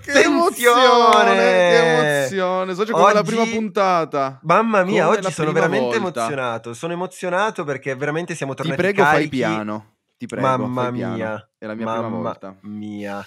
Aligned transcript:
Che 0.00 0.22
emozione! 0.22 1.34
Che 1.34 1.76
emozione! 2.18 2.74
So 2.74 2.84
come 2.90 3.02
oggi... 3.04 3.14
la 3.14 3.22
prima 3.22 3.44
puntata. 3.44 4.38
Mamma 4.42 4.84
mia, 4.84 5.04
come 5.06 5.16
oggi 5.18 5.32
sono 5.32 5.52
veramente 5.52 5.98
volta. 5.98 6.20
emozionato. 6.22 6.74
Sono 6.74 6.92
emozionato 6.92 7.64
perché 7.64 7.94
veramente 7.94 8.34
siamo 8.34 8.54
tornati 8.54 8.76
Ti 8.76 8.82
prego, 8.82 9.02
carichi. 9.02 9.28
fai 9.28 9.38
piano. 9.38 9.96
Ti 10.16 10.26
prego, 10.26 10.46
Mamma 10.46 10.90
mia. 10.90 11.12
Piano. 11.14 11.48
È 11.58 11.66
la 11.66 11.74
mia 11.74 11.84
Mamma 11.86 12.00
prima 12.06 12.16
volta. 12.22 12.56
mia. 12.62 13.26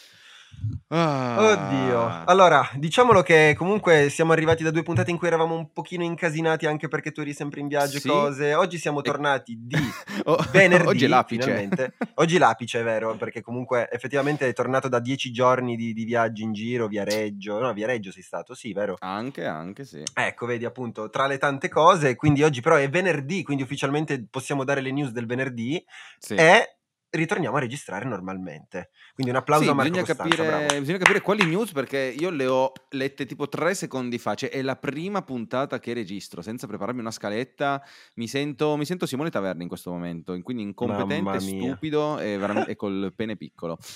Ah. 0.89 1.35
Oddio. 1.39 2.23
Allora, 2.25 2.67
diciamolo 2.75 3.21
che 3.21 3.53
comunque 3.57 4.09
siamo 4.09 4.31
arrivati 4.31 4.63
da 4.63 4.71
due 4.71 4.83
puntate 4.83 5.11
in 5.11 5.17
cui 5.17 5.27
eravamo 5.27 5.53
un 5.55 5.71
pochino 5.73 6.03
incasinati 6.03 6.65
anche 6.65 6.87
perché 6.87 7.11
tu 7.11 7.21
eri 7.21 7.33
sempre 7.33 7.59
in 7.59 7.67
viaggio 7.67 7.97
e 7.97 7.99
Sì. 7.99 8.07
cose. 8.07 8.53
Oggi 8.53 8.77
siamo 8.77 9.01
tornati 9.01 9.57
di 9.59 9.75
Oh, 10.25 10.38
venerdì. 10.51 10.88
Oggi 10.88 11.05
è 11.05 11.07
l'apice. 11.07 11.41
finalmente. 11.41 11.93
Oggi 12.15 12.38
l'apice, 12.38 12.79
è 12.79 12.84
vero, 12.84 13.15
perché 13.15 13.41
comunque 13.41 13.89
effettivamente 13.91 14.48
è 14.48 14.53
tornato 14.53 14.88
da 14.88 14.99
dieci 14.99 15.31
giorni 15.31 15.75
di, 15.75 15.93
di 15.93 16.03
viaggi 16.05 16.43
in 16.43 16.53
giro, 16.53 16.87
via 16.87 17.03
Reggio. 17.03 17.59
No, 17.59 17.73
via 17.73 17.85
Reggio 17.87 18.12
sei 18.12 18.23
stato, 18.23 18.53
sì, 18.53 18.71
vero? 18.73 18.95
Anche, 18.99 19.45
anche, 19.45 19.84
sì. 19.85 20.01
Ecco, 20.13 20.45
vedi 20.45 20.65
appunto, 20.65 21.09
tra 21.09 21.27
le 21.27 21.37
tante 21.37 21.70
cose, 21.70 22.15
quindi 22.15 22.43
oggi 22.43 22.62
però 22.62 22.76
è 22.76 22.89
venerdì, 22.89 23.43
quindi 23.43 23.63
ufficialmente 23.63 24.26
possiamo 24.29 24.63
dare 24.63 24.81
le 24.81 24.91
news 24.91 25.12
del 25.12 25.26
venerdì 25.26 25.84
Sì. 26.17 26.35
e 26.35 26.77
ritorniamo 27.17 27.57
a 27.57 27.59
registrare 27.59 28.05
normalmente. 28.05 28.89
Quindi 29.13 29.31
un 29.31 29.39
applauso 29.39 29.63
Sì, 29.63 29.70
a 29.70 29.73
Marco 29.73 29.91
bisogna 29.91 30.07
Costanza, 30.07 30.44
capire, 30.45 30.80
bisogna 30.80 30.98
capire 30.98 31.21
quali 31.21 31.45
news 31.45 31.71
perché 31.71 32.16
io 32.17 32.30
le 32.30 32.48
ho 32.48 32.71
lette 32.90 33.26
tipo 33.26 33.48
tre 33.49 33.73
secondi 33.73 34.17
fa, 34.17 34.35
cioè 34.35 34.49
è 34.49 34.62
la 34.62 34.76
prima 34.76 35.21
puntata 35.21 35.80
che 35.80 35.93
registro 35.93 36.41
senza 36.41 36.67
prepararmi 36.67 37.02
una 37.02 37.12
scaletta, 37.12 37.84
mi 38.16 38.27
sento, 38.27 38.77
mi 38.77 38.85
sento 38.85 39.05
Simone 39.05 39.30
Taverni 39.30 39.63
in 39.63 39.67
questo 39.67 39.91
momento, 39.91 40.40
quindi 40.41 40.63
incompetente, 40.63 41.40
stupido 41.40 42.20
e, 42.20 42.40
e 42.67 42.76
col 42.76 43.13
pene 43.16 43.35
piccolo. 43.35 43.77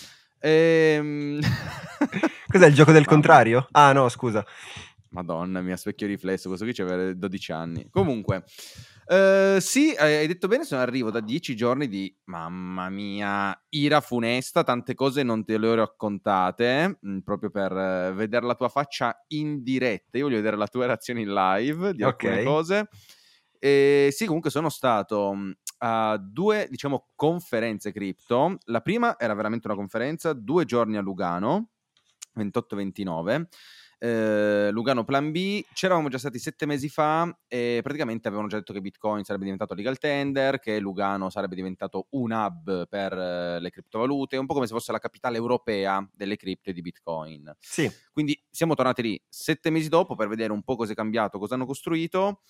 Ehm... 0.44 1.40
Cos'è 2.52 2.66
il 2.66 2.74
gioco 2.74 2.92
del 2.92 3.06
contrario? 3.06 3.68
Ah 3.72 3.94
no, 3.94 4.10
scusa. 4.10 4.44
Madonna 5.10 5.62
mia, 5.62 5.78
specchio 5.78 6.08
riflesso, 6.08 6.48
questo 6.48 6.66
qui 6.66 6.74
c'aveva 6.74 7.14
12 7.14 7.52
anni. 7.52 7.90
Comunque, 7.90 8.44
eh, 9.06 9.58
sì, 9.60 9.94
hai 9.98 10.28
detto 10.28 10.48
bene, 10.48 10.64
sono 10.64 10.82
arrivo 10.82 11.12
da 11.12 11.20
10 11.20 11.56
giorni 11.56 11.88
di, 11.88 12.16
mamma 12.26 12.90
mia, 12.90 13.60
ira 13.70 14.00
funesta, 14.02 14.64
tante 14.64 14.94
cose 14.94 15.24
non 15.24 15.44
te 15.44 15.58
le 15.58 15.68
ho 15.68 15.76
raccontate, 15.76 16.98
mh, 17.02 17.20
proprio 17.20 17.50
per 17.50 18.14
vedere 18.14 18.46
la 18.46 18.56
tua 18.56 18.70
faccia 18.70 19.24
in 19.30 19.64
diretta. 19.64 20.18
Io 20.18 20.26
voglio 20.26 20.38
vedere 20.38 20.58
la 20.58 20.68
tua 20.68 20.86
reazione 20.86 21.22
in 21.22 21.34
live 21.34 21.94
di 21.94 22.04
alcune 22.04 22.38
Ok. 22.38 22.44
cose. 22.44 22.88
E 23.60 24.10
sì, 24.12 24.26
comunque 24.26 24.50
sono 24.50 24.70
stato 24.70 25.34
mh, 25.34 25.54
a 25.80 26.18
due, 26.18 26.68
diciamo, 26.70 27.08
conferenze 27.16 27.92
cripto. 27.92 28.58
La 28.66 28.82
prima 28.82 29.18
era 29.20 29.34
veramente 29.34 29.68
una 29.68 29.76
conferenza, 29.76 30.34
due 30.34 30.66
giorni 30.66 30.98
a 30.98 31.02
Lugano, 31.02 31.70
28-29 32.34 33.48
eh, 34.04 34.72
Lugano 34.72 35.04
Plan 35.04 35.32
B. 35.32 35.64
C'eravamo 35.74 36.10
già 36.10 36.18
stati 36.18 36.40
sette 36.40 36.66
mesi 36.66 36.90
fa 36.90 37.38
e 37.48 37.82
praticamente 37.84 38.28
avevano 38.28 38.50
già 38.50 38.58
detto 38.58 38.74
che 38.74 38.82
Bitcoin 38.82 39.24
sarebbe 39.24 39.44
diventato 39.44 39.76
legal 39.76 40.00
tender, 40.00 40.60
che 40.60 40.80
Lugano 40.80 41.30
sarebbe 41.30 41.54
diventato 41.54 42.08
un 42.12 42.32
hub 42.32 42.88
per 42.88 43.14
eh, 43.14 43.60
le 43.60 43.70
criptovalute, 43.70 44.38
un 44.38 44.48
po' 44.48 44.56
come 44.56 44.66
se 44.66 44.74
fosse 44.74 44.92
la 44.92 44.98
capitale 44.98 45.38
europea 45.38 46.06
delle 46.12 46.36
cripto 46.36 46.72
e 46.72 46.74
di 46.74 46.82
Bitcoin. 46.82 47.56
Sì, 47.60 47.90
Quindi 48.12 48.44
siamo 48.50 48.74
tornati 48.74 49.04
lì 49.04 49.24
sette 49.30 49.70
mesi 49.70 49.88
dopo 49.88 50.16
per 50.16 50.28
vedere 50.28 50.52
un 50.52 50.64
po' 50.64 50.76
cosa 50.76 50.94
è 50.94 50.96
cambiato, 50.96 51.38
cosa 51.38 51.54
hanno 51.54 51.68
costruito. 51.68 52.42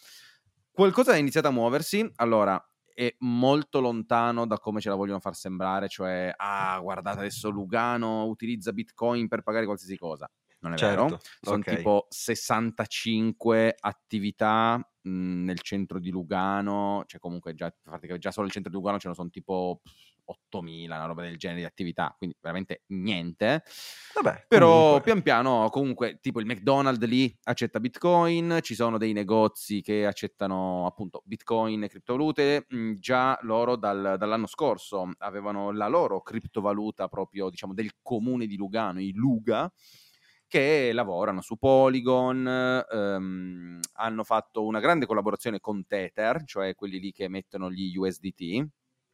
Qualcosa 0.72 1.14
è 1.14 1.18
iniziato 1.18 1.50
a 1.50 1.52
muoversi. 1.52 2.10
Allora, 2.16 2.58
è 2.94 3.14
molto 3.20 3.82
lontano 3.82 4.48
da 4.48 4.58
come 4.58 4.80
ce 4.80 4.88
la 4.88 4.96
vogliono 4.96 5.20
far 5.20 5.36
sembrare, 5.36 5.90
cioè, 5.90 6.34
ah, 6.34 6.80
guardate 6.80 7.20
adesso 7.20 7.50
Lugano 7.50 8.26
utilizza 8.26 8.72
Bitcoin 8.72 9.28
per 9.28 9.42
pagare 9.42 9.66
qualsiasi 9.66 9.98
cosa. 9.98 10.30
Non 10.62 10.74
è 10.74 10.78
vero. 10.78 11.10
certo. 11.10 11.26
Sono 11.42 11.58
ok. 11.58 11.76
tipo 11.76 12.08
65 12.10 13.76
attività 13.80 14.76
mh, 15.02 15.44
nel 15.44 15.60
centro 15.62 16.00
di 16.00 16.10
Lugano, 16.12 17.04
cioè 17.08 17.20
comunque 17.20 17.54
già, 17.56 17.74
già 18.18 18.32
solo 18.32 18.46
il 18.48 18.52
centro 18.52 18.72
di 18.72 18.78
Lugano 18.78 19.00
ce 19.00 19.08
ne 19.08 19.14
sono 19.16 19.30
tipo 19.30 19.80
pff, 19.84 20.10
8000, 20.26 20.96
una 20.96 21.06
roba 21.06 21.24
del 21.24 21.38
genere 21.38 21.62
di 21.62 21.66
attività, 21.66 22.14
quindi 22.16 22.38
veramente 22.40 22.84
niente. 22.88 23.64
Vabbè, 24.14 24.46
Però 24.48 24.68
comunque. 24.72 25.02
pian 25.02 25.22
piano, 25.24 25.68
comunque, 25.70 26.20
tipo 26.22 26.40
il 26.40 26.46
McDonald's 26.46 27.06
lì 27.06 27.36
accetta 27.44 27.80
Bitcoin, 27.80 28.60
ci 28.62 28.76
sono 28.76 28.98
dei 28.98 29.14
negozi 29.14 29.82
che 29.82 30.06
accettano 30.06 30.86
appunto 30.86 31.22
Bitcoin 31.26 31.84
e 31.84 31.90
criptovalute. 31.90 32.68
mm, 32.74 32.94
Già 33.00 33.38
loro 33.42 33.76
dal- 33.76 34.16
dall'anno 34.18 34.48
scorso 34.48 35.10
avevano 35.18 35.72
la 35.72 35.88
loro 35.88 36.22
criptovaluta 36.22 37.08
proprio, 37.08 37.50
diciamo, 37.50 37.74
del 37.74 37.92
comune 38.02 38.46
di 38.46 38.56
Lugano, 38.56 39.02
i 39.02 39.12
Luga, 39.14 39.72
che 40.52 40.92
lavorano 40.94 41.42
su 41.42 41.56
Polygon, 41.58 42.46
ehm, 42.92 43.80
hanno 43.94 44.24
fatto 44.26 44.66
una 44.66 44.82
grande 44.82 45.06
collaborazione 45.06 45.62
con 45.62 45.86
Tether, 45.86 46.44
cioè 46.44 46.76
quelli 46.76 47.00
lì 47.00 47.14
che 47.14 47.24
emettono 47.24 47.72
gli 47.72 47.96
USDT. 47.96 48.68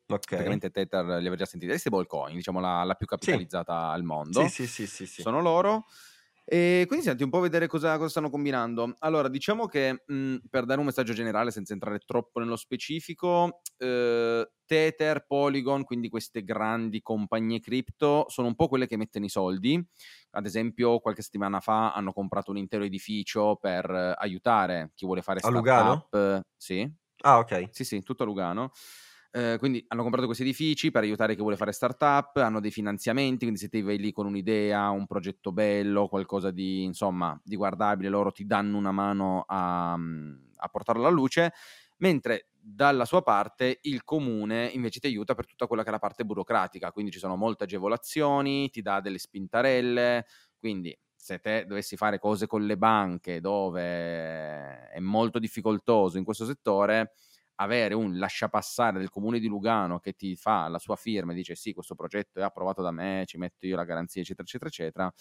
Ok. 0.09 0.33
Praticamente 0.33 0.71
Tether 0.71 1.05
li 1.05 1.13
aveva 1.13 1.35
già 1.35 1.45
sentiti, 1.45 1.71
le 1.71 1.77
stablecoin, 1.77 2.35
diciamo 2.35 2.59
la, 2.59 2.83
la 2.83 2.95
più 2.95 3.05
capitalizzata 3.05 3.89
al 3.89 4.03
mondo 4.03 4.47
Sì, 4.47 4.47
sì, 4.49 4.67
sì, 4.67 4.87
sì, 4.87 5.05
sì. 5.05 5.27
sono 5.27 5.41
loro. 5.41 5.85
E 6.49 6.85
quindi 6.87 7.03
senti 7.05 7.23
un 7.23 7.29
po' 7.29 7.41
vedere 7.41 7.67
cosa, 7.67 7.97
cosa 7.97 8.07
stanno 8.09 8.29
combinando. 8.29 8.95
Allora, 8.99 9.27
diciamo 9.27 9.65
che 9.67 10.03
mh, 10.05 10.35
per 10.49 10.63
dare 10.65 10.79
un 10.79 10.85
messaggio 10.85 11.11
generale, 11.13 11.51
senza 11.51 11.73
entrare 11.73 11.99
troppo 11.99 12.39
nello 12.39 12.55
specifico, 12.55 13.59
eh, 13.77 14.49
Tether, 14.65 15.25
Polygon, 15.25 15.83
quindi 15.83 16.07
queste 16.07 16.43
grandi 16.45 17.01
compagnie 17.01 17.59
cripto, 17.59 18.25
sono 18.29 18.47
un 18.47 18.55
po' 18.55 18.69
quelle 18.69 18.87
che 18.87 18.95
mettono 18.95 19.25
i 19.25 19.29
soldi. 19.29 19.85
Ad 20.31 20.45
esempio, 20.45 20.99
qualche 20.99 21.21
settimana 21.21 21.59
fa 21.59 21.93
hanno 21.93 22.13
comprato 22.13 22.51
un 22.51 22.57
intero 22.57 22.85
edificio 22.85 23.57
per 23.57 23.89
eh, 23.89 24.13
aiutare 24.17 24.91
chi 24.95 25.05
vuole 25.05 25.21
fare 25.21 25.41
A 25.41 25.49
Lugano? 25.49 26.11
startup. 26.11 26.43
Sì, 26.55 26.89
Ah, 27.23 27.37
ok. 27.39 27.69
sì, 27.69 27.83
sì, 27.85 28.01
tutto 28.03 28.23
a 28.23 28.25
Lugano. 28.25 28.71
Eh, 29.31 29.57
quindi 29.59 29.83
hanno 29.89 30.01
comprato 30.01 30.25
questi 30.25 30.43
edifici 30.43 30.89
per 30.89 31.03
aiutare 31.03 31.35
chi 31.35 31.41
vuole 31.41 31.57
fare 31.57 31.71
startup, 31.71 32.37
hanno 32.37 32.59
dei 32.59 32.71
finanziamenti, 32.71 33.39
quindi 33.39 33.57
se 33.59 33.67
te 33.69 33.81
vai 33.81 33.97
lì 33.97 34.11
con 34.11 34.25
un'idea, 34.25 34.89
un 34.89 35.05
progetto 35.05 35.51
bello, 35.51 36.07
qualcosa 36.07 36.49
di, 36.51 36.83
insomma, 36.83 37.39
di 37.43 37.55
guardabile, 37.55 38.09
loro 38.09 38.31
ti 38.31 38.45
danno 38.45 38.77
una 38.77 38.91
mano 38.91 39.43
a, 39.47 39.93
a 39.93 40.67
portarlo 40.69 41.01
alla 41.01 41.11
luce, 41.13 41.53
mentre 41.97 42.49
dalla 42.59 43.05
sua 43.05 43.21
parte 43.21 43.79
il 43.83 44.03
comune 44.03 44.65
invece 44.73 44.99
ti 44.99 45.07
aiuta 45.07 45.35
per 45.35 45.45
tutta 45.45 45.67
quella 45.67 45.83
che 45.83 45.89
è 45.89 45.91
la 45.91 45.99
parte 45.99 46.23
burocratica, 46.25 46.91
quindi 46.91 47.11
ci 47.11 47.19
sono 47.19 47.35
molte 47.35 47.65
agevolazioni, 47.65 48.69
ti 48.69 48.81
dà 48.81 49.01
delle 49.01 49.17
spintarelle, 49.19 50.25
quindi 50.57 50.97
se 51.15 51.39
te 51.39 51.65
dovessi 51.67 51.97
fare 51.97 52.19
cose 52.19 52.47
con 52.47 52.65
le 52.65 52.77
banche 52.77 53.41
dove 53.41 54.89
è 54.89 54.99
molto 54.99 55.39
difficoltoso 55.39 56.17
in 56.17 56.23
questo 56.23 56.45
settore, 56.45 57.13
avere 57.59 57.93
un 57.93 58.17
lasciapassare 58.17 58.99
del 58.99 59.09
comune 59.09 59.39
di 59.39 59.47
Lugano 59.47 59.99
che 59.99 60.13
ti 60.13 60.35
fa 60.35 60.67
la 60.67 60.79
sua 60.79 60.95
firma 60.95 61.31
e 61.31 61.35
dice 61.35 61.55
sì, 61.55 61.73
questo 61.73 61.95
progetto 61.95 62.39
è 62.39 62.43
approvato 62.43 62.81
da 62.81 62.91
me, 62.91 63.23
ci 63.25 63.37
metto 63.37 63.65
io 63.65 63.75
la 63.75 63.83
garanzia, 63.83 64.21
eccetera, 64.21 64.43
eccetera, 64.43 64.69
eccetera, 64.69 65.13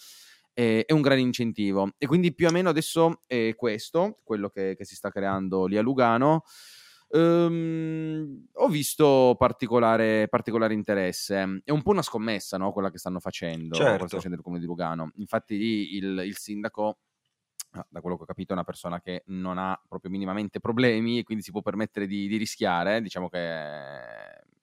è, 0.53 0.83
è 0.85 0.93
un 0.93 1.01
gran 1.01 1.19
incentivo. 1.19 1.91
E 1.97 2.07
quindi 2.07 2.33
più 2.33 2.47
o 2.47 2.51
meno 2.51 2.69
adesso 2.69 3.21
è 3.27 3.53
questo, 3.55 4.19
quello 4.23 4.49
che, 4.49 4.75
che 4.75 4.85
si 4.85 4.95
sta 4.95 5.09
creando 5.09 5.65
lì 5.65 5.77
a 5.77 5.81
Lugano. 5.81 6.43
Ehm, 7.09 8.47
ho 8.53 8.67
visto 8.67 9.35
particolare, 9.37 10.27
particolare 10.27 10.73
interesse. 10.73 11.61
È 11.63 11.71
un 11.71 11.81
po' 11.81 11.91
una 11.91 12.01
scommessa, 12.01 12.57
no? 12.57 12.71
Quella 12.71 12.89
che 12.91 12.97
stanno 12.97 13.19
facendo, 13.19 13.87
quella 13.87 14.01
che 14.01 14.07
Certo. 14.07 14.07
sta 14.07 14.17
facendo 14.17 14.37
il 14.37 14.43
comune 14.43 14.61
di 14.61 14.67
Lugano. 14.67 15.11
Infatti, 15.15 15.57
lì 15.57 15.95
il, 15.95 16.21
il 16.25 16.37
sindaco, 16.37 16.99
da 17.89 18.01
quello 18.01 18.17
che 18.17 18.23
ho 18.23 18.25
capito, 18.25 18.51
è 18.51 18.55
una 18.55 18.63
persona 18.63 18.99
che 19.01 19.23
non 19.27 19.57
ha 19.57 19.79
proprio 19.87 20.11
minimamente 20.11 20.59
problemi 20.59 21.19
e 21.19 21.23
quindi 21.23 21.43
si 21.43 21.51
può 21.51 21.61
permettere 21.61 22.07
di, 22.07 22.27
di 22.27 22.37
rischiare. 22.37 23.01
Diciamo 23.01 23.29
che 23.29 23.39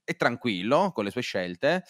è 0.04 0.16
tranquillo 0.16 0.92
con 0.92 1.04
le 1.04 1.10
sue 1.10 1.22
scelte. 1.22 1.84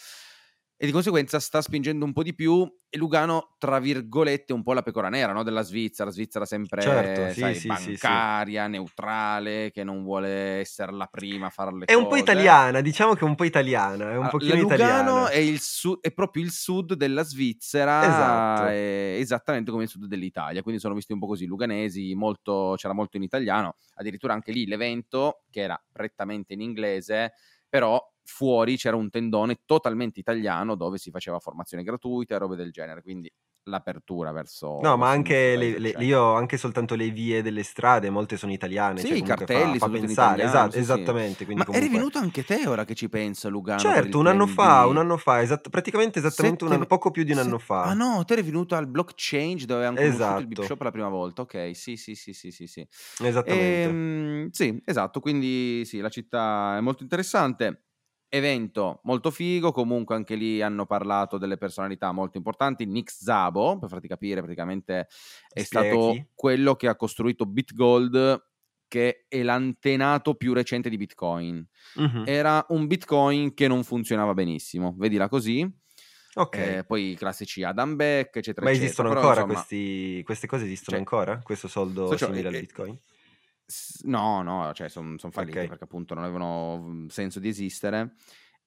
E 0.76 0.86
di 0.86 0.92
conseguenza 0.92 1.38
sta 1.38 1.62
spingendo 1.62 2.04
un 2.04 2.12
po' 2.12 2.24
di 2.24 2.34
più 2.34 2.68
e 2.88 2.98
Lugano, 2.98 3.54
tra 3.58 3.78
virgolette, 3.78 4.52
è 4.52 4.56
un 4.56 4.64
po' 4.64 4.72
la 4.72 4.82
pecora 4.82 5.08
nera 5.08 5.32
no? 5.32 5.44
della 5.44 5.62
Svizzera. 5.62 6.10
Svizzera 6.10 6.44
sempre 6.44 6.82
Certo, 6.82 7.32
sì, 7.32 7.40
sai, 7.40 7.54
sì, 7.54 7.60
sì, 7.60 7.96
sì. 7.96 8.06
bancaria, 8.06 8.66
neutrale, 8.66 9.70
che 9.72 9.84
non 9.84 10.02
vuole 10.02 10.28
essere 10.58 10.92
la 10.92 11.06
prima 11.06 11.46
a 11.46 11.50
fare 11.50 11.72
le 11.76 11.84
È 11.86 11.94
un 11.94 12.02
po' 12.04 12.10
cose. 12.10 12.22
italiana, 12.22 12.80
diciamo 12.80 13.14
che 13.14 13.20
è 13.20 13.24
un 13.28 13.36
po' 13.36 13.44
italiana, 13.44 14.10
è 14.10 14.16
un 14.16 14.24
Ah, 14.24 14.28
pochino 14.30 14.56
Lugano 14.56 14.74
italiana. 14.74 15.28
è, 15.30 15.36
il 15.36 15.60
su- 15.60 15.98
è 16.00 16.12
proprio 16.12 16.42
il 16.42 16.50
sud 16.50 16.94
della 16.94 17.22
Svizzera, 17.22 18.04
Esatto. 18.04 18.64
è 18.66 19.16
esattamente 19.18 19.70
come 19.70 19.84
il 19.84 19.88
sud 19.88 20.06
dell'Italia, 20.06 20.62
quindi 20.62 20.80
sono 20.80 20.94
visti 20.94 21.12
un 21.12 21.20
po' 21.20 21.26
così, 21.28 21.46
luganesi, 21.46 22.14
molto- 22.14 22.74
c'era 22.76 22.94
molto 22.94 23.16
in 23.16 23.22
italiano, 23.22 23.76
addirittura 23.94 24.32
anche 24.34 24.50
lì 24.50 24.66
l'evento, 24.66 25.44
che 25.50 25.60
era 25.60 25.80
prettamente 25.92 26.52
in 26.52 26.60
inglese, 26.62 27.32
però 27.68 28.00
fuori 28.24 28.76
c'era 28.76 28.96
un 28.96 29.10
tendone 29.10 29.60
totalmente 29.64 30.20
italiano 30.20 30.74
dove 30.74 30.98
si 30.98 31.10
faceva 31.10 31.38
formazione 31.38 31.82
gratuita 31.82 32.34
e 32.34 32.38
robe 32.38 32.56
del 32.56 32.70
genere, 32.72 33.02
quindi 33.02 33.30
l'apertura 33.66 34.30
verso... 34.32 34.80
No, 34.80 34.96
ma 34.98 35.08
anche, 35.08 35.56
le, 35.56 35.78
le- 35.78 35.92
cioè. 35.92 36.02
io 36.04 36.34
anche 36.34 36.58
soltanto 36.58 36.94
le 36.96 37.08
vie 37.10 37.40
delle 37.42 37.62
strade, 37.62 38.10
molte 38.10 38.36
sono 38.36 38.52
italiane, 38.52 39.00
Sì, 39.00 39.08
cioè 39.08 39.16
i 39.18 39.22
cartelli 39.22 39.78
fa, 39.78 39.86
fa 39.86 39.92
pensare, 39.92 40.42
italiano, 40.42 40.48
esatto, 40.48 40.70
sì, 40.72 40.76
sì. 40.78 40.82
esattamente. 40.82 41.44
Quindi 41.44 41.64
Ma 41.64 41.74
eri 41.74 41.86
comunque... 41.88 41.98
venuto 41.98 42.18
anche 42.18 42.44
te 42.44 42.66
ora 42.66 42.84
che 42.84 42.94
ci 42.94 43.08
penso 43.08 43.46
a 43.46 43.50
Lugano 43.50 43.82
per 43.82 43.92
Certo, 43.94 44.18
un 44.18 44.26
anno 44.26 44.46
fa, 44.46 44.86
un 44.86 44.96
anno 44.98 45.16
fa, 45.16 45.40
esatt- 45.40 45.70
praticamente 45.70 46.18
esattamente 46.18 46.64
un 46.64 46.70
Sette- 46.70 46.74
anno, 46.74 46.86
poco 46.86 47.10
più 47.10 47.22
di 47.24 47.32
un 47.32 47.38
anno 47.38 47.58
set- 47.58 47.66
fa. 47.66 47.82
Ah 47.82 47.94
no, 47.94 48.24
te 48.24 48.34
eri 48.34 48.42
venuto 48.42 48.74
al 48.74 48.86
Block 48.86 49.12
Change 49.16 49.64
dove 49.64 49.86
avevamo 49.86 49.96
conosciuto 49.96 50.40
il 50.40 50.48
Esatto. 50.48 50.62
Shop 50.62 50.80
la 50.82 50.90
prima 50.90 51.08
volta. 51.08 51.42
Ok, 51.42 51.70
sì, 51.74 51.96
sì, 51.96 52.14
sì, 52.14 52.32
sì, 52.34 52.50
sì, 52.50 52.66
sì. 52.66 52.86
Esattamente. 53.22 53.88
Ehm, 53.88 54.48
sì, 54.50 54.82
esatto, 54.84 55.20
quindi 55.20 55.84
sì, 55.86 55.98
la 56.00 56.08
città 56.10 56.76
è 56.76 56.80
molto 56.80 57.02
interessante. 57.02 57.84
Evento 58.34 58.98
molto 59.04 59.30
figo, 59.30 59.70
comunque 59.70 60.16
anche 60.16 60.34
lì 60.34 60.60
hanno 60.60 60.86
parlato 60.86 61.38
delle 61.38 61.56
personalità 61.56 62.10
molto 62.10 62.36
importanti. 62.36 62.84
Nick 62.84 63.12
Zabo, 63.12 63.78
per 63.78 63.88
farti 63.88 64.08
capire, 64.08 64.40
praticamente 64.40 65.06
è 65.48 65.62
Spiega 65.62 65.86
stato 65.86 66.26
quello 66.34 66.74
che 66.74 66.88
ha 66.88 66.96
costruito 66.96 67.46
BitGold, 67.46 68.44
che 68.88 69.26
è 69.28 69.42
l'antenato 69.44 70.34
più 70.34 70.52
recente 70.52 70.88
di 70.88 70.96
Bitcoin. 70.96 71.64
Mhm. 71.94 72.24
Era 72.26 72.64
un 72.70 72.88
Bitcoin 72.88 73.54
che 73.54 73.68
non 73.68 73.84
funzionava 73.84 74.34
benissimo, 74.34 74.96
vedila 74.98 75.28
così. 75.28 75.72
Ok. 76.34 76.56
Eh, 76.56 76.84
poi 76.84 77.12
i 77.12 77.14
classici 77.14 77.62
Adam 77.62 77.94
Beck, 77.94 78.34
eccetera, 78.34 78.66
Ma 78.66 78.70
eccetera. 78.72 78.86
esistono 78.86 79.08
Però, 79.10 79.20
ancora 79.20 79.40
insomma, 79.42 79.54
questi, 79.60 80.22
queste 80.24 80.46
cose? 80.48 80.64
Esistono 80.64 80.96
cioè, 80.96 80.98
ancora? 80.98 81.40
Questo 81.40 81.68
soldo 81.68 82.08
so- 82.08 82.16
cioè, 82.16 82.30
simile 82.30 82.48
al 82.48 82.54
eh, 82.54 82.60
Bitcoin? 82.60 83.00
S- 83.66 84.02
No, 84.04 84.42
no, 84.42 84.72
cioè 84.74 84.88
sono 84.88 85.16
falliti 85.30 85.64
Ok. 85.64 85.66
perché 85.66 85.84
appunto 85.84 86.14
non 86.14 86.24
avevano 86.24 86.78
mm, 86.80 87.06
senso 87.06 87.40
di 87.40 87.48
esistere 87.48 88.14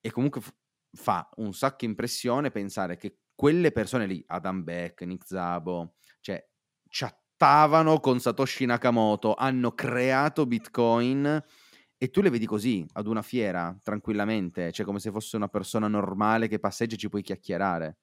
e 0.02 0.12
comunque 0.12 0.42
f- 0.42 0.54
fa 0.94 1.30
un 1.38 1.54
sacco 1.54 1.86
impressione 1.86 2.50
pensare 2.52 2.98
che 2.98 3.20
quelle 3.36 3.72
persone 3.72 4.08
lì, 4.08 4.24
Adam 4.28 4.64
Beck, 4.64 5.02
Nick 5.04 5.26
Zabo, 5.28 5.96
cioè 6.22 6.44
chattavano 6.90 8.00
con 8.00 8.20
Satoshi 8.20 8.66
Nakamoto, 8.66 9.36
hanno 9.36 9.74
creato 9.74 10.48
Bitcoin 10.48 11.44
e 12.00 12.10
tu 12.10 12.22
le 12.22 12.30
vedi 12.32 12.46
così 12.48 12.84
ad 12.94 13.06
una 13.08 13.22
fiera 13.22 13.78
tranquillamente, 13.84 14.72
cioè 14.72 14.86
come 14.86 15.00
se 15.00 15.12
fosse 15.12 15.36
una 15.36 15.48
persona 15.48 15.88
normale 15.88 16.48
che 16.48 16.60
passeggia 16.60 16.96
e 16.96 16.98
ci 16.98 17.10
puoi 17.10 17.22
chiacchierare. 17.22 17.98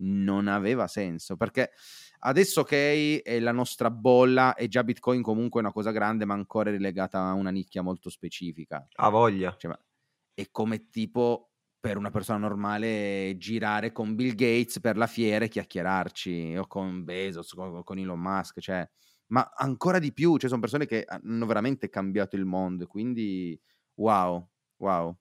Non 0.00 0.46
aveva 0.48 0.86
senso 0.86 1.36
perché 1.36 1.72
adesso 2.20 2.60
ok 2.60 3.22
è 3.22 3.38
la 3.40 3.52
nostra 3.52 3.90
bolla 3.90 4.54
e 4.54 4.68
già 4.68 4.84
Bitcoin 4.84 5.22
comunque 5.22 5.60
è 5.60 5.64
una 5.64 5.72
cosa 5.72 5.90
grande 5.90 6.24
ma 6.24 6.34
ancora 6.34 6.70
è 6.70 6.72
relegata 6.72 7.20
a 7.20 7.32
una 7.32 7.50
nicchia 7.50 7.82
molto 7.82 8.10
specifica. 8.10 8.86
Ha 8.94 9.08
voglia. 9.08 9.54
Cioè, 9.56 9.78
è 10.34 10.48
come 10.50 10.88
tipo 10.88 11.50
per 11.80 11.96
una 11.96 12.10
persona 12.10 12.38
normale 12.38 13.34
girare 13.38 13.92
con 13.92 14.14
Bill 14.14 14.34
Gates 14.34 14.80
per 14.80 14.96
la 14.96 15.06
fiera 15.06 15.44
e 15.44 15.48
chiacchierarci 15.48 16.56
o 16.56 16.66
con 16.66 17.04
Bezos, 17.04 17.52
con, 17.54 17.82
con 17.84 17.98
Elon 17.98 18.18
Musk, 18.18 18.60
cioè, 18.60 18.88
ma 19.28 19.50
ancora 19.54 19.98
di 19.98 20.12
più, 20.12 20.36
cioè 20.36 20.48
sono 20.48 20.60
persone 20.60 20.86
che 20.86 21.04
hanno 21.06 21.46
veramente 21.46 21.88
cambiato 21.88 22.36
il 22.36 22.44
mondo, 22.44 22.86
quindi 22.86 23.58
wow, 23.94 24.48
wow. 24.78 25.16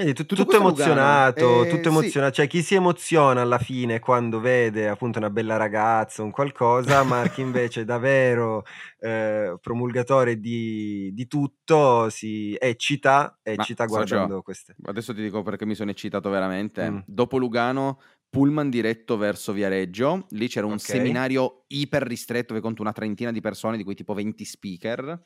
Vedi, 0.00 0.14
tu- 0.14 0.24
Tutto 0.24 0.44
tutto, 0.44 0.56
emozionato, 0.56 1.62
Eh, 1.64 1.68
tutto 1.68 1.88
sì. 1.88 1.88
emozionato, 1.88 2.32
cioè 2.36 2.46
chi 2.46 2.62
si 2.62 2.74
emoziona 2.74 3.42
alla 3.42 3.58
fine 3.58 3.98
quando 3.98 4.40
vede 4.40 4.88
appunto 4.88 5.18
una 5.18 5.28
bella 5.28 5.58
ragazza, 5.58 6.22
un 6.22 6.30
qualcosa, 6.30 7.02
ma 7.04 7.28
chi 7.28 7.42
invece 7.42 7.82
è 7.82 7.84
davvero 7.84 8.64
eh, 8.98 9.58
promulgatore 9.60 10.40
di, 10.40 11.10
di 11.12 11.26
tutto 11.26 12.08
si 12.08 12.56
eccita, 12.58 13.38
Ma 13.52 13.62
eccita 13.62 13.86
socio, 13.86 14.16
guardando 14.16 14.40
queste. 14.42 14.76
adesso 14.84 15.12
ti 15.14 15.20
dico 15.20 15.42
perché 15.42 15.66
mi 15.66 15.74
sono 15.74 15.90
eccitato 15.90 16.30
veramente. 16.30 16.88
Mm, 16.90 16.98
Dopo 17.04 17.36
Lugano, 17.36 18.00
pullman 18.30 18.70
diretto 18.70 19.16
verso 19.18 19.52
Viareggio, 19.52 20.26
lì 20.30 20.48
c'era 20.48 20.66
un 20.66 20.74
ok, 20.74 20.78
seminario 20.78 21.64
iper 21.68 22.02
ristretto 22.04 22.54
che 22.54 22.60
conta 22.60 22.80
una 22.80 22.92
trentina 22.92 23.32
di 23.32 23.40
persone, 23.40 23.76
di 23.76 23.84
cui 23.84 23.94
tipo 23.94 24.14
20 24.14 24.44
speaker. 24.44 25.20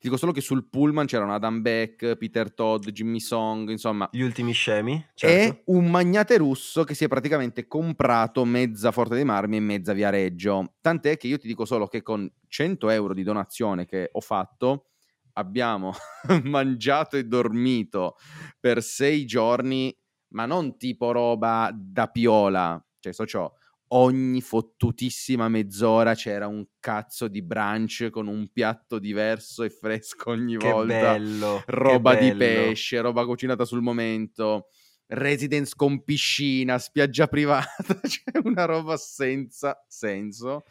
Ti 0.00 0.06
dico 0.06 0.16
solo 0.16 0.32
che 0.32 0.40
sul 0.40 0.66
pullman 0.66 1.04
c'erano 1.04 1.34
Adam 1.34 1.60
Beck, 1.60 2.16
Peter 2.16 2.54
Todd, 2.54 2.88
Jimmy 2.88 3.20
Song, 3.20 3.68
insomma, 3.68 4.08
gli 4.10 4.22
ultimi 4.22 4.52
scemi, 4.52 4.94
e 4.94 5.10
certo. 5.12 5.62
un 5.72 5.90
magnate 5.90 6.38
russo 6.38 6.84
che 6.84 6.94
si 6.94 7.04
è 7.04 7.08
praticamente 7.08 7.66
comprato 7.66 8.46
mezza 8.46 8.92
Forte 8.92 9.16
dei 9.16 9.26
Marmi 9.26 9.58
e 9.58 9.60
mezza 9.60 9.92
Viareggio. 9.92 10.76
Tant'è 10.80 11.18
che 11.18 11.26
io 11.26 11.36
ti 11.36 11.46
dico 11.46 11.66
solo 11.66 11.86
che 11.86 12.00
con 12.00 12.26
100 12.48 12.88
euro 12.88 13.12
di 13.12 13.22
donazione 13.22 13.84
che 13.84 14.08
ho 14.10 14.20
fatto 14.20 14.86
abbiamo 15.34 15.92
mangiato 16.44 17.18
e 17.18 17.24
dormito 17.24 18.16
per 18.58 18.82
sei 18.82 19.26
giorni, 19.26 19.94
ma 20.28 20.46
non 20.46 20.78
tipo 20.78 21.12
roba 21.12 21.70
da 21.74 22.06
piola. 22.06 22.82
Cioè, 23.00 23.12
so 23.12 23.26
ciò, 23.26 23.52
ogni 23.92 24.40
fottutissima 24.40 25.48
mezz'ora 25.48 26.14
c'era 26.14 26.46
un 26.46 26.64
cazzo 26.78 27.28
di 27.28 27.42
brunch 27.42 28.10
con 28.10 28.26
un 28.26 28.50
piatto 28.52 28.98
diverso 28.98 29.62
e 29.62 29.70
fresco 29.70 30.30
ogni 30.30 30.56
Che 30.56 30.70
volta. 30.70 31.00
bello, 31.00 31.62
roba 31.66 32.14
di 32.14 32.32
pesce, 32.34 33.00
roba 33.00 33.24
cucinata 33.24 33.64
sul 33.64 33.80
momento, 33.82 34.68
residence 35.08 35.72
con 35.74 36.04
piscina, 36.04 36.78
spiaggia 36.78 37.26
privata, 37.26 38.00
cioè 38.06 38.40
una 38.44 38.64
roba 38.64 38.96
senza 38.96 39.84
senso, 39.88 40.62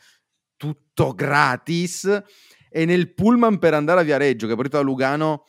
tutto 0.56 1.14
gratis. 1.14 2.24
E 2.72 2.86
nel 2.86 3.14
pullman 3.14 3.58
per 3.58 3.74
andare 3.74 4.02
a 4.02 4.04
Viareggio, 4.04 4.46
che 4.46 4.54
è 4.54 4.56
partito 4.56 4.78
da 4.78 4.84
Lugano, 4.84 5.46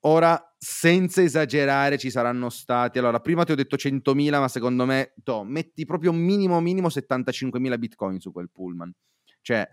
ora 0.00 0.54
senza 0.56 1.22
esagerare 1.22 1.98
ci 1.98 2.10
saranno 2.10 2.50
stati. 2.50 2.98
Allora, 2.98 3.20
prima 3.20 3.44
ti 3.44 3.52
ho 3.52 3.56
detto 3.56 3.76
100.000, 3.76 4.38
ma 4.38 4.48
secondo 4.48 4.84
me, 4.86 5.14
to, 5.22 5.42
metti 5.44 5.84
proprio 5.84 6.12
minimo 6.12 6.60
minimo 6.60 6.88
75.000 6.88 7.78
bitcoin 7.78 8.20
su 8.20 8.32
quel 8.32 8.50
pullman. 8.50 8.92
Cioè, 9.42 9.68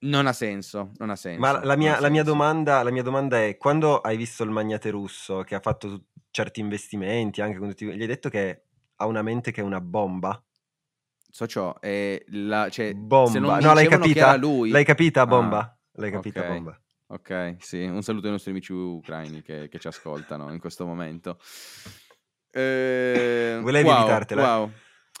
non 0.00 0.26
ha 0.26 0.32
senso, 0.32 0.92
non 0.96 1.10
ha 1.10 1.16
senso. 1.16 1.40
Ma 1.40 1.64
la- 1.64 1.76
mia, 1.76 1.98
la 1.98 2.10
mia 2.10 2.22
domanda, 2.22 2.82
la 2.82 2.90
mia 2.90 3.02
domanda 3.02 3.42
è, 3.42 3.56
quando 3.56 4.00
hai 4.00 4.16
visto 4.16 4.44
il 4.44 4.50
magnate 4.50 4.90
russo 4.90 5.42
che 5.42 5.54
ha 5.54 5.60
fatto 5.60 6.06
certi 6.30 6.60
investimenti, 6.60 7.40
anche 7.40 7.58
con 7.58 7.68
tutti, 7.68 7.86
gli 7.86 8.00
hai 8.00 8.06
detto 8.06 8.28
che 8.28 8.64
ha 8.96 9.06
una 9.06 9.22
mente 9.22 9.50
che 9.50 9.60
è 9.60 9.64
una 9.64 9.80
bomba? 9.80 10.42
So 11.30 11.46
ciò, 11.46 11.78
è 11.80 12.22
la, 12.28 12.68
cioè, 12.68 12.94
Bomba. 12.94 13.58
No, 13.58 13.72
l'hai 13.74 13.88
capita? 13.88 14.36
lui... 14.36 14.70
L'hai 14.70 14.84
capita, 14.84 15.22
Ah, 15.22 15.26
bomba? 15.26 15.78
L'hai 15.92 16.10
capita, 16.10 16.40
ok, 16.42 16.46
bomba? 16.46 16.80
Ok, 17.14 17.56
sì, 17.60 17.84
un 17.84 18.02
saluto 18.02 18.26
ai 18.26 18.32
nostri 18.32 18.50
amici 18.50 18.72
ucraini 18.72 19.42
che, 19.42 19.68
che 19.68 19.78
ci 19.78 19.86
ascoltano 19.86 20.52
in 20.52 20.58
questo 20.58 20.84
momento. 20.84 21.38
Eh, 22.50 23.58
Volevi 23.60 23.88
wow, 23.88 23.98
evitartela? 23.98 24.42
wow. 24.42 24.70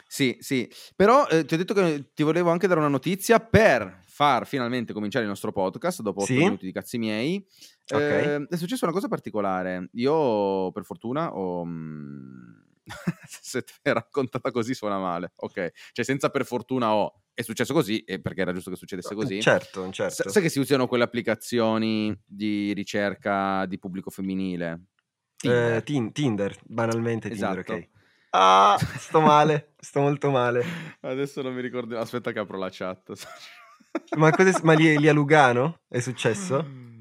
Sì, 0.06 0.36
sì, 0.40 0.70
però 0.94 1.26
eh, 1.26 1.44
ti 1.44 1.54
ho 1.54 1.56
detto 1.56 1.74
che 1.74 2.10
ti 2.14 2.22
volevo 2.22 2.50
anche 2.50 2.68
dare 2.68 2.78
una 2.78 2.88
notizia 2.88 3.40
per 3.40 4.00
far 4.06 4.46
finalmente 4.46 4.92
cominciare 4.92 5.24
il 5.24 5.30
nostro 5.30 5.50
podcast 5.50 6.02
dopo 6.02 6.20
8 6.22 6.32
Sì? 6.32 6.38
minuti 6.38 6.66
di 6.66 6.72
cazzi 6.72 6.98
miei. 6.98 7.44
Ok. 7.92 8.00
Eh, 8.00 8.46
è 8.48 8.56
successa 8.56 8.84
una 8.84 8.94
cosa 8.94 9.08
particolare. 9.08 9.88
Io, 9.94 10.70
per 10.70 10.84
fortuna, 10.84 11.34
ho... 11.34 11.64
mm, 11.64 12.62
Se 13.26 13.62
te 13.62 13.72
l'hai 13.82 13.94
raccontata 13.94 14.50
così 14.50 14.74
suona 14.74 14.98
male, 14.98 15.32
ok? 15.36 15.70
Cioè, 15.92 16.04
senza 16.04 16.30
per 16.30 16.44
fortuna 16.44 16.94
ho... 16.94 17.20
È 17.34 17.42
successo 17.42 17.72
così, 17.72 17.98
e 18.04 18.20
perché 18.20 18.42
era 18.42 18.52
giusto 18.52 18.70
che 18.70 18.76
succedesse 18.76 19.14
così. 19.16 19.40
Certo, 19.40 19.90
certo. 19.90 20.28
sai 20.30 20.40
che 20.40 20.48
si 20.48 20.60
usano 20.60 20.86
quelle 20.86 21.02
applicazioni 21.02 22.16
di 22.24 22.72
ricerca 22.72 23.66
di 23.66 23.76
pubblico 23.76 24.08
femminile? 24.08 24.70
Eh, 24.70 25.36
Tinder. 25.36 25.82
Tin- 25.82 26.12
Tinder, 26.12 26.56
banalmente 26.62 27.28
Tinder, 27.28 27.58
Esatto. 27.58 27.72
ok. 27.72 27.88
Ah, 28.30 28.78
sto 28.78 29.20
male, 29.20 29.74
sto 29.82 30.00
molto 30.00 30.30
male. 30.30 30.64
Adesso 31.00 31.42
non 31.42 31.54
mi 31.54 31.60
ricordo. 31.60 31.98
Aspetta 31.98 32.30
che 32.30 32.38
apro 32.38 32.56
la 32.56 32.68
chat. 32.70 33.12
Ma, 34.16 34.30
cosa, 34.30 34.60
ma 34.62 34.72
lì, 34.72 34.96
lì 34.98 35.08
a 35.08 35.12
Lugano 35.12 35.80
è 35.88 36.00
successo? 36.00 36.64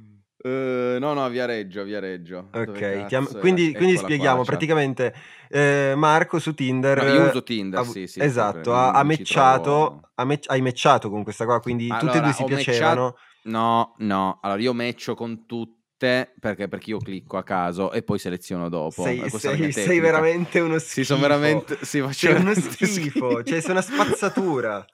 Eh, 0.45 0.97
no, 0.99 1.13
no, 1.13 1.23
a 1.23 1.29
Viareggio, 1.29 1.81
a 1.81 1.83
Viareggio. 1.83 2.49
Dove 2.51 2.71
Ok, 2.71 3.07
ti 3.07 3.15
am- 3.15 3.23
cazzo 3.25 3.37
è? 3.37 3.39
quindi, 3.39 3.73
quindi 3.73 3.93
qua, 3.93 4.03
spieghiamo, 4.03 4.31
la 4.37 4.43
chat. 4.43 4.49
praticamente 4.49 5.13
eh, 5.49 5.93
Marco 5.95 6.37
su 6.39 6.53
Tinder... 6.53 6.97
No, 6.97 7.07
io 7.13 7.27
uso 7.29 7.43
Tinder, 7.43 7.79
ha- 7.79 7.83
sì, 7.85 8.07
sì, 8.07 8.19
esatto, 8.19 8.73
ha, 8.73 8.91
ha 8.91 9.03
matchato, 9.03 9.61
trovo- 9.63 10.01
ha 10.15 10.25
match- 10.25 10.49
hai 10.49 10.61
matchato 10.61 11.09
con 11.09 11.23
questa 11.23 11.45
qua, 11.45 11.61
quindi 11.61 11.87
tutte 11.87 11.95
e 12.03 12.07
Allora, 12.09 12.19
due 12.23 12.33
si 12.33 12.41
ho 12.41 12.47
matchato- 12.47 12.63
piacevano. 12.63 13.15
No, 13.45 13.95
no, 13.99 14.39
allora 14.41 14.61
io 14.61 14.73
matcho 14.73 15.15
con 15.15 15.45
tutte 15.45 16.33
perché, 16.39 16.67
perché 16.67 16.89
io 16.89 16.97
clicco 16.97 17.37
a 17.37 17.43
caso 17.43 17.93
e 17.93 18.03
poi 18.03 18.19
seleziono 18.19 18.67
dopo. 18.67 19.01
Sei, 19.03 19.29
sei- 19.29 19.71
sei 19.71 19.99
veramente 20.01 20.59
uno 20.59 20.77
schifo. 20.77 20.93
Sì, 20.93 21.03
sono 21.05 21.21
veramente... 21.21 21.77
Sì, 21.85 22.01
faccio 22.01 22.13
Sei 22.27 22.31
uno 22.31 22.43
veramente 22.43 22.85
schifo, 22.85 23.43
cioè 23.43 23.61
sei 23.61 23.71
una 23.71 23.81
spazzatura. 23.81 24.85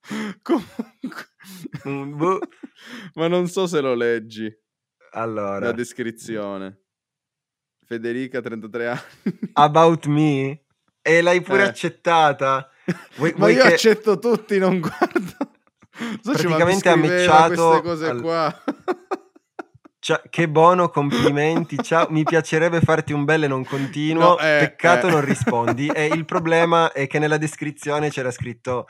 Comunque... 0.42 1.26
Mm, 1.88 2.16
boh. 2.16 2.38
Ma 3.14 3.28
non 3.28 3.46
so 3.46 3.66
se 3.68 3.80
lo 3.80 3.94
leggi, 3.94 4.52
la 5.12 5.20
Allora, 5.20 5.72
descrizione. 5.72 6.82
Federica, 7.86 8.40
33 8.40 8.86
anni. 8.88 9.00
About 9.54 10.06
Me? 10.06 10.62
E 11.00 11.20
l'hai 11.22 11.40
pure 11.40 11.62
Eh. 11.62 11.68
accettata? 11.68 12.70
Vuoi- 13.16 13.30
Ma 13.32 13.38
vuoi 13.38 13.54
io 13.54 13.62
che- 13.62 13.72
accetto 13.74 14.18
tutti, 14.18 14.58
non 14.58 14.80
guardo. 14.80 15.36
So, 16.22 16.32
Praticamente 16.32 16.88
ha 16.90 16.96
matchato 16.96 17.68
queste 17.68 17.82
cose 17.82 18.06
al- 18.08 18.20
qua. 18.20 18.62
Ciao, 20.00 20.20
che 20.30 20.48
buono, 20.48 20.90
complimenti, 20.90 21.76
ciao, 21.82 22.06
mi 22.10 22.22
piacerebbe 22.22 22.80
farti 22.80 23.12
un 23.12 23.24
bel 23.24 23.42
e 23.44 23.48
non 23.48 23.64
continuo, 23.64 24.22
No, 24.22 24.38
eh, 24.38 24.58
peccato 24.60 25.08
eh. 25.08 25.10
non 25.10 25.24
rispondi. 25.24 25.88
E 25.88 26.06
il 26.06 26.24
problema 26.24 26.92
è 26.92 27.06
che 27.08 27.18
nella 27.18 27.36
descrizione 27.36 28.08
c'era 28.10 28.30
scritto, 28.30 28.86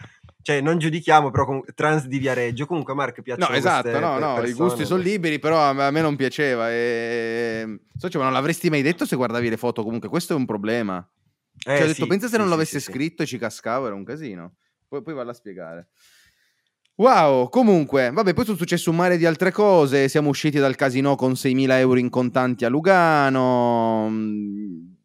cioè 0.48 0.62
non 0.62 0.78
giudichiamo, 0.78 1.30
però 1.30 1.44
comunque, 1.44 1.74
trans 1.74 2.06
di 2.06 2.16
Viareggio. 2.16 2.64
Comunque 2.64 2.94
Mark 2.94 3.20
piacciono 3.20 3.50
No, 3.50 3.54
esatto, 3.54 3.98
no, 4.00 4.18
no, 4.18 4.38
i 4.38 4.40
persone. 4.40 4.52
gusti 4.54 4.86
sono 4.86 5.02
liberi, 5.02 5.38
però 5.38 5.60
a 5.60 5.74
me, 5.74 5.84
a 5.84 5.90
non 5.90 6.16
piaceva. 6.16 6.70
E... 6.70 7.80
Socio, 7.94 8.16
ma 8.16 8.24
non 8.24 8.32
l'avresti 8.32 8.70
mai 8.70 8.80
detto 8.80 9.04
se 9.04 9.14
guardavi 9.14 9.50
le 9.50 9.58
foto? 9.58 9.82
Comunque, 9.82 10.08
questo 10.08 10.32
è 10.32 10.36
un 10.36 10.46
problema. 10.46 11.06
Eh, 11.52 11.76
Cioè, 11.76 11.82
ho 11.82 11.86
detto, 11.88 12.02
sì, 12.02 12.06
pensa 12.06 12.28
se 12.28 12.32
sì, 12.32 12.38
non 12.38 12.48
l'avesse 12.48 12.80
sì, 12.80 12.90
scritto 12.90 13.22
e 13.22 13.26
ci 13.26 13.36
cascavo, 13.36 13.84
era 13.88 13.94
un 13.94 14.04
casino. 14.04 14.54
Poi, 14.88 15.02
poi 15.02 15.12
vado 15.12 15.28
a 15.28 15.34
spiegare. 15.34 15.88
Wow, 16.94 17.50
comunque, 17.50 18.10
vabbè, 18.10 18.32
poi 18.32 18.46
sono 18.46 18.56
successe 18.56 18.88
un 18.88 18.96
mare 18.96 19.18
di 19.18 19.26
altre 19.26 19.52
cose. 19.52 20.08
Siamo 20.08 20.30
usciti 20.30 20.58
dal 20.58 20.76
casino 20.76 21.14
con 21.14 21.32
6.000 21.32 21.72
euro 21.72 21.98
in 21.98 22.08
contanti 22.08 22.64
a 22.64 22.70
Lugano. 22.70 24.10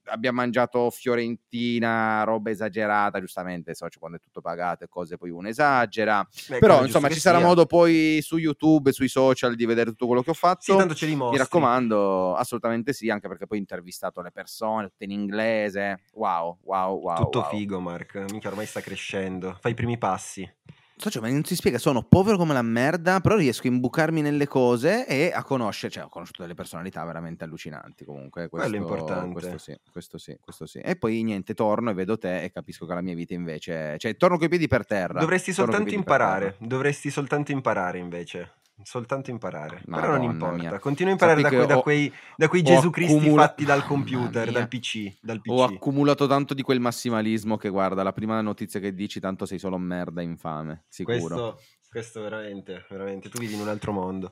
Abbiamo 0.05 0.41
mangiato 0.41 0.89
Fiorentina, 0.89 2.24
roba 2.24 2.50
esagerata, 2.50 3.19
giustamente, 3.19 3.74
so, 3.74 3.88
cioè, 3.88 4.00
quando 4.00 4.17
è 4.17 4.19
tutto 4.19 4.41
pagato 4.41 4.83
e 4.83 4.88
cose, 4.89 5.17
poi 5.17 5.29
uno 5.29 5.48
esagera. 5.48 6.27
Beh, 6.50 6.60
Però, 6.60 6.83
insomma, 6.83 7.10
ci 7.10 7.19
sarà 7.19 7.38
sia. 7.38 7.48
modo 7.48 7.65
poi 7.65 8.19
su 8.22 8.38
YouTube 8.38 8.89
e 8.89 8.93
sui 8.93 9.07
social 9.07 9.55
di 9.55 9.65
vedere 9.65 9.91
tutto 9.91 10.07
quello 10.07 10.22
che 10.22 10.31
ho 10.31 10.36
fatto. 10.36 10.62
Sì, 10.62 10.75
tanto 10.75 10.93
ce 10.93 11.05
li 11.05 11.13
Mi 11.13 11.19
mostri. 11.19 11.38
raccomando, 11.38 12.36
assolutamente 12.36 12.91
sì, 12.93 13.10
anche 13.10 13.27
perché 13.27 13.48
poi 13.48 13.57
ho 13.57 13.62
intervistato 13.62 14.22
le 14.22 14.31
persone, 14.31 14.89
tutte 14.89 15.05
in 15.05 15.12
inglese. 15.12 16.01
Wow, 16.13 16.60
wow, 16.63 17.00
wow. 17.00 17.15
Tutto 17.15 17.39
wow. 17.39 17.50
figo, 17.50 17.79
Mark. 17.79 18.15
Minchia, 18.29 18.50
ormai 18.50 18.65
sta 18.65 18.81
crescendo. 18.81 19.57
Fai 19.62 19.72
i 19.72 19.75
primi 19.75 19.98
passi. 19.98 20.50
Socio, 20.95 21.21
ma 21.21 21.29
non 21.29 21.43
si 21.43 21.55
spiega, 21.55 21.77
sono 21.79 22.03
povero 22.03 22.38
come 22.38 22.53
la 22.53 22.62
merda, 22.62 23.19
però 23.19 23.35
riesco 23.35 23.67
a 23.67 23.71
imbucarmi 23.71 24.21
nelle 24.21 24.47
cose 24.47 25.07
e 25.07 25.31
a 25.33 25.43
conoscere, 25.43 25.91
cioè 25.91 26.03
ho 26.03 26.09
conosciuto 26.09 26.43
delle 26.43 26.53
personalità 26.53 27.03
veramente 27.03 27.43
allucinanti 27.43 28.05
comunque. 28.05 28.47
Questo, 28.47 28.69
Quello 28.69 28.85
è 28.85 28.89
importante. 28.89 29.33
Questo 29.33 29.57
sì, 29.57 29.77
questo 29.91 30.17
sì, 30.17 30.38
questo 30.39 30.65
sì. 30.65 30.79
E 30.79 30.95
poi 30.95 31.23
niente, 31.23 31.53
torno 31.55 31.89
e 31.89 31.93
vedo 31.93 32.17
te 32.17 32.43
e 32.43 32.51
capisco 32.51 32.85
che 32.85 32.93
la 32.93 33.01
mia 33.01 33.15
vita 33.15 33.33
invece, 33.33 33.97
cioè 33.97 34.15
torno 34.15 34.38
coi 34.38 34.50
piedi 34.50 34.67
per 34.67 34.85
terra. 34.85 35.19
Dovresti 35.19 35.51
soltanto 35.51 35.93
imparare. 35.93 36.55
Dovresti 36.59 37.09
soltanto 37.09 37.51
imparare 37.51 37.97
invece. 37.97 38.51
Soltanto 38.82 39.30
imparare. 39.30 39.82
Però 39.86 40.01
non 40.01 40.10
Madonna 40.12 40.32
importa. 40.32 40.56
mia. 40.56 40.80
Continua 40.80 41.12
a 41.12 41.13
imparare 41.13 41.42
da, 41.42 41.50
que- 41.50 41.65
da 41.65 41.77
quei, 41.80 42.13
da 42.36 42.48
quei 42.48 42.62
Gesù 42.63 42.89
Cristi 42.89 43.15
accumula- 43.18 43.44
fatti 43.44 43.63
dal 43.65 43.86
computer, 43.86 44.51
dal 44.51 44.68
PC. 44.68 45.18
Dal 45.22 45.42
PC. 45.42 45.51
Ho 45.51 45.63
accumulato 45.63 46.27
tanto 46.27 46.53
di 46.53 46.63
quel 46.63 46.80
massimalismo 46.80 47.56
che 47.58 47.70
guarda, 47.70 48.03
la 48.03 48.12
prima 48.12 48.42
notizia 48.42 48.80
che 48.80 48.94
dici 48.94 49.20
tanto 49.20 49.46
sei 49.46 49.60
solo 49.60 49.77
merda 49.77 50.22
infame, 50.22 50.84
sicuro. 50.89 51.18
questo, 51.18 51.60
questo 51.89 52.22
veramente, 52.22 52.86
veramente. 52.89 53.30
Tu 53.30 53.38
vivi 53.38 53.53
in 53.53 53.62
un 53.62 53.70
altro 53.70 53.92
mondo. 53.94 54.32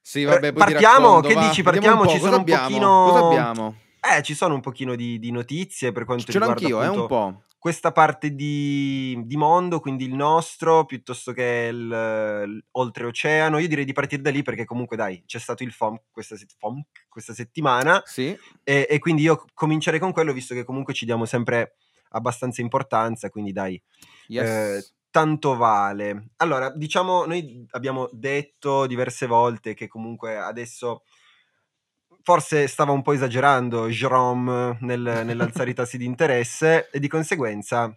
Sì, 0.00 0.22
vabbè, 0.24 0.52
poi 0.52 0.64
ti 0.66 0.72
partiamo, 0.72 1.06
racconto, 1.06 1.28
che 1.28 1.34
va. 1.34 1.48
dici? 1.48 1.62
Partiamo, 1.62 2.06
ci 2.06 2.18
sono 2.20 2.36
un 2.38 2.44
pochino- 2.44 3.06
Cosa 3.10 3.26
abbiamo? 3.26 3.76
Eh, 4.08 4.22
ci 4.22 4.34
sono 4.34 4.54
un 4.54 4.60
pochino 4.60 4.94
di, 4.94 5.18
di 5.18 5.30
notizie 5.30 5.92
per 5.92 6.04
quanto 6.04 6.24
Ce 6.24 6.32
riguarda 6.38 6.60
anch'io, 6.60 6.82
eh, 6.82 6.84
appunto, 6.86 7.02
un 7.02 7.08
po'. 7.08 7.42
questa 7.58 7.92
parte 7.92 8.34
di, 8.34 9.20
di 9.24 9.36
mondo, 9.36 9.80
quindi 9.80 10.04
il 10.04 10.14
nostro, 10.14 10.84
piuttosto 10.84 11.32
che 11.32 11.68
il, 11.72 12.44
il 12.46 12.64
oltreoceano. 12.72 13.58
Io 13.58 13.68
direi 13.68 13.84
di 13.84 13.92
partire 13.92 14.22
da 14.22 14.30
lì 14.30 14.42
perché 14.42 14.64
comunque 14.64 14.96
dai, 14.96 15.22
c'è 15.26 15.38
stato 15.38 15.62
il 15.62 15.72
FOMC 15.72 16.02
questa, 16.10 16.36
FOMC 16.58 17.06
questa 17.08 17.34
settimana 17.34 18.00
Sì, 18.04 18.36
e, 18.62 18.86
e 18.88 18.98
quindi 18.98 19.22
io 19.22 19.44
comincerei 19.52 19.98
con 19.98 20.12
quello 20.12 20.32
visto 20.32 20.54
che 20.54 20.64
comunque 20.64 20.94
ci 20.94 21.04
diamo 21.04 21.24
sempre 21.24 21.76
abbastanza 22.10 22.60
importanza, 22.60 23.30
quindi 23.30 23.52
dai, 23.52 23.82
yes. 24.28 24.48
eh, 24.48 24.94
tanto 25.10 25.56
vale. 25.56 26.28
Allora, 26.36 26.70
diciamo, 26.70 27.24
noi 27.24 27.66
abbiamo 27.70 28.08
detto 28.12 28.86
diverse 28.86 29.26
volte 29.26 29.74
che 29.74 29.88
comunque 29.88 30.36
adesso 30.36 31.02
forse 32.26 32.66
stava 32.66 32.90
un 32.90 33.02
po' 33.02 33.12
esagerando 33.12 33.86
Jerome 33.86 34.78
nel- 34.80 35.22
nell'alzare 35.24 35.70
i 35.70 35.74
tassi 35.74 35.96
di 35.96 36.04
interesse 36.06 36.90
e 36.90 36.98
di 36.98 37.06
conseguenza 37.06 37.96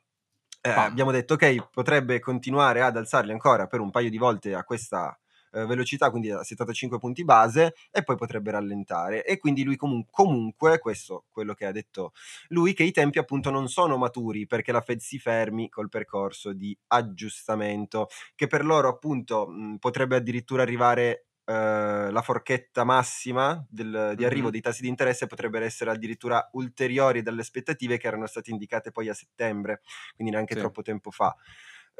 eh, 0.61 0.69
abbiamo 0.69 1.09
detto 1.09 1.33
ok, 1.33 1.69
potrebbe 1.71 2.19
continuare 2.19 2.81
ad 2.83 2.95
alzarli 2.95 3.31
ancora 3.31 3.65
per 3.65 3.79
un 3.79 3.89
paio 3.89 4.11
di 4.11 4.19
volte 4.19 4.53
a 4.53 4.63
questa 4.63 5.17
eh, 5.51 5.65
velocità, 5.65 6.11
quindi 6.11 6.29
a 6.29 6.43
75 6.43 6.99
punti 6.99 7.23
base 7.23 7.73
e 7.89 8.03
poi 8.03 8.17
potrebbe 8.17 8.51
rallentare. 8.51 9.25
E 9.25 9.39
quindi 9.39 9.63
lui 9.63 9.77
comun- 9.77 10.05
comunque, 10.11 10.77
questo 10.77 11.25
quello 11.31 11.55
che 11.55 11.65
ha 11.65 11.71
detto 11.71 12.11
lui, 12.49 12.73
che 12.73 12.83
i 12.83 12.91
tempi 12.91 13.17
appunto 13.17 13.49
non 13.49 13.67
sono 13.67 13.97
maturi 13.97 14.45
perché 14.45 14.71
la 14.71 14.81
Fed 14.81 14.99
si 14.99 15.17
fermi 15.17 15.69
col 15.69 15.89
percorso 15.89 16.53
di 16.53 16.77
aggiustamento 16.89 18.09
che 18.35 18.45
per 18.45 18.63
loro 18.63 18.89
appunto 18.89 19.47
mh, 19.47 19.77
potrebbe 19.77 20.17
addirittura 20.17 20.61
arrivare 20.61 21.28
eh, 21.49 22.11
la 22.11 22.21
forchetta 22.21 22.83
massima 22.83 23.65
del- 23.69 24.13
di 24.15 24.25
arrivo 24.25 24.49
Mhm. 24.49 24.51
dei 24.51 24.61
tassi 24.61 24.81
di 24.83 24.87
interesse 24.87 25.27
potrebbero 25.27 25.65
essere 25.65 25.91
addirittura 25.91 26.47
ulteriori 26.53 27.21
dalle 27.23 27.41
aspettative 27.41 27.97
che 27.97 28.07
erano 28.07 28.27
state 28.27 28.51
indicate 28.51 28.91
poi 28.91 29.09
a 29.09 29.13
settembre, 29.15 29.81
quindi 30.15 30.33
neanche 30.33 30.55
Sì. 30.55 30.59
troppo 30.59 30.81
tempo 30.83 31.11
fa. 31.11 31.35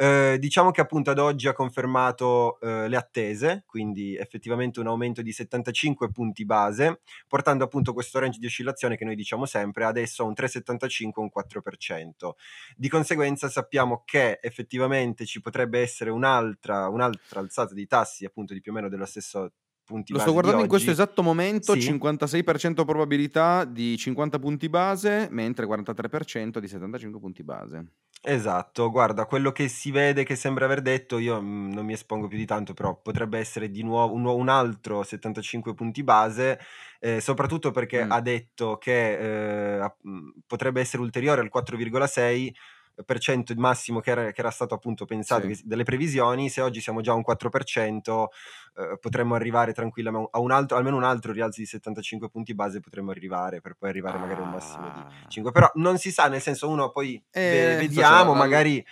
Eh, 0.02 0.38
diciamo 0.40 0.72
che 0.72 0.80
appunto 0.80 1.12
ad 1.12 1.20
oggi 1.20 1.50
ha 1.50 1.54
confermato 1.54 2.58
eh, 2.62 2.88
le 2.88 2.96
attese, 2.96 3.64
quindi 3.66 4.16
effettivamente 4.16 4.80
un 4.80 4.88
aumento 4.88 5.22
di 5.22 5.34
75 5.34 6.10
punti 6.10 6.46
base, 6.46 7.02
portando 7.28 7.66
appunto 7.66 7.92
questo 7.92 8.18
range 8.18 8.40
di 8.40 8.46
oscillazione 8.46 8.96
che 8.96 9.04
noi 9.04 9.16
diciamo 9.16 9.46
sempre 9.46 9.84
adesso 9.84 10.24
a 10.24 10.26
un 10.26 10.34
3,75 10.34 11.10
un 11.16 11.30
4%. 11.30 12.30
Di 12.78 12.88
conseguenza 12.88 13.50
sappiamo 13.50 14.04
che 14.06 14.40
effettivamente 14.42 15.26
ci 15.26 15.42
potrebbe 15.42 15.82
essere 15.82 16.12
un'altra, 16.12 16.88
un'altra 16.88 17.42
alzata 17.42 17.74
di 17.74 17.86
tassi 17.86 18.24
appunto 18.24 18.54
di 18.54 18.62
più 18.62 18.72
o 18.72 18.76
meno 18.76 18.88
dello 18.88 19.06
stesso 19.06 19.52
punti 19.84 20.12
Lo 20.14 20.20
base 20.20 20.30
sto 20.30 20.32
guardando 20.32 20.62
in 20.62 20.70
questo 20.70 20.92
esatto 20.92 21.24
momento, 21.24 21.74
Sì. 21.74 21.92
56% 21.92 22.86
probabilità 22.86 23.66
di 23.66 23.98
50 23.98 24.40
punti 24.40 24.70
base, 24.70 25.28
mentre 25.32 25.66
43% 25.66 26.60
di 26.60 26.68
75 26.70 27.20
punti 27.20 27.44
base. 27.44 27.86
Esatto, 28.22 28.92
guarda, 28.92 29.26
quello 29.26 29.54
che 29.54 29.70
si 29.70 29.92
vede 29.92 30.26
che 30.26 30.36
sembra 30.36 30.66
aver 30.66 30.82
detto, 30.82 31.20
io 31.20 31.42
mm, 31.42 31.72
non 31.72 31.86
mi 31.86 31.94
espongo 31.94 32.28
più 32.28 32.38
di 32.38 32.46
tanto, 32.46 32.74
però 32.74 33.00
potrebbe 33.02 33.40
essere 33.40 33.72
di 33.72 33.82
nuovo 33.82 34.14
un, 34.14 34.26
un 34.26 34.50
altro 34.50 35.04
75 35.04 35.74
punti 35.74 36.04
base, 36.04 36.60
eh, 37.00 37.22
soprattutto 37.22 37.72
perché 37.72 38.06
Mm. 38.06 38.12
ha 38.12 38.20
detto 38.20 38.78
che 38.78 39.78
eh, 39.82 39.94
mm, 40.06 40.30
potrebbe 40.46 40.82
essere 40.82 41.02
ulteriore 41.02 41.40
al 41.42 41.48
4,6% 41.50 42.60
il 43.06 43.58
massimo 43.58 44.00
che 44.00 44.12
era, 44.12 44.32
che 44.32 44.40
era 44.40 44.50
stato 44.52 44.74
appunto 44.76 45.06
pensato 45.06 45.52
Sì. 45.54 45.62
delle 45.66 45.84
previsioni, 45.84 46.50
se 46.50 46.62
oggi 46.62 46.82
siamo 46.82 47.02
già 47.02 47.12
a 47.12 47.16
un 47.16 47.24
4%, 47.24 48.28
eh, 48.76 48.98
potremmo 49.00 49.36
arrivare 49.36 49.74
tranquillamente 49.74 50.30
a 50.32 50.40
un 50.40 50.52
altro, 50.52 50.78
almeno 50.78 50.98
un 50.98 51.04
altro 51.04 51.32
rialzo 51.32 51.60
di 51.62 51.66
75 51.68 52.30
punti 52.30 52.54
base 52.54 52.80
potremmo 52.80 53.12
arrivare 53.12 53.62
per 53.62 53.76
poi 53.76 53.90
arrivare 53.90 54.18
magari 54.18 54.42
a 54.42 54.44
un 54.44 54.50
massimo 54.52 54.84
di 54.84 55.00
Ah. 55.00 55.28
5 55.28 55.52
però 55.52 55.70
non 55.76 55.98
si 55.98 56.12
sa 56.12 56.28
nel 56.28 56.42
senso 56.42 56.68
uno 56.70 56.92
poi 56.92 57.22
Eh, 57.32 57.76
vediamo 57.80 58.32
so, 58.34 58.38
magari 58.38 58.84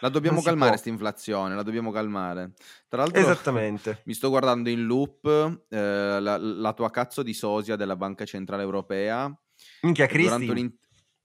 La 0.00 0.08
dobbiamo 0.08 0.40
calmare 0.40 0.70
questa 0.70 0.88
inflazione, 0.88 1.54
la 1.54 1.62
dobbiamo 1.62 1.90
calmare. 1.90 2.52
Tra 2.88 3.02
l'altro 3.02 3.20
esattamente 3.20 4.00
mi 4.04 4.14
sto 4.14 4.30
guardando 4.30 4.70
in 4.70 4.84
loop 4.84 5.64
eh, 5.68 6.18
la, 6.20 6.38
la 6.38 6.72
tua 6.72 6.90
cazzo 6.90 7.22
di 7.22 7.34
sosia 7.34 7.76
della 7.76 7.96
Banca 7.96 8.24
Centrale 8.24 8.62
Europea. 8.62 9.30
minchia 9.82 10.06
Cristi 10.06 10.78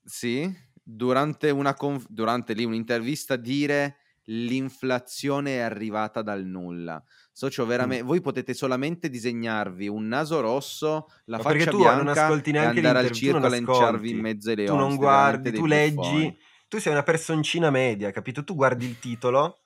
sì, 0.04 0.54
durante, 0.88 1.50
una 1.50 1.74
conf- 1.74 2.06
durante 2.10 2.54
lì 2.54 2.64
un'intervista 2.64 3.36
dire 3.36 3.98
l'inflazione 4.26 5.58
è 5.58 5.60
arrivata 5.60 6.22
dal 6.22 6.44
nulla. 6.46 7.04
Socio, 7.32 7.66
veramente, 7.66 8.04
Mm. 8.04 8.08
voi 8.08 8.22
potete 8.22 8.54
solamente 8.54 9.10
disegnarvi 9.10 9.88
un 9.88 10.08
naso 10.08 10.40
rosso, 10.42 11.08
la 11.26 11.38
Ma 11.38 11.44
faccia 11.44 11.70
tu 11.72 11.78
bianca 11.78 11.98
non 12.04 12.08
ascolti 12.08 12.50
e 12.50 12.54
neanche 12.54 12.78
andare 12.78 13.08
al 13.08 13.12
circo 13.12 13.38
a 13.46 13.50
lanciarvi 13.50 14.10
in 14.12 14.20
mezzo 14.20 14.50
ai 14.50 14.56
leoni. 14.58 14.72
tu 14.72 14.84
non 14.88 14.96
guardi, 14.96 15.52
tu 15.52 15.66
leggi, 15.66 15.94
buffoni. 15.96 16.38
tu 16.68 16.78
sei 16.80 16.92
una 16.94 17.04
personcina 17.04 17.70
media, 17.70 18.12
capito? 18.12 18.44
Tu 18.44 18.56
guardi 18.56 18.86
il 18.86 18.98
titolo, 19.00 19.60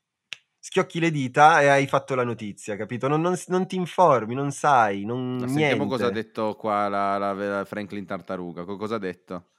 schiocchi 0.58 1.00
le 1.00 1.12
dita 1.12 1.62
e 1.62 1.68
hai 1.68 1.88
fatto 1.88 2.16
la 2.16 2.24
notizia, 2.24 2.76
capito? 2.76 3.08
Non, 3.08 3.22
non- 3.22 3.38
non 3.48 3.68
ti 3.68 3.76
informi, 3.76 4.34
non 4.36 4.52
sai, 4.52 5.06
non, 5.06 5.38
Ma 5.38 5.48
sentiamo 5.48 5.86
cosa 5.88 6.08
ha 6.08 6.10
niente. 6.10 6.28
detto 6.28 6.56
qua 6.56 6.88
la, 6.90 7.18
la- 7.18 7.34
la 7.34 7.66
Franklin 7.66 8.06
Tartaruga. 8.06 8.64
Co- 8.66 8.76
Cosa 8.78 8.96
ha 8.96 9.00
detto? 9.00 9.50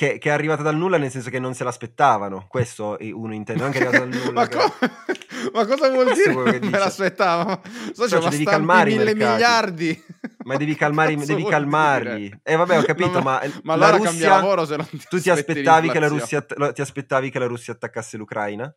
Che, 0.00 0.16
che 0.16 0.30
è 0.30 0.32
arrivata 0.32 0.62
dal 0.62 0.76
nulla 0.76 0.96
nel 0.96 1.10
senso 1.10 1.28
che 1.28 1.38
non 1.38 1.52
se 1.52 1.62
l'aspettavano, 1.62 2.46
questo 2.48 2.96
uno 3.00 3.34
intende, 3.34 3.60
non 3.60 3.70
che 3.70 3.80
è 3.80 3.82
arrivata 3.86 4.06
dal 4.06 4.08
nulla. 4.18 4.32
ma, 4.32 4.48
co- 4.48 4.72
ma 5.52 5.66
cosa 5.66 5.90
vuol 5.90 6.14
dire? 6.14 6.32
che 6.32 6.50
Me 6.52 6.58
dice. 6.58 6.78
l'aspettavo. 6.78 7.60
So, 7.92 8.08
Cioè, 8.08 8.22
ma 8.22 8.30
devi 8.30 8.44
calmare 8.46 8.90
mille 8.92 9.14
miliardi. 9.14 10.04
Ma 10.44 10.56
devi 10.56 10.74
calmare, 10.74 11.16
devi 11.22 11.44
calmarli. 11.44 12.40
E 12.42 12.56
vabbè, 12.56 12.78
ho 12.78 12.82
capito, 12.82 13.10
Non- 13.12 13.24
ma, 13.24 13.42
ma 13.64 13.76
la 13.76 13.88
allora 13.88 14.02
cambia 14.02 14.10
Russia... 14.10 14.28
lavoro 14.30 14.64
se 14.64 14.76
non 14.76 14.88
ti 14.88 15.04
Tu 15.06 15.20
ti 15.20 15.28
aspettavi 15.28 15.90
che, 15.90 15.98
la. 16.00 16.08
Russia, 16.08 16.40
ti 16.72 16.80
aspettavi 16.80 17.30
che 17.30 17.38
la 17.38 17.46
Russia 17.46 17.74
attaccasse 17.74 18.16
l'Ucraina? 18.16 18.74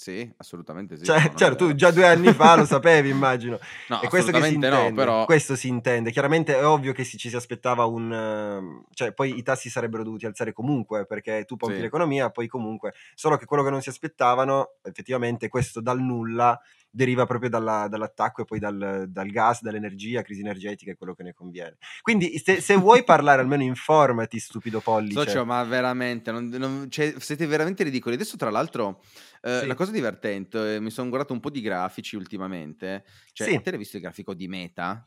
Sì, 0.00 0.32
assolutamente 0.38 0.96
sì. 0.96 1.04
Cioè, 1.04 1.24
no, 1.28 1.34
certo, 1.34 1.56
tu 1.56 1.64
vero. 1.66 1.76
già 1.76 1.90
due 1.90 2.06
anni 2.06 2.32
fa 2.32 2.56
lo 2.56 2.64
sapevi, 2.64 3.10
immagino. 3.10 3.58
No, 3.88 4.00
è 4.00 4.08
questo 4.08 4.30
che 4.32 4.38
si 4.38 4.44
assolutamente 4.46 4.68
no, 4.70 4.76
intende. 4.76 4.94
però- 4.94 5.24
Questo 5.26 5.56
si 5.56 5.68
intende. 5.68 6.10
Chiaramente 6.10 6.56
è 6.56 6.64
ovvio 6.64 6.94
che 6.94 7.04
si- 7.04 7.18
ci 7.18 7.28
si 7.28 7.36
aspettava 7.36 7.84
un... 7.84 8.10
ehm, 8.10 8.84
cioè, 8.94 9.12
poi 9.12 9.36
i 9.36 9.42
tassi 9.42 9.68
sarebbero 9.68 10.02
dovuti 10.02 10.24
alzare 10.24 10.54
comunque, 10.54 11.04
perché 11.04 11.44
tu 11.44 11.56
pompi 11.58 11.74
Sì. 11.76 11.80
l'economia, 11.82 12.30
poi 12.30 12.46
comunque... 12.48 12.94
Solo 13.14 13.36
che 13.36 13.44
quello 13.44 13.62
che 13.62 13.68
non 13.68 13.82
si 13.82 13.90
aspettavano, 13.90 14.76
effettivamente, 14.82 15.48
questo 15.48 15.82
dal 15.82 16.00
nulla 16.00 16.58
deriva 16.92 17.24
proprio 17.26 17.50
dalla- 17.50 17.86
dall'attacco 17.86 18.40
e 18.40 18.44
poi 18.46 18.58
dal, 18.58 19.04
dal 19.06 19.28
gas, 19.28 19.60
dall'energia, 19.60 20.22
crisi 20.22 20.40
energetica 20.40 20.90
e 20.90 20.96
quello 20.96 21.14
che 21.14 21.22
ne 21.24 21.34
conviene. 21.34 21.76
Quindi 22.00 22.38
se, 22.38 22.60
se 22.62 22.74
vuoi 22.74 23.04
parlare 23.04 23.42
almeno 23.42 23.62
informati, 23.62 24.38
stupido 24.40 24.80
pollice. 24.80 25.24
Socio, 25.24 25.44
ma 25.44 25.62
veramente, 25.62 26.32
non- 26.32 26.48
non- 26.48 26.86
cioè, 26.90 27.14
siete 27.18 27.46
veramente 27.46 27.84
ridicoli. 27.84 28.14
Adesso, 28.16 28.36
tra 28.38 28.50
l'altro, 28.50 29.02
eh, 29.40 29.60
Sì. 29.60 29.66
la 29.66 29.74
cosa 29.74 29.90
divertente, 29.92 30.76
eh, 30.76 30.80
mi 30.80 30.90
sono 30.90 31.08
guardato 31.08 31.32
un 31.32 31.40
po' 31.40 31.50
di 31.50 31.60
grafici 31.60 32.16
ultimamente. 32.16 33.04
Cioè, 33.32 33.48
Sì. 33.48 33.60
te 33.62 33.70
l'hai 33.70 33.78
visto 33.78 33.96
il 33.96 34.02
grafico 34.02 34.34
di 34.34 34.48
Meta? 34.48 35.04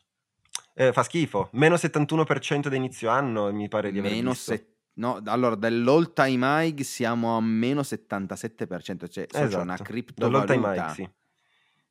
Eh, 0.75 0.91
fa 0.91 1.03
schifo. 1.03 1.49
Meno 1.53 1.77
71% 1.77 2.69
da 2.69 2.75
inizio 2.75 3.09
anno, 3.09 3.51
mi 3.53 3.67
pare 3.67 3.91
di 3.91 3.99
aver 3.99 4.11
Meno 4.11 4.31
visto. 4.31 4.51
se- 4.51 4.67
No, 4.95 5.19
allora 5.25 5.55
dall'all 5.55 6.13
time 6.13 6.45
high 6.65 6.81
siamo 6.81 7.35
a 7.35 7.41
meno 7.41 7.81
77%, 7.81 9.07
cioè 9.07 9.25
socio, 9.27 9.59
una 9.59 9.73
Esatto, 9.73 9.83
criptovaluta. 9.83 10.45
dall'all 10.53 10.61
time 10.73 10.75
high, 10.87 10.93
sì. 10.93 11.09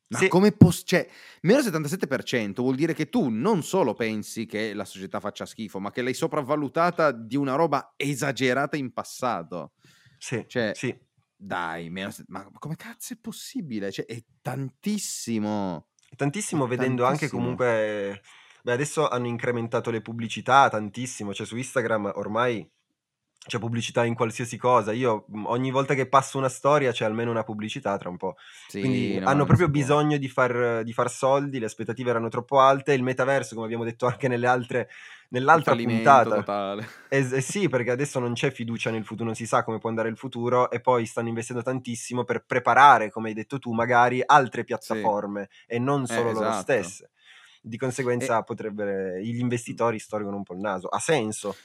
Ma 0.09 0.19
Sì. 0.19 0.27
come 0.29 0.51
poss- 0.53 0.83
cioè, 0.85 1.05
meno 1.41 1.61
77% 1.61 2.61
vuol 2.61 2.75
dire 2.75 2.93
che 2.93 3.09
tu 3.09 3.27
non 3.29 3.61
solo 3.63 3.93
pensi 3.93 4.45
che 4.45 4.73
la 4.73 4.85
società 4.85 5.19
faccia 5.19 5.45
schifo, 5.45 5.79
ma 5.81 5.91
che 5.91 6.01
l'hai 6.01 6.13
sopravvalutata 6.13 7.11
di 7.11 7.35
una 7.35 7.55
roba 7.55 7.93
esagerata 7.97 8.77
in 8.77 8.93
passato. 8.93 9.73
Sì, 10.17 10.45
Cioè, 10.47 10.71
sì. 10.73 10.97
Dai, 11.45 11.89
ma 11.89 12.49
come 12.59 12.75
cazzo 12.75 13.13
è 13.13 13.17
possibile? 13.19 13.91
Cioè, 13.91 14.05
è 14.05 14.23
tantissimo. 14.41 15.87
Tantissimo 16.15 16.65
È 16.65 16.67
vedendo 16.67 17.05
anche 17.05 17.29
tantissimo. 17.29 17.41
comunque... 17.41 18.21
Beh, 18.63 18.71
adesso 18.71 19.09
hanno 19.09 19.27
incrementato 19.27 19.91
le 19.91 20.01
pubblicità 20.01 20.69
tantissimo, 20.69 21.33
cioè 21.33 21.45
su 21.45 21.57
Instagram 21.57 22.13
ormai 22.15 22.65
c'è 23.45 23.59
pubblicità 23.59 24.05
in 24.05 24.15
qualsiasi 24.15 24.55
cosa. 24.55 24.93
Io 24.93 25.25
mh, 25.27 25.43
ogni 25.47 25.69
volta 25.69 25.93
che 25.95 26.07
passo 26.07 26.37
una 26.37 26.47
storia 26.47 26.93
c'è 26.93 27.03
almeno 27.03 27.29
una 27.29 27.43
pubblicità 27.43 27.97
tra 27.97 28.07
un 28.07 28.15
po'. 28.15 28.35
Sì, 28.67 28.79
Quindi 28.79 29.19
no, 29.19 29.27
hanno 29.27 29.43
proprio 29.43 29.67
bisogno 29.67 30.15
di 30.17 30.29
far, 30.29 30.83
di 30.83 30.93
far 30.93 31.11
soldi, 31.11 31.59
le 31.59 31.65
aspettative 31.65 32.09
erano 32.09 32.29
troppo 32.29 32.61
alte, 32.61 32.93
il 32.93 33.03
metaverso, 33.03 33.53
come 33.53 33.65
abbiamo 33.65 33.83
detto 33.83 34.05
anche 34.05 34.29
nelle 34.29 34.47
altre, 34.47 34.89
nell'altra 35.33 35.75
puntata. 35.77 36.45
totale. 36.45 36.87
Eh, 37.07 37.19
eh 37.37 37.41
sì, 37.41 37.69
perché 37.69 37.91
adesso 37.91 38.19
non 38.19 38.33
c'è 38.33 38.51
fiducia 38.51 38.89
nel 38.91 39.05
futuro, 39.05 39.25
non 39.25 39.35
si 39.35 39.45
sa 39.45 39.63
come 39.63 39.77
può 39.77 39.89
andare 39.89 40.09
il 40.09 40.17
futuro 40.17 40.71
e 40.71 40.81
poi 40.81 41.05
stanno 41.05 41.27
investendo 41.29 41.61
tantissimo 41.61 42.23
per 42.23 42.43
preparare, 42.45 43.11
come 43.11 43.29
hai 43.29 43.35
detto 43.35 43.59
tu, 43.59 43.71
magari 43.73 44.21
altre 44.25 44.63
Sì, 44.77 44.95
piattaforme 45.03 45.49
e 45.67 45.77
non 45.79 46.07
eh, 46.07 46.07
solo 46.07 46.31
loro 46.31 46.51
esatto. 46.51 46.51
stesse. 46.51 47.11
Di 47.61 47.77
E 48.19 48.27
conseguenza 48.27 48.41
potrebbero, 48.43 49.17
gli 49.19 49.39
investitori 49.39 49.99
storgono 49.99 50.37
un 50.37 50.43
po' 50.43 50.53
il 50.53 50.59
naso. 50.59 50.87
Ha 50.89 50.99
senso? 50.99 51.59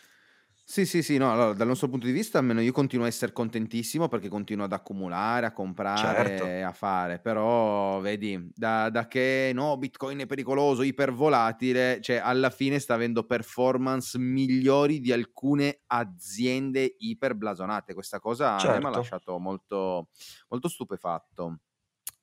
Sì, 0.70 0.84
sì, 0.84 1.02
sì, 1.02 1.16
no, 1.16 1.32
allora, 1.32 1.54
dal 1.54 1.66
nostro 1.66 1.88
punto 1.88 2.04
di 2.04 2.12
vista 2.12 2.36
almeno 2.38 2.60
io 2.60 2.72
continuo 2.72 3.06
a 3.06 3.08
essere 3.08 3.32
contentissimo 3.32 4.06
perché 4.06 4.28
continuo 4.28 4.66
ad 4.66 4.72
accumulare, 4.74 5.46
a 5.46 5.52
Certo. 5.94 6.44
comprare, 6.44 6.62
a 6.62 6.72
fare, 6.72 7.20
però 7.20 7.98
vedi, 8.00 8.50
da, 8.54 8.90
da 8.90 9.06
che 9.08 9.50
no, 9.54 9.78
Bitcoin 9.78 10.18
è 10.18 10.26
pericoloso, 10.26 10.82
ipervolatile, 10.82 12.02
cioè 12.02 12.16
alla 12.16 12.50
fine 12.50 12.78
sta 12.80 12.92
avendo 12.92 13.24
performance 13.24 14.18
migliori 14.18 15.00
di 15.00 15.10
alcune 15.10 15.80
aziende 15.86 16.96
iperblasonate. 16.98 17.94
Questa 17.94 18.20
cosa 18.20 18.60
a 18.60 18.66
me 18.66 18.78
mi 18.78 18.86
ha 18.88 18.90
Certo. 18.90 18.90
lasciato 18.90 19.38
molto, 19.38 20.10
molto 20.48 20.68
stupefatto. 20.68 21.60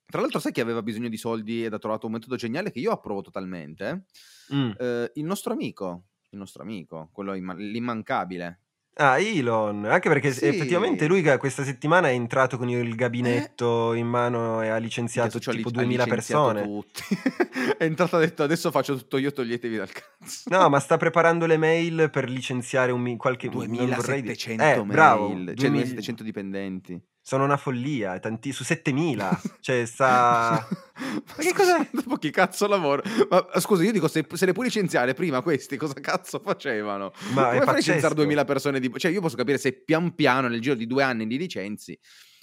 Tra 0.06 0.22
l'altro 0.22 0.40
sai 0.40 0.52
chi 0.52 0.62
aveva 0.62 0.84
bisogno 0.84 1.10
di 1.10 1.18
soldi 1.18 1.66
ed 1.66 1.74
ha 1.74 1.80
trovato 1.80 2.06
un 2.06 2.12
metodo 2.14 2.36
geniale 2.36 2.72
che 2.72 2.80
io 2.80 2.92
approvo 2.92 3.22
totalmente? 3.22 4.06
Mm. 4.50 4.78
Eh, 4.78 5.12
il 5.16 5.26
nostro 5.26 5.54
amico, 5.54 6.06
il 6.36 6.42
nostro 6.42 6.62
amico, 6.62 7.10
quello 7.12 7.34
imma- 7.34 7.54
l'immancabile. 7.56 8.60
Ah, 8.98 9.20
Elon, 9.20 9.84
anche 9.84 10.08
perché 10.08 10.32
s- 10.32 10.42
effettivamente 10.44 11.04
Sì. 11.04 11.10
lui 11.10 11.22
questa 11.38 11.66
settimana 11.66 12.08
è 12.08 12.14
entrato 12.14 12.58
con 12.58 12.70
il 12.70 12.90
Eh, 12.90 12.96
gabinetto 12.96 13.92
in 13.94 14.08
mano 14.08 14.62
e 14.62 14.70
ha 14.70 14.78
licenziato 14.78 15.36
ha, 15.36 15.40
tipo 15.52 15.68
ha 15.68 15.72
2000 15.72 16.04
licenziato 16.06 16.54
persone. 16.54 16.64
tutti. 16.66 17.04
è 17.78 17.84
entrato 17.84 18.18
e 18.20 18.24
ha 18.24 18.26
detto 18.26 18.44
adesso 18.44 18.72
faccio 18.72 18.96
tutto 18.96 19.18
io, 19.18 19.34
toglietevi 19.34 19.76
dal 19.76 19.92
cazzo. 19.92 20.44
No, 20.50 20.70
ma 20.70 20.80
sta 20.80 20.96
preparando 20.96 21.46
le 21.46 21.58
mail 21.58 22.10
per 22.10 22.30
licenziare 22.30 22.94
un 22.94 23.18
qualche... 23.18 23.48
non 23.48 23.56
vorrei 23.96 24.22
dire... 24.22 24.34
2700 24.36 24.64
Eh, 24.82 24.86
bravo, 24.86 25.28
mail, 25.28 25.46
cioè 25.48 25.56
2000 25.56 25.76
2700 25.84 26.24
dipendenti. 26.24 27.02
Sono 27.28 27.44
una 27.44 27.58
follia, 27.58 28.20
tanti... 28.20 28.52
su 28.52 28.64
7000. 28.64 29.42
Cioè, 29.60 29.84
sta... 29.86 30.64
Ma 30.94 31.42
che 31.42 31.54
cosa- 31.56 31.84
Dopo 31.92 32.18
chi 32.18 32.30
cazzo 32.30 32.68
lavora? 32.68 33.02
Ma 33.28 33.60
scusa, 33.60 33.82
io 33.82 33.92
dico, 33.92 34.08
se, 34.08 34.28
se 34.32 34.46
le 34.46 34.52
puoi 34.52 34.68
licenziare 34.68 35.16
prima 35.16 35.42
questi, 35.42 35.76
cosa 35.76 35.96
cazzo 35.96 36.38
facevano? 36.38 37.12
Ma 37.34 37.48
come 37.48 37.62
fai 37.62 37.76
licenziare 37.78 38.02
pazzesco. 38.02 38.14
2000 38.14 38.46
persone 38.46 38.80
di... 38.80 38.92
Cioè 38.96 39.10
io 39.10 39.22
posso 39.22 39.36
capire 39.38 39.58
se 39.58 39.74
pian 39.84 40.14
piano 40.14 40.48
nel 40.48 40.62
giro 40.62 40.76
di 40.76 40.86
due 40.86 41.02
anni 41.02 41.26
li 41.26 41.40
licenzi, 41.40 41.98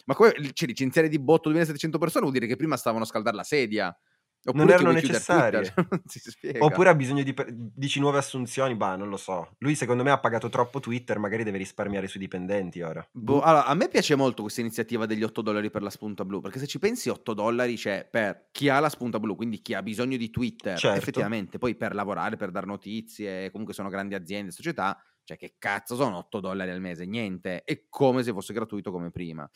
ma 0.07 0.17
come 0.17 0.33
cioè, 0.53 0.67
licenziare 0.67 1.09
di 1.09 1.21
botto 1.21 1.49
2700 1.49 1.99
persone 1.99 2.23
vuol 2.23 2.35
dire 2.35 2.49
che 2.49 2.57
prima 2.57 2.77
stavano 2.77 3.05
a 3.05 3.07
scaldare 3.07 3.37
la 3.37 3.45
sedia. 3.45 3.97
Oppure 4.45 4.65
Non 4.65 4.73
erano 4.73 4.91
necessarie. 4.93 5.65
cioè, 5.65 5.85
spiega. 6.09 6.65
Oppure 6.65 6.89
ha 6.89 6.95
bisogno 6.95 7.23
di... 7.23 7.35
dici 7.75 8.01
nuove 8.01 8.19
assunzioni? 8.19 8.75
Bah, 8.75 8.97
non 8.97 9.09
lo 9.09 9.17
so. 9.17 9.55
Lui 9.59 9.75
secondo 9.77 10.03
me 10.03 10.11
ha 10.11 10.19
pagato 10.19 10.49
troppo 10.49 10.81
Twitter, 10.81 11.19
magari 11.19 11.45
deve 11.45 11.59
risparmiare 11.59 12.09
sui 12.09 12.19
dipendenti 12.21 12.81
ora. 12.81 13.07
Boh, 13.13 13.41
allora, 13.41 13.67
a 13.67 13.75
me 13.75 13.89
piace 13.89 14.17
molto 14.17 14.43
questa 14.43 14.61
iniziativa 14.61 15.07
degli 15.07 15.23
8 15.23 15.43
dollari 15.43 15.71
per 15.71 15.83
la 15.83 15.91
spunta 15.91 16.25
blu, 16.25 16.41
perché 16.41 16.59
se 16.59 16.67
ci 16.67 16.79
pensi 16.81 17.09
8 17.09 17.35
dollari 17.35 17.77
c'è 17.77 18.07
per 18.11 18.49
chi 18.51 18.69
ha 18.69 18.81
la 18.81 18.89
spunta 18.89 19.21
blu, 19.21 19.37
quindi 19.37 19.63
chi 19.63 19.75
ha 19.75 19.83
bisogno 19.83 20.17
di 20.17 20.31
Twitter, 20.31 20.77
Certo. 20.77 20.99
effettivamente, 20.99 21.59
poi 21.59 21.77
per 21.77 21.95
lavorare, 21.95 22.37
per 22.37 22.51
dar 22.51 22.67
notizie, 22.67 23.51
comunque 23.51 23.75
sono 23.75 23.89
grandi 23.91 24.15
aziende, 24.15 24.51
società, 24.51 25.01
cioè 25.25 25.37
che 25.37 25.55
cazzo 25.59 25.95
sono 25.97 26.17
8 26.19 26.41
dollari 26.41 26.71
al 26.71 26.81
mese? 26.81 27.05
Niente, 27.07 27.63
è 27.65 27.85
come 27.89 28.23
se 28.23 28.33
fosse 28.33 28.53
gratuito 28.53 28.91
come 28.91 29.11
prima. 29.11 29.49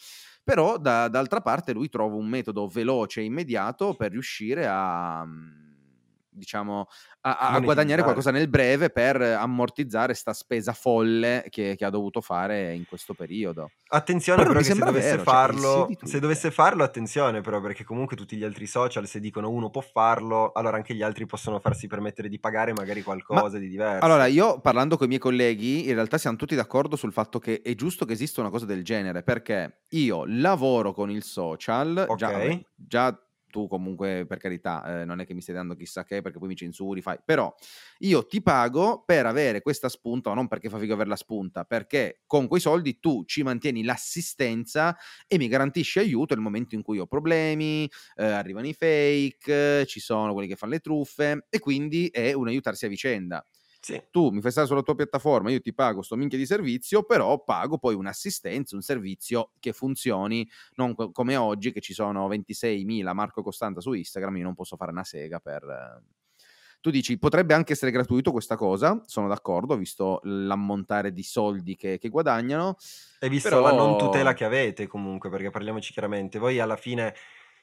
Però 0.42 0.78
da- 0.78 1.08
d'altra 1.08 1.40
parte 1.40 1.72
lui 1.72 1.88
trova 1.88 2.14
un 2.16 2.26
metodo 2.28 2.66
veloce 2.68 3.20
e 3.20 3.24
immediato 3.24 3.94
per 3.94 4.10
riuscire 4.12 4.66
a... 4.68 5.26
diciamo 6.36 6.86
a, 7.22 7.38
a- 7.38 7.60
guadagnare 7.60 8.02
qualcosa 8.02 8.30
nel 8.30 8.48
breve 8.48 8.90
per 8.90 9.20
ammortizzare 9.20 10.14
sta 10.14 10.32
spesa 10.32 10.72
folle 10.72 11.44
che, 11.48 11.74
che 11.76 11.84
ha 11.84 11.90
dovuto 11.90 12.20
fare 12.20 12.74
in 12.74 12.84
questo 12.84 13.14
periodo. 13.14 13.72
Attenzione 13.88 14.42
Però 14.42 14.52
però, 14.52 14.64
se 14.64 14.74
dovesse 14.74 15.10
vero, 15.10 15.24
cioè, 15.24 15.24
farlo, 15.24 15.86
di 15.86 15.98
se 16.02 16.18
dovesse 16.18 16.50
farlo, 16.50 16.82
attenzione 16.82 17.40
però, 17.40 17.60
perché 17.60 17.84
comunque 17.84 18.16
tutti 18.16 18.36
gli 18.36 18.42
altri 18.42 18.66
social, 18.66 19.06
se 19.06 19.20
dicono 19.20 19.48
uno 19.48 19.70
può 19.70 19.80
farlo, 19.80 20.50
allora 20.52 20.76
anche 20.76 20.94
gli 20.94 21.02
altri 21.02 21.24
possono 21.26 21.60
farsi 21.60 21.86
permettere 21.86 22.28
di 22.28 22.40
pagare 22.40 22.72
magari 22.72 23.02
qualcosa 23.02 23.58
di 23.58 23.68
diverso. 23.68 24.04
Allora, 24.04 24.26
io 24.26 24.60
parlando 24.60 24.96
con 24.96 25.06
i 25.06 25.08
miei 25.08 25.20
colleghi, 25.20 25.88
in 25.88 25.94
realtà 25.94 26.18
siamo 26.18 26.36
tutti 26.36 26.54
d'accordo 26.54 26.96
sul 26.96 27.12
fatto 27.12 27.38
che 27.38 27.62
è 27.62 27.74
giusto 27.74 28.04
che 28.04 28.12
esista 28.14 28.40
una 28.40 28.50
cosa 28.50 28.66
del 28.66 28.82
genere, 28.82 29.22
perché 29.22 29.82
io 29.90 30.24
lavoro 30.26 30.92
con 30.92 31.10
il 31.10 31.22
social, 31.22 31.94
già, 32.16 32.26
Ok. 32.28 32.32
vabbè, 32.32 32.60
già 32.74 33.25
tu 33.56 33.68
comunque 33.68 34.26
per 34.28 34.36
carità, 34.36 35.00
eh, 35.00 35.04
non 35.06 35.20
è 35.20 35.24
che 35.24 35.32
mi 35.32 35.40
stai 35.40 35.54
dando 35.54 35.74
chissà 35.74 36.04
che 36.04 36.20
perché 36.20 36.38
poi 36.38 36.48
mi 36.48 36.56
censuri, 36.56 37.00
fai, 37.00 37.16
però 37.24 37.54
io 38.00 38.26
ti 38.26 38.42
pago 38.42 39.02
per 39.06 39.24
avere 39.24 39.62
questa 39.62 39.88
spunta, 39.88 40.28
ma 40.28 40.34
non 40.34 40.46
perché 40.46 40.68
fa 40.68 40.78
figo 40.78 40.92
avere 40.92 41.08
la 41.08 41.16
spunta, 41.16 41.64
perché 41.64 42.20
con 42.26 42.48
quei 42.48 42.60
soldi 42.60 43.00
tu 43.00 43.24
ci 43.24 43.42
mantieni 43.42 43.82
l'assistenza 43.82 44.94
e 45.26 45.38
mi 45.38 45.48
garantisci 45.48 45.98
aiuto 46.00 46.34
nel 46.34 46.42
momento 46.42 46.74
in 46.74 46.82
cui 46.82 46.98
ho 46.98 47.06
problemi, 47.06 47.90
eh, 48.16 48.24
arrivano 48.24 48.66
i 48.66 48.74
fake, 48.74 49.86
ci 49.86 50.00
sono 50.00 50.34
quelli 50.34 50.48
che 50.48 50.56
fanno 50.56 50.72
le 50.72 50.80
truffe 50.80 51.46
e 51.48 51.58
quindi 51.58 52.08
è 52.08 52.34
un 52.34 52.48
aiutarsi 52.48 52.84
a 52.84 52.88
vicenda 52.88 53.42
Sì. 53.80 54.02
tu 54.10 54.30
mi 54.30 54.40
fai 54.40 54.50
stare 54.50 54.66
sulla 54.66 54.82
tua 54.82 54.94
piattaforma, 54.94 55.50
io 55.50 55.60
ti 55.60 55.72
pago 55.72 56.02
sto 56.02 56.16
minchia 56.16 56.38
di 56.38 56.46
servizio, 56.46 57.04
però 57.04 57.42
pago 57.44 57.78
poi 57.78 57.94
un'assistenza, 57.94 58.74
un 58.74 58.82
servizio 58.82 59.52
che 59.60 59.72
funzioni, 59.72 60.48
non 60.74 60.94
co- 60.94 61.10
come 61.12 61.36
oggi 61.36 61.72
che 61.72 61.80
ci 61.80 61.94
sono 61.94 62.28
26.000 62.28 63.12
Marco 63.12 63.42
Costanta 63.42 63.80
su 63.80 63.92
Instagram, 63.92 64.36
io 64.38 64.44
non 64.44 64.54
posso 64.54 64.76
fare 64.76 64.90
una 64.90 65.04
sega 65.04 65.38
per... 65.40 65.62
eh. 65.64 66.14
Tu 66.80 66.90
dici, 66.92 67.18
potrebbe 67.18 67.52
anche 67.54 67.72
essere 67.72 67.90
gratuito 67.90 68.30
questa 68.30 68.54
cosa, 68.54 69.02
sono 69.06 69.26
d'accordo, 69.26 69.76
visto 69.76 70.20
l'ammontare 70.22 71.12
di 71.12 71.24
soldi 71.24 71.74
che, 71.74 71.98
che 71.98 72.08
guadagnano. 72.08 72.76
E 73.18 73.28
visto 73.28 73.48
Però- 73.48 73.62
la 73.62 73.72
non 73.72 73.98
tutela 73.98 74.34
che 74.34 74.44
avete 74.44 74.86
comunque, 74.86 75.28
perché 75.28 75.50
parliamoci 75.50 75.92
chiaramente, 75.92 76.38
voi 76.38 76.60
alla 76.60 76.76
fine 76.76 77.14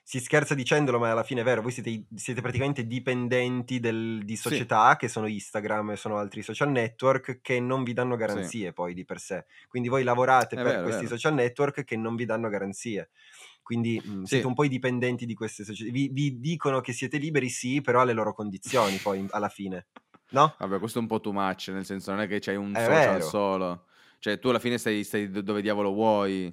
si 0.06 0.20
scherza 0.20 0.54
dicendolo, 0.54 1.00
ma 1.00 1.12
alla 1.12 1.24
fine 1.24 1.42
è 1.42 1.44
vero, 1.44 1.62
voi 1.62 1.72
siete, 1.72 2.06
siete 2.16 2.42
praticamente 2.42 2.86
dipendenti 2.86 3.80
del- 3.80 4.22
di 4.26 4.36
Sì. 4.36 4.42
società 4.42 4.96
che 4.98 5.08
sono 5.08 5.28
Instagram 5.28 5.92
e 5.92 5.96
sono 5.96 6.18
altri 6.18 6.42
social 6.44 6.70
network 6.72 7.39
che 7.42 7.60
non 7.60 7.84
vi 7.84 7.94
danno 7.94 8.16
garanzie 8.18 8.74
poi 8.74 8.94
di 8.94 9.06
per 9.06 9.20
sé. 9.20 9.46
Quindi 9.68 9.88
voi 9.89 10.04
lavorate 10.04 10.56
È 10.56 10.62
per 10.62 10.66
vero, 10.72 10.84
questi 10.84 11.08
social 11.08 11.34
network 11.34 11.84
che 11.86 11.96
non 11.98 12.16
vi 12.16 12.26
danno 12.26 12.50
garanzie. 12.50 13.12
Quindi 13.62 14.02
mh, 14.04 14.24
Sì. 14.24 14.28
siete 14.30 14.48
un 14.48 14.54
po' 14.56 14.66
i 14.66 14.70
dipendenti 14.70 15.26
di 15.26 15.34
queste 15.34 15.63
società. 15.63 15.92
Vi, 15.92 16.10
vi 16.10 16.39
dicono 16.39 16.82
che 16.82 16.92
siete 16.94 17.18
liberi, 17.18 17.50
sì, 17.50 17.80
però 17.82 18.02
alle 18.02 18.13
loro 18.13 18.34
condizioni 18.34 18.98
poi 19.00 19.26
alla 19.30 19.50
fine. 19.50 19.88
No? 20.32 20.54
Vabbè, 20.58 20.80
questo 20.80 21.00
è 21.00 21.02
un 21.02 21.08
po' 21.08 21.20
too 21.20 21.34
much, 21.34 21.68
nel 21.70 21.86
senso 21.86 22.12
non 22.12 22.22
è 22.22 22.28
che 22.28 22.39
c'hai 22.39 22.56
un 22.56 22.76
È 22.76 22.80
social 22.80 22.88
vero. 22.88 23.30
solo. 23.30 23.86
Cioè, 24.23 24.39
tu 24.39 24.47
alla 24.47 24.59
fine 24.59 24.77
stai, 24.77 25.03
stai 25.03 25.29
dove 25.29 25.62
diavolo 25.62 25.91
vuoi. 25.91 26.43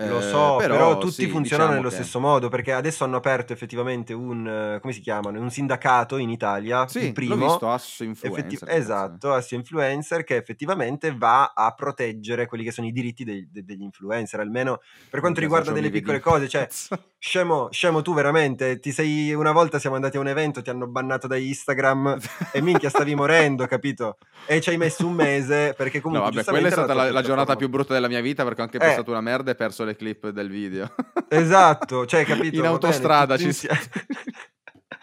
Lo 0.00 0.18
Eh, 0.18 0.20
so, 0.20 0.56
però, 0.58 0.76
però 0.76 0.98
tutti 0.98 1.12
sì, 1.14 1.28
funzionano 1.28 1.70
diciamo 1.70 1.72
nello 1.72 1.88
che... 1.88 1.94
stesso 1.94 2.20
modo, 2.20 2.50
perché 2.50 2.72
adesso 2.74 3.04
hanno 3.04 3.16
aperto 3.16 3.54
effettivamente 3.54 4.12
un, 4.12 4.46
eh, 4.46 4.80
come 4.80 4.92
si 4.92 5.00
chiamano, 5.00 5.40
un 5.40 5.48
sindacato 5.50 6.18
in 6.18 6.28
Italia, 6.28 6.82
il 6.82 6.90
Sì, 6.90 7.06
l'ho 7.06 7.12
primo, 7.14 7.36
visto, 7.36 7.70
Asso 7.70 8.02
effetti- 8.02 8.18
Influencer. 8.18 8.58
forse. 8.58 8.76
esatto, 8.76 9.32
Assio 9.32 9.56
Influencer, 9.56 10.24
che 10.24 10.36
effettivamente 10.36 11.16
va 11.16 11.54
a 11.56 11.72
proteggere 11.72 12.44
quelli 12.44 12.64
che 12.64 12.70
sono 12.72 12.86
i 12.86 12.92
diritti 12.92 13.24
dei- 13.24 13.48
de- 13.50 13.64
degli 13.64 13.80
influencer, 13.80 14.40
almeno 14.40 14.80
per 15.08 15.20
quanto 15.20 15.40
Minchia, 15.40 15.44
riguarda 15.46 15.72
delle 15.72 15.88
piccole 15.90 16.16
in 16.18 16.22
cose, 16.22 16.48
cioè... 16.50 16.68
Scemo, 17.18 17.68
scemo 17.72 18.02
tu 18.02 18.12
veramente, 18.14 18.78
ti 18.78 18.92
sei 18.92 19.32
una 19.32 19.50
volta 19.50 19.78
siamo 19.78 19.96
andati 19.96 20.18
a 20.18 20.20
un 20.20 20.28
evento, 20.28 20.60
ti 20.62 20.68
hanno 20.70 20.86
bannato 20.86 21.26
da 21.26 21.36
Instagram 21.36 22.16
e 22.52 22.60
minchia 22.60 22.90
stavi 22.90 23.14
morendo, 23.14 23.66
capito? 23.66 24.18
E 24.46 24.60
ci 24.60 24.68
hai 24.68 24.76
messo 24.76 25.06
un 25.06 25.14
mese 25.14 25.72
perché 25.76 25.96
No, 25.96 26.02
comunque 26.02 26.30
vabbè, 26.34 26.44
quella 26.44 26.68
è 26.68 26.70
stata 26.70 26.92
tua 26.92 27.05
la, 27.06 27.12
la 27.12 27.22
giornata 27.22 27.56
più 27.56 27.68
brutta 27.68 27.94
della 27.94 28.08
mia 28.08 28.20
vita 28.20 28.44
perché 28.44 28.60
ho 28.60 28.64
anche 28.64 28.78
Eh. 28.78 29.04
una 29.06 29.20
merda 29.20 29.50
e 29.50 29.54
perso 29.54 29.84
le 29.84 29.96
clip 29.96 30.28
del 30.30 30.48
video. 30.48 30.92
Esatto, 31.28 32.06
cioè 32.06 32.24
capito? 32.24 32.54
In 32.56 32.62
bene, 32.62 32.66
autostrada 32.68 33.36
tutti 33.36 33.40
ci 33.40 33.46
insieme. 33.48 33.80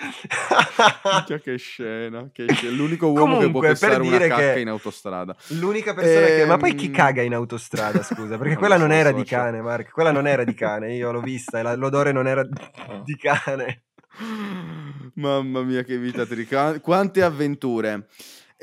Che 1.44 1.58
scena, 1.58 2.30
che 2.34 2.46
scena. 2.54 2.76
L'unico 2.76 3.08
uomo 3.08 3.38
che 3.40 3.50
può 3.50 3.62
Comunque, 3.62 3.70
per 3.70 3.78
pensare 3.80 4.08
una 4.08 4.18
cacca 4.28 4.60
in 4.60 4.68
autostrada. 4.68 5.36
L'unica 5.60 5.94
persona 5.94 6.26
che... 6.26 6.46
Ma 6.46 6.58
poi 6.58 6.76
chi 6.76 6.86
Ehm, 6.88 6.92
caga 6.92 7.22
in 7.22 7.34
autostrada, 7.34 8.04
scusa? 8.04 8.38
Perché 8.38 8.50
non 8.56 8.58
quella 8.58 8.78
non 8.78 8.90
so, 8.90 8.96
era 8.96 9.12
di 9.12 9.20
socio. 9.20 9.36
cane, 9.36 9.62
Mark. 9.62 9.92
Quella 9.92 10.12
non 10.12 10.28
era 10.28 10.44
di 10.44 10.54
cane, 10.54 10.94
io 10.94 11.12
l'ho 11.12 11.22
vista 11.22 11.60
e 11.60 11.76
l'odore 11.78 12.12
non 12.12 12.28
era 12.28 12.44
di 12.44 13.16
cane. 13.16 13.84
Mamma 15.16 15.62
mia, 15.62 15.84
che 15.84 15.98
vita 15.98 16.26
trica. 16.26 16.80
Quante 16.80 17.24
avventure. 17.24 18.08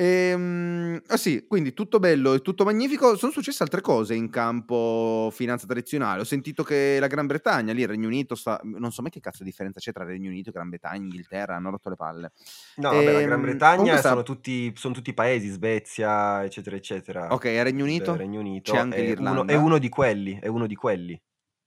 Ehm, 0.03 0.99
ah 1.09 1.17
sì, 1.19 1.45
quindi 1.47 1.75
tutto 1.75 1.99
bello 1.99 2.33
e 2.33 2.41
tutto 2.41 2.65
magnifico. 2.65 3.17
Sono 3.19 3.33
successe 3.33 3.63
altre 3.63 3.83
cose 3.83 4.15
in 4.15 4.31
campo 4.31 5.29
finanza 5.31 5.67
tradizionale. 5.67 6.23
Ho 6.23 6.25
sentito 6.25 6.63
che 6.63 6.97
la 6.99 7.07
Gran 7.07 7.27
Bretagna, 7.27 7.75
lì 7.75 7.83
il 7.83 7.89
Regno 7.89 8.07
Unito, 8.07 8.35
sta... 8.35 8.59
non 8.65 8.93
so 8.93 9.03
mai 9.03 9.11
che 9.11 9.21
cazzo 9.21 9.43
di 9.43 9.51
differenza 9.51 9.79
c'è 9.79 9.93
tra 9.93 10.05
Regno 10.05 10.31
Unito, 10.31 10.53
Gran 10.53 10.71
Bretagna, 10.71 11.03
Inghilterra, 11.03 11.57
hanno 11.57 11.69
rotto 11.69 11.91
le 11.91 11.97
palle. 11.97 12.33
No, 12.77 12.95
vabbè, 12.95 13.13
la 13.13 13.21
Gran 13.21 13.41
Ehm, 13.41 13.41
Bretagna 13.43 13.77
comunque 13.77 13.99
sta- 13.99 14.09
sono, 14.09 14.23
tutti, 14.23 14.73
sono 14.75 14.95
tutti 14.95 15.13
paesi, 15.13 15.49
Svezia, 15.49 16.45
eccetera, 16.45 16.77
eccetera. 16.77 17.33
Ok, 17.35 17.45
il 17.45 17.63
Regno 17.63 17.85
Il 17.85 17.91
Unito? 17.91 18.17
Regno 18.17 18.41
Unito 18.41 18.73
C'è 18.73 18.79
anche 18.79 18.97
è 18.97 19.01
l'Irlanda? 19.03 19.43
uno, 19.43 19.51
è 19.51 19.55
uno 19.57 19.79
di 19.79 19.89
quelli, 19.91 20.39
è 20.41 20.47
uno 20.47 20.67
di 20.67 20.75
quelli. 20.77 21.21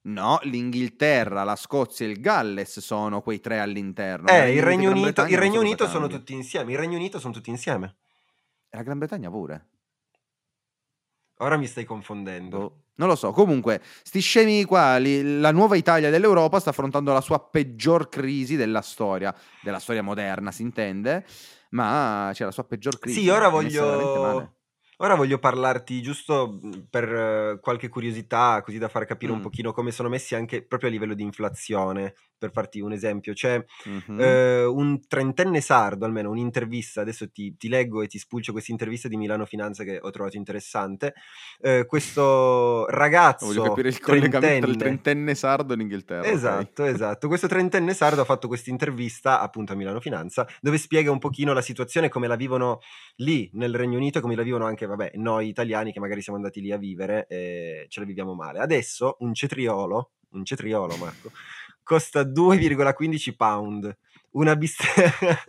No, 0.06 0.40
l'Inghilterra, 0.44 1.44
la 1.44 1.56
Scozia 1.56 2.06
e 2.06 2.10
il 2.10 2.20
Galles 2.20 2.80
sono 2.80 3.22
quei 3.22 3.40
tre 3.40 3.60
all'interno. 3.60 4.28
Eh, 4.28 4.50
Il 4.52 4.58
il 4.58 4.64
Regno 4.64 4.90
Unito, 4.90 5.24
il 5.26 5.38
Regno 5.38 5.60
Unito 5.62 5.88
sono 5.88 6.08
tutti 6.08 6.34
insieme. 6.34 6.72
Il 6.74 6.78
Regno 6.78 6.98
Unito 6.98 7.20
sono 7.20 7.32
tutti 7.32 7.50
insieme. 7.52 7.96
E 8.74 8.78
la 8.78 8.82
Gran 8.84 8.98
Bretagna 8.98 9.30
pure. 9.30 9.68
Ora 11.38 11.58
mi 11.58 11.68
stai 11.68 11.86
confondendo. 11.86 12.58
Boh, 12.58 12.84
Non 12.96 13.08
lo 13.08 13.16
so, 13.16 13.32
comunque, 13.32 13.82
sti 13.84 14.20
scemi 14.20 14.64
qua, 14.66 14.98
li- 14.98 15.40
la 15.40 15.52
nuova 15.52 15.76
Italia 15.76 16.10
dell'Europa 16.10 16.60
sta 16.60 16.72
affrontando 16.72 17.14
la 17.14 17.22
sua 17.22 17.40
peggior 17.40 18.10
crisi 18.10 18.56
della 18.56 18.82
storia, 18.82 19.34
della 19.62 19.78
storia 19.80 20.02
moderna, 20.02 20.52
si 20.52 20.64
intende, 20.64 21.24
ma 21.72 22.32
c'è 22.34 22.46
la 22.46 22.52
sua 22.52 22.64
peggior 22.64 22.98
crisi. 22.98 23.22
Sì, 23.22 23.30
ora 23.30 23.50
voglio, 23.50 24.56
ora 24.98 25.16
voglio 25.16 25.40
parlarti 25.40 26.02
giusto 26.02 26.60
mh, 26.62 26.88
per 26.90 27.60
qualche 27.62 27.90
curiosità, 27.90 28.62
così 28.64 28.78
da 28.78 28.88
far 28.90 29.06
capire 29.06 29.32
un 29.32 29.40
Mm. 29.40 29.42
pochino 29.42 29.72
come 29.74 29.92
sono 29.92 30.10
messi 30.10 30.36
anche 30.36 30.66
proprio 30.66 30.90
a 30.90 30.92
livello 30.94 31.14
di 31.14 31.24
inflazione. 31.24 32.14
Per 32.44 32.52
farti 32.52 32.82
un 32.82 32.92
esempio, 32.92 33.32
c'è 33.34 33.64
Mhm. 33.86 34.20
eh, 34.20 34.66
un 34.66 35.00
trentenne 35.08 35.62
sardo, 35.62 36.04
almeno 36.06 36.30
un'intervista, 36.30 37.00
adesso 37.02 37.30
ti, 37.32 37.56
ti 37.56 37.70
leggo 37.70 38.02
e 38.02 38.08
ti 38.08 38.18
spulcio 38.18 38.52
questa 38.52 38.72
intervista 38.72 39.08
di 39.08 39.16
Milano 39.16 39.46
Finanza 39.46 39.84
che 39.86 39.98
ho 40.02 40.10
trovato 40.10 40.36
interessante. 40.36 41.14
Eh, 41.62 41.86
questo 41.86 42.86
ragazzo 42.88 43.46
Voglio 43.46 43.62
capire 43.62 43.88
il 43.90 44.00
collegamento 44.00 44.66
tra 44.66 44.70
il 44.72 44.78
trentenne, 44.78 45.36
sardo 45.36 45.74
e 45.74 45.78
l'Inghilterra. 45.78 46.30
Esatto, 46.30 46.84
esatto. 46.86 47.28
Questo 47.28 47.48
trentenne 47.48 47.94
sardo 47.94 48.22
ha 48.22 48.26
fatto 48.26 48.48
questa 48.48 48.70
intervista 48.70 49.40
appunto 49.42 49.74
a 49.74 49.76
Milano 49.76 50.00
Finanza 50.00 50.46
dove 50.62 50.78
spiega 50.78 51.12
un 51.12 51.20
pochino 51.20 51.54
la 51.54 51.62
situazione, 51.62 52.10
come 52.10 52.28
la 52.28 52.36
vivono 52.36 52.80
lì 53.18 53.50
nel 53.54 53.74
Regno 53.76 53.98
Unito 53.98 54.18
e 54.18 54.22
come 54.22 54.36
la 54.36 54.44
vivono 54.44 54.66
anche, 54.66 54.86
vabbè, 54.96 55.12
noi 55.16 55.48
italiani 55.48 55.92
che 55.92 56.00
magari 56.00 56.22
siamo 56.22 56.38
andati 56.38 56.62
lì 56.62 56.72
a 56.72 56.78
vivere 56.78 57.26
e 57.28 57.86
ce 57.90 58.00
la 58.00 58.06
viviamo 58.06 58.34
male. 58.34 58.60
Adesso 58.60 59.18
un 59.20 59.34
cetriolo, 59.34 60.12
un 60.32 60.46
cetriolo 60.46 60.96
Marco, 60.98 61.32
costa 61.84 62.22
2,15 62.22 63.36
pound. 63.36 63.98
Una 64.32 64.56
bistecca... 64.56 65.38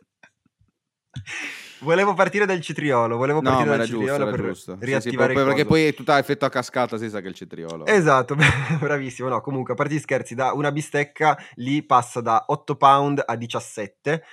Volevo 1.80 2.14
partire 2.14 2.46
dal 2.46 2.61
cetriolo, 2.62 3.16
volevo 3.18 3.42
No, 3.42 3.50
partire 3.50 3.76
dal 3.76 3.87
giusto, 3.87 4.07
cetriolo 4.07 4.30
per 4.30 4.40
giusto. 4.46 4.72
Sì, 4.72 4.78
sì, 4.78 4.85
riattivare 4.87 5.33
poi- 5.35 5.42
il 5.42 5.48
perché 5.48 5.64
poi 5.66 5.87
è 5.87 5.94
tutta 5.94 6.18
effetto 6.18 6.46
a 6.46 6.48
cascata, 6.48 6.96
si 6.96 7.11
sa 7.11 7.20
che 7.20 7.26
è 7.26 7.28
il 7.28 7.35
cetriolo. 7.35 7.85
Esatto, 7.85 8.35
bravissimo. 8.80 9.28
No, 9.28 9.42
comunque, 9.42 9.74
a 9.74 9.76
parte 9.76 9.94
gli 9.94 9.98
scherzi, 9.98 10.35
da 10.35 10.52
una 10.52 10.72
bistecca 10.72 11.37
lì 11.57 11.83
passa 11.85 12.22
da 12.22 12.44
8 12.46 12.76
pound 12.76 13.22
a 13.24 13.37
17. 13.37 14.24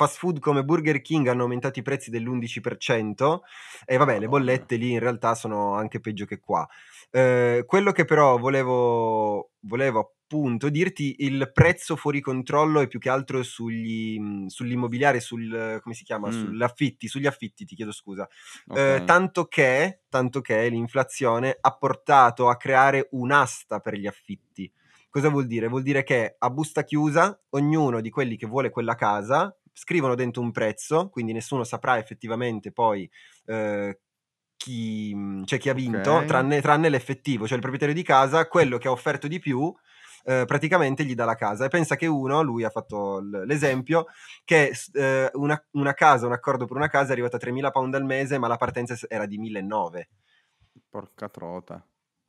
Fast 0.00 0.16
food 0.16 0.38
come 0.38 0.64
Burger 0.64 1.02
King 1.02 1.26
hanno 1.26 1.42
aumentato 1.42 1.78
i 1.78 1.82
prezzi 1.82 2.08
dell'11% 2.08 3.40
e 3.84 3.98
vabbè, 3.98 4.18
le 4.18 4.28
bollette 4.28 4.76
lì 4.76 4.92
in 4.92 4.98
realtà 4.98 5.34
sono 5.34 5.74
anche 5.74 6.00
peggio 6.00 6.24
che 6.24 6.40
qua. 6.40 6.66
Eh, 7.10 7.64
quello 7.66 7.92
che 7.92 8.06
però 8.06 8.38
volevo, 8.38 9.50
volevo 9.60 10.14
appunto 10.24 10.70
dirti, 10.70 11.16
il 11.18 11.50
prezzo 11.52 11.96
fuori 11.96 12.22
controllo 12.22 12.80
è 12.80 12.86
più 12.86 12.98
che 12.98 13.10
altro 13.10 13.42
sugli, 13.42 14.18
mh, 14.18 14.46
sull'immobiliare, 14.46 15.20
sul, 15.20 15.78
come 15.82 15.94
si 15.94 16.04
chiama? 16.04 16.28
Mm. 16.28 16.30
Sugli 16.30 16.62
affitti, 16.62 17.06
sugli 17.06 17.26
affitti, 17.26 17.66
ti 17.66 17.74
chiedo 17.74 17.92
scusa. 17.92 18.26
Ok. 18.68 18.78
Eh, 18.78 19.02
tanto, 19.04 19.48
che, 19.48 20.00
tanto 20.08 20.40
che 20.40 20.66
l'inflazione 20.70 21.58
ha 21.60 21.76
portato 21.76 22.48
a 22.48 22.56
creare 22.56 23.08
un'asta 23.10 23.80
per 23.80 23.96
gli 23.96 24.06
affitti. 24.06 24.72
Cosa 25.10 25.28
vuol 25.28 25.46
dire? 25.46 25.66
Vuol 25.66 25.82
dire 25.82 26.04
che 26.04 26.36
a 26.38 26.50
busta 26.50 26.84
chiusa 26.84 27.38
ognuno 27.50 28.00
di 28.00 28.10
quelli 28.10 28.36
che 28.36 28.46
vuole 28.46 28.70
quella 28.70 28.94
casa 28.94 29.52
scrivono 29.72 30.14
dentro 30.14 30.42
un 30.42 30.52
prezzo, 30.52 31.08
quindi 31.10 31.32
nessuno 31.32 31.64
saprà 31.64 31.98
effettivamente 31.98 32.72
poi 32.72 33.08
eh, 33.46 34.00
chi, 34.56 35.14
cioè 35.44 35.58
chi 35.58 35.68
ha 35.70 35.74
vinto, 35.74 36.24
Ok. 36.24 36.24
tranne, 36.24 36.60
tranne 36.60 36.88
l'effettivo, 36.90 37.44
cioè 37.46 37.54
il 37.54 37.60
proprietario 37.60 37.94
di 37.94 38.02
casa, 38.02 38.46
quello 38.48 38.78
che 38.78 38.88
ha 38.88 38.92
offerto 38.92 39.26
di 39.28 39.38
più. 39.38 39.74
eh, 40.24 40.44
praticamente 40.46 41.02
gli 41.04 41.14
dà 41.14 41.24
la 41.24 41.34
casa 41.34 41.64
e 41.64 41.68
pensa 41.68 41.96
che 41.96 42.06
uno, 42.06 42.42
lui 42.42 42.62
ha 42.64 42.68
fatto 42.70 43.20
l- 43.20 43.44
l'esempio, 43.46 44.04
che 44.44 44.72
eh, 44.92 45.30
una, 45.34 45.62
una 45.72 45.94
casa, 45.94 46.26
un 46.26 46.32
accordo 46.32 46.66
per 46.66 46.76
una 46.76 46.88
casa 46.88 47.08
è 47.08 47.12
arrivato 47.12 47.36
a 47.36 47.38
3.000 47.38 47.70
pound 47.70 47.94
al 47.94 48.04
mese, 48.04 48.36
ma 48.38 48.46
la 48.46 48.56
partenza 48.56 48.94
era 49.08 49.24
di 49.26 49.38
1.900. 49.38 50.08
Porca 50.88 51.28
trota. 51.28 51.84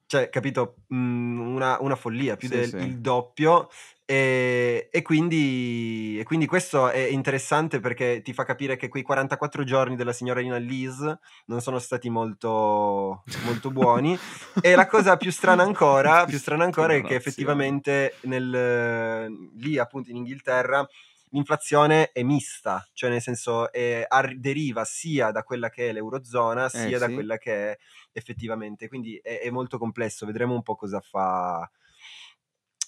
Cioè, 0.05 0.29
capito? 0.29 0.81
Mm, 0.93 1.55
una, 1.55 1.77
una 1.79 1.95
follia, 1.95 2.35
più 2.35 2.49
Sì, 2.49 2.55
del 2.55 2.69
sì. 2.69 2.99
doppio. 2.99 3.69
E, 4.11 4.89
e 4.91 5.01
quindi, 5.03 6.19
e 6.19 6.25
quindi 6.25 6.45
questo 6.45 6.89
è 6.89 6.99
interessante 6.99 7.79
perché 7.79 8.21
ti 8.21 8.33
fa 8.33 8.43
capire 8.43 8.75
che 8.75 8.89
quei 8.89 9.03
44 9.03 9.63
giorni 9.63 9.95
della 9.95 10.11
signorina 10.11 10.57
Liz 10.57 10.99
non 11.45 11.61
sono 11.61 11.79
stati 11.79 12.09
molto, 12.09 13.23
molto 13.45 13.71
buoni. 13.71 14.19
E 14.59 14.75
la 14.75 14.85
cosa 14.87 15.15
più 15.15 15.31
strana 15.31 15.63
ancora, 15.63 16.25
più 16.25 16.37
strana 16.37 16.65
ancora 16.65 16.93
è 16.93 17.01
che 17.01 17.15
effettivamente 17.15 18.15
nel, 18.23 19.49
lì 19.55 19.77
appunto 19.77 20.09
in 20.09 20.17
Inghilterra 20.17 20.85
l'inflazione 21.29 22.11
è 22.11 22.21
mista, 22.21 22.85
cioè 22.91 23.09
nel 23.09 23.21
senso 23.21 23.71
è- 23.71 24.03
ar- 24.05 24.35
deriva 24.35 24.83
sia 24.83 25.31
da 25.31 25.43
quella 25.43 25.69
che 25.69 25.87
è 25.87 25.93
l'eurozona 25.93 26.67
sia 26.67 26.99
da 26.99 27.07
sì. 27.07 27.13
quella 27.13 27.37
che 27.37 27.71
è 27.71 27.77
effettivamente, 28.11 28.89
quindi 28.89 29.17
è, 29.23 29.39
è 29.39 29.49
molto 29.51 29.77
complesso, 29.77 30.25
vedremo 30.25 30.53
un 30.53 30.63
po' 30.63 30.75
cosa 30.75 30.99
fa 30.99 31.65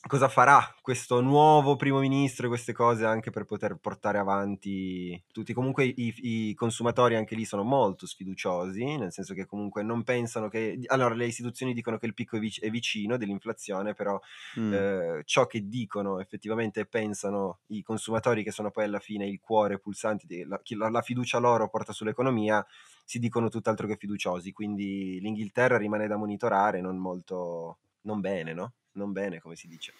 cosa 0.06 0.28
farà 0.28 0.76
questo 0.82 1.22
nuovo 1.22 1.78
primo 1.78 2.00
ministro 2.00 2.46
e 2.46 2.50
queste 2.50 2.74
cose 2.74 3.06
anche 3.06 3.32
per 3.32 3.46
poter 3.46 3.78
portare 3.78 4.18
avanti 4.18 5.22
tutti. 5.32 5.54
Comunque 5.54 5.86
i, 5.86 6.13
i 6.18 6.54
consumatori 6.56 7.16
anche 7.16 7.36
lì 7.36 7.46
sono 7.46 7.63
molto 7.63 8.06
sfiduciosi, 8.06 8.98
nel 8.98 9.13
senso 9.13 9.34
che 9.34 9.46
comunque 9.46 9.82
non 9.82 10.04
pensano 10.04 10.50
che... 10.50 10.78
Allora 10.88 11.16
le 11.16 11.26
istituzioni 11.26 11.74
dicono 11.74 11.98
che 11.98 12.06
il 12.06 12.13
picco 12.13 12.36
è, 12.36 12.39
vic- 12.39 12.60
è 12.62 12.70
vicino 12.70 13.18
dell'inflazione, 13.18 13.94
però 13.94 14.20
Mm. 14.60 14.74
eh, 14.74 15.22
ciò 15.26 15.48
che 15.48 15.68
dicono 15.68 16.20
effettivamente 16.20 16.86
pensano 16.86 17.60
i 17.68 17.82
consumatori 17.82 18.44
che 18.44 18.52
sono 18.52 18.72
poi 18.72 18.84
alla 18.86 19.00
fine 19.00 19.26
il 19.26 19.39
cuore 19.39 19.80
pulsante, 19.80 20.26
di- 20.28 20.44
la, 20.46 20.60
la- 20.78 20.89
la 20.89 21.02
fiducia 21.02 21.39
loro 21.39 21.70
porta 21.70 21.92
sull'economia, 21.94 22.66
si 23.06 23.20
dicono 23.20 23.50
tutt'altro 23.50 23.88
che 23.88 23.96
fiduciosi. 23.98 24.52
Quindi 24.52 25.20
l'Inghilterra 25.22 25.78
rimane 25.78 26.08
da 26.08 26.18
monitorare, 26.18 26.82
non 26.82 26.98
molto, 26.98 27.78
non 28.04 28.22
bene, 28.22 28.54
no? 28.54 28.74
Non 28.94 29.12
bene, 29.12 29.39
come 29.39 29.56
si 29.56 29.68
dice. 29.68 29.94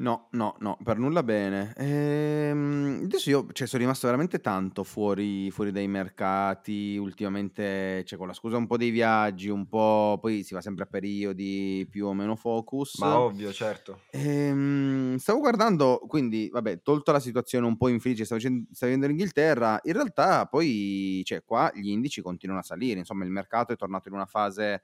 No, 0.00 0.28
no, 0.32 0.54
no, 0.60 0.78
per 0.84 0.96
nulla 0.96 1.24
bene. 1.24 1.74
Ehm, 1.76 3.00
adesso 3.02 3.30
io 3.30 3.48
cioè, 3.50 3.66
sono 3.66 3.82
rimasto 3.82 4.06
veramente 4.06 4.38
tanto 4.40 4.84
fuori, 4.84 5.50
fuori 5.50 5.72
dai 5.72 5.88
mercati. 5.88 6.96
Ultimamente, 6.96 8.04
cioè, 8.04 8.16
con 8.16 8.28
la 8.28 8.32
scusa 8.32 8.56
un 8.56 8.68
po' 8.68 8.76
dei 8.76 8.90
viaggi, 8.90 9.48
un 9.48 9.66
po'. 9.66 10.16
Poi 10.20 10.44
si 10.44 10.54
va 10.54 10.60
sempre 10.60 10.84
a 10.84 10.86
periodi 10.86 11.84
più 11.90 12.06
o 12.06 12.14
meno 12.14 12.36
focus. 12.36 12.98
Ma 12.98 13.18
ovvio, 13.18 13.52
certo. 13.52 14.02
Ehm, 14.12 15.16
stavo 15.16 15.40
guardando, 15.40 15.98
quindi, 16.06 16.48
vabbè, 16.48 16.80
tolto 16.80 17.10
la 17.10 17.20
situazione 17.20 17.66
un 17.66 17.76
po' 17.76 17.88
infelice, 17.88 18.24
stavo 18.24 18.40
dicendo- 18.40 18.68
sta 18.72 18.86
vivendo 18.86 19.08
l'Inghilterra, 19.08 19.80
in 19.82 19.92
realtà 19.94 20.46
poi, 20.46 21.22
cioè, 21.24 21.42
qua 21.44 21.72
gli 21.74 21.88
indici 21.88 22.22
continuano 22.22 22.60
a 22.60 22.64
salire, 22.64 23.00
insomma, 23.00 23.24
il 23.24 23.30
mercato 23.32 23.72
è 23.72 23.76
tornato 23.76 24.08
in 24.08 24.14
una 24.14 24.26
fase 24.26 24.82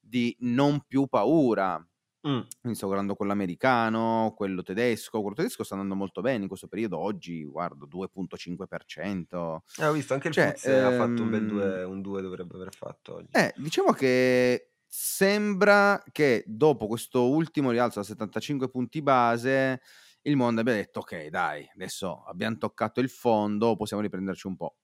di 0.00 0.36
non 0.40 0.80
più 0.86 1.06
paura. 1.06 1.80
Mh. 2.26 2.46
Quindi 2.60 2.78
sto 2.78 2.86
guardando 2.86 3.14
quello 3.14 3.32
americano, 3.32 4.34
quello 4.36 4.62
tedesco. 4.62 5.20
Quello 5.20 5.34
tedesco 5.36 5.62
sta 5.64 5.74
andando 5.74 5.94
molto 5.94 6.20
bene 6.20 6.42
in 6.42 6.48
questo 6.48 6.66
periodo. 6.68 6.98
Oggi 6.98 7.44
guardo 7.44 7.86
2.5%. 7.86 9.62
Eh, 9.78 9.84
ho 9.86 9.92
visto 9.92 10.14
anche 10.14 10.28
il 10.28 10.34
Cioè, 10.34 10.58
FTSE 10.58 10.80
ha 10.82 10.90
fatto 10.90 11.22
un 11.22 11.28
bel 11.30 11.44
ehm 11.44 11.46
2 11.46 11.82
un 11.84 12.00
2 12.00 12.22
dovrebbe 12.22 12.54
aver 12.56 12.72
fatto 12.72 13.14
oggi. 13.14 13.34
Eh, 13.34 13.52
diciamo 13.56 13.92
che 13.92 14.72
sembra 14.86 16.02
che 16.10 16.44
dopo 16.46 16.86
questo 16.86 17.28
ultimo 17.28 17.70
rialzo 17.70 18.00
a 18.00 18.02
75 18.02 18.70
punti 18.70 19.02
base, 19.02 19.80
il 20.22 20.36
mondo 20.36 20.60
abbia 20.60 20.72
detto: 20.74 21.00
"Okay, 21.00 21.28
dai, 21.28 21.68
adesso 21.74 22.22
abbiam 22.24 22.56
toccato 22.58 23.00
il 23.00 23.10
fondo, 23.10 23.76
possiamo 23.76 24.02
riprenderci 24.02 24.46
un 24.46 24.56
po'". 24.56 24.76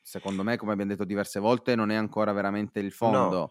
Secondo 0.00 0.42
me, 0.42 0.56
come 0.56 0.72
abbiam 0.72 0.88
detto 0.88 1.04
diverse 1.04 1.38
volte, 1.40 1.74
non 1.74 1.90
è 1.90 1.94
ancora 1.96 2.32
veramente 2.32 2.80
il 2.80 2.92
No. 3.02 3.42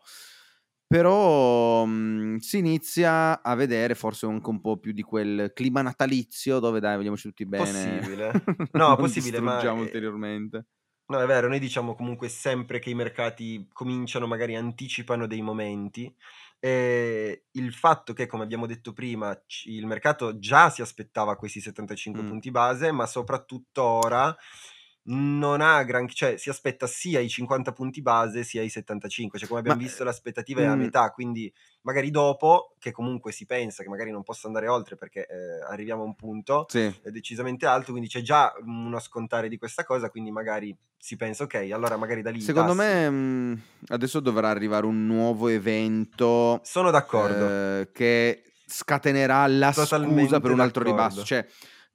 Però, 0.91 1.85
mhmm, 1.85 2.37
si 2.39 2.57
inizia 2.57 3.41
a 3.41 3.55
vedere 3.55 3.95
forse 3.95 4.25
anche 4.25 4.49
un 4.49 4.59
po' 4.59 4.77
più 4.77 4.91
di 4.91 5.01
quel 5.03 5.51
clima 5.53 5.81
natalizio 5.81 6.59
dove 6.59 6.81
dai 6.81 6.97
vogliamoci 6.97 7.29
tutti 7.29 7.45
bene, 7.45 8.01
Possibile. 8.01 8.31
No, 8.73 8.95
possibile, 8.97 9.39
ma 9.41 9.71
ulteriormente. 9.73 10.65
No, 11.09 11.19
è 11.21 11.25
vero, 11.25 11.49
noi 11.49 11.59
diciamo 11.59 11.93
comunque 11.93 12.29
sempre 12.29 12.79
che 12.79 12.89
i 12.89 12.93
mercati 12.93 13.67
cominciano, 13.73 14.27
magari 14.27 14.55
anticipano 14.55 15.27
dei 15.27 15.41
momenti. 15.41 16.13
Ehm, 16.59 17.35
il 17.51 17.73
fatto 17.73 18.13
che, 18.13 18.27
come 18.27 18.43
abbiamo 18.43 18.65
detto 18.65 18.93
prima, 18.93 19.35
c 19.45 19.65
il 19.65 19.85
mercato 19.85 20.39
già 20.39 20.69
si 20.69 20.81
aspettava 20.81 21.35
questi 21.35 21.59
75 21.59 22.23
Mh. 22.23 22.23
punti 22.23 22.49
base, 22.49 22.91
ma 22.93 23.05
soprattutto 23.07 23.83
ora 23.83 24.33
non 25.05 25.61
ha 25.61 25.83
granch 25.83 26.13
cioè 26.13 26.37
si 26.37 26.49
aspetta 26.49 26.85
sia 26.87 27.19
i 27.19 27.29
50 27.29 27.71
punti 27.73 28.01
base 28.01 28.43
sia 28.43 28.61
i 28.61 28.69
75. 28.69 29.39
Cioè, 29.39 29.47
come 29.47 29.59
abbiam 29.59 29.75
Ma, 29.75 29.77
visto 29.77 30.03
ehm 30.55 30.61
l'aspettativa 30.61 30.61
è 30.61 30.65
a 30.65 30.75
mh. 30.85 30.91
metà, 30.91 31.09
quindi 31.11 31.51
magari 31.81 32.11
dopo, 32.11 32.75
che 32.79 32.91
comunque 32.91 33.31
si 33.31 33.45
pensa 33.45 33.83
che 33.83 33.89
magari 33.89 34.11
non 34.11 34.23
possa 34.23 34.47
andare 34.47 34.67
oltre 34.67 34.95
perché, 34.95 35.25
ehm, 35.27 35.63
arriviamo 35.71 36.03
a 36.03 36.05
un 36.05 36.15
punto, 36.15 36.69
Sì. 36.69 36.91
decisamente 37.01 37.65
alto, 37.65 37.91
quindi 37.91 38.09
c'è 38.09 38.21
già 38.21 38.53
uno 38.63 38.99
scontare 38.99 39.49
di 39.49 39.57
questa 39.57 39.83
cosa, 39.83 40.09
quindi 40.09 40.31
magari 40.31 40.75
si 40.97 41.15
pensa: 41.15 41.43
"Okay, 41.45 41.71
allora 41.71 41.97
magari 41.97 42.21
da 42.21 42.29
lì 42.31 42.49
Secondo 42.49 42.51
tassi" 42.51 42.73
me, 42.73 43.09
mhmm, 43.09 43.61
adesso 43.89 44.19
dovrà 44.19 44.49
arrivare 44.49 44.85
un 44.87 45.05
nuovo 45.05 45.47
evento, 45.47 46.65
Sono 46.65 46.91
d'accordo. 46.91 47.61
ehm, 47.79 47.91
che 47.91 48.43
scatenerà 48.65 49.45
la 49.47 49.71
scusa 49.73 50.39
Totalmente 50.39 50.39
per 50.39 50.49
un 50.51 50.59
altro 50.59 50.81
ribasso. 50.83 51.21
d'accordo. 51.21 51.25
Cioè, 51.25 51.45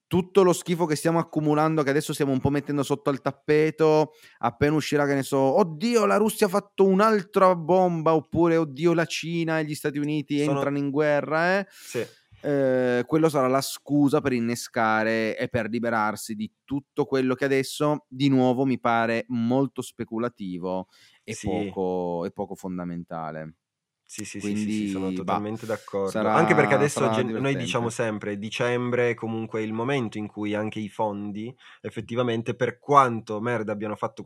tutto 0.06 0.42
lo 0.42 0.52
schifo 0.52 0.86
che 0.86 0.96
stiamo 0.96 1.18
accumulando, 1.18 1.82
che 1.82 1.90
adesso 1.90 2.12
stiamo 2.12 2.32
un 2.32 2.40
po' 2.40 2.50
mettendo 2.50 2.82
sotto 2.82 3.10
al 3.10 3.20
tappeto, 3.20 4.12
appena 4.38 4.74
uscirà, 4.76 5.06
che 5.06 5.14
ne 5.14 5.22
so: 5.22 5.38
"Oddio, 5.38 6.06
la 6.06 6.16
Russia 6.16 6.46
ha 6.46 6.50
fatto 6.50 6.84
un'altra 6.86 7.54
bomba", 7.56 8.14
oppure: 8.14 8.56
"Oddio, 8.56 8.94
la 8.94 9.04
Cina 9.06 9.58
e 9.60 9.64
gli 9.64 9.74
Stati 9.74 9.98
Uniti 9.98 10.40
Sono 10.40 10.66
entrano 10.66 10.78
in 10.78 10.90
guerra", 10.90 11.58
eh, 11.58 11.66
Sì. 11.84 12.06
ehm, 12.40 13.04
quello 13.06 13.28
sarà 13.28 13.48
la 13.48 13.60
scusa 13.62 14.20
per 14.20 14.32
innescare 14.32 15.36
e 15.38 15.48
per 15.48 15.68
liberarsi 15.68 16.34
di 16.34 16.52
tutto 16.64 17.04
quello 17.06 17.34
che 17.34 17.44
adesso, 17.46 18.04
di 18.08 18.28
nuovo, 18.28 18.64
mi 18.64 18.78
pare 18.80 19.24
molto 19.28 19.82
speculativo 19.82 20.88
e 21.24 21.36
Sì. 21.36 21.76
poco 21.76 22.24
e 22.24 22.30
poco 22.32 22.54
fondamentale. 22.54 23.56
Sì, 24.10 24.24
sì, 24.24 24.40
sì, 24.40 24.54
sì, 24.54 24.70
sì, 24.70 24.86
sono 24.86 25.10
Quindi, 25.10 25.22
bah, 25.22 25.42
totalmente 25.42 25.66
d'accordo. 25.66 26.30
sarà 26.30 26.30
Anche 26.30 26.54
perché 26.54 26.74
adesso 26.74 27.08
gen 27.08 27.26
noi 27.38 27.56
diciamo 27.56 27.88
sempre 27.90 28.38
dicembre 28.38 29.10
è 29.10 29.14
comunque 29.14 29.62
il 29.62 29.72
momento 29.72 30.16
in 30.16 30.28
cui 30.28 30.54
anche 30.54 30.78
i 30.78 30.88
fondi, 30.88 31.52
effettivamente, 31.80 32.54
per 32.54 32.78
quanto 32.78 33.40
merda 33.40 33.72
abbiano 33.72 33.96
fatto 33.96 34.22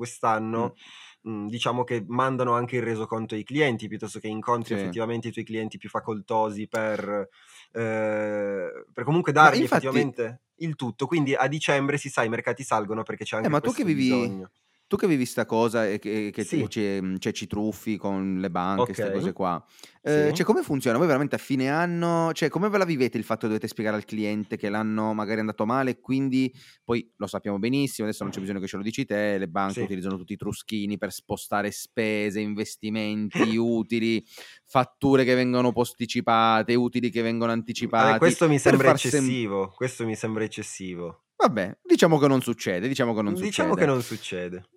Mh. 0.54 0.70
quest'anno, 0.76 0.76
mhmm, 1.22 1.46
diciamo 1.48 1.82
che 1.84 2.04
mandano 2.06 2.52
anche 2.52 2.76
il 2.76 2.82
resoconto 2.82 3.34
ai 3.34 3.42
clienti, 3.42 3.88
piuttosto 3.88 4.18
che 4.18 4.28
incontri 4.28 4.74
Sì. 4.74 4.74
effettivamente 4.74 5.28
i 5.28 5.32
tuoi 5.32 5.44
clienti 5.46 5.78
più 5.78 5.88
facoltosi 5.88 6.68
per 6.68 7.28
ehm, 7.72 8.84
per 8.92 9.04
comunque 9.04 9.32
dargli 9.32 9.62
infatti 9.62 10.04
effettivamente 10.04 10.42
il 10.56 10.74
tutto. 10.76 11.06
Quindi 11.06 11.34
a 11.34 11.46
dicembre 11.48 11.96
si 11.96 12.10
sa 12.10 12.22
i 12.22 12.28
mercati 12.28 12.62
salgono 12.64 13.02
perché 13.02 13.24
c'è 13.24 13.36
Eh, 13.42 13.48
anche 13.48 13.48
ma 13.48 13.60
tu 13.60 13.72
che 13.72 13.84
vivi 13.84 13.94
bisogno. 13.94 14.50
Tu 14.90 14.96
che 14.96 15.06
vivi 15.06 15.24
'sta 15.24 15.46
cosa 15.46 15.86
e 15.86 16.00
che 16.00 16.30
che 16.32 16.44
Sì. 16.44 16.66
ce 16.68 17.00
mhmm, 17.00 17.18
cioè 17.18 17.32
ci 17.32 17.46
truffi 17.46 17.96
con 17.96 18.38
le 18.40 18.50
banche, 18.50 18.92
'ste 18.92 19.08
cose 19.08 19.30
Okay. 19.30 19.32
qua, 19.32 19.64
ehm, 20.02 20.32
Sì. 20.32 20.32
cioè 20.32 20.44
come 20.44 20.62
funziona? 20.64 20.98
Voi 20.98 21.06
veramente 21.06 21.36
a 21.36 21.38
fine 21.38 21.68
anno 21.68 22.32
cioè 22.32 22.48
come 22.48 22.68
ve 22.68 22.76
la 22.78 22.84
vivete 22.84 23.16
il 23.16 23.22
fatto 23.22 23.42
che 23.42 23.46
dovete 23.46 23.68
spiegare 23.68 23.94
al 23.96 24.04
cliente 24.04 24.56
che 24.56 24.68
l'anno 24.68 25.12
magari 25.14 25.36
è 25.36 25.40
andato 25.40 25.64
male 25.64 26.00
quindi 26.00 26.52
poi 26.82 27.08
lo 27.18 27.28
sappiamo 27.28 27.58
benissimo, 27.60 28.08
adesso 28.08 28.24
non 28.24 28.32
c'è 28.32 28.40
bisogno 28.40 28.58
che 28.58 28.66
ce 28.66 28.76
lo 28.78 28.82
dici 28.82 29.04
te, 29.04 29.38
le 29.38 29.48
banche 29.48 29.82
Sì. 29.82 29.84
utilizzano 29.84 30.16
tutti 30.16 30.32
i 30.32 30.36
truschini 30.36 30.98
per 30.98 31.12
spostare 31.12 31.70
spese, 31.70 32.40
investimenti, 32.40 33.54
utili, 33.56 34.24
fatture 34.66 35.22
che 35.24 35.34
vengono 35.36 35.70
posticipate, 35.72 36.74
utili 36.74 37.10
che 37.10 37.22
vengono 37.22 37.52
Mh, 37.78 37.88
vabbè 37.96 38.16
anticipati 38.16 38.16
questo 38.16 38.48
mi 38.48 38.58
sembra 38.58 38.88
far 38.88 38.98
sem 39.00 39.36
eccessivo, 39.36 39.72
questo 39.74 40.04
mi 40.06 40.14
sembra 40.14 40.44
eccessivo. 40.44 41.24
Vabbè, 41.36 41.78
diciamo 41.82 42.18
che 42.18 42.28
non 42.28 42.40
succede, 42.42 42.86
diciamo 42.86 43.14
che 43.14 43.22
non 43.22 43.34
Diciamo 43.34 43.76
che 43.76 43.86
succede. 43.86 43.86
non 43.86 44.02
succede. 44.02 44.68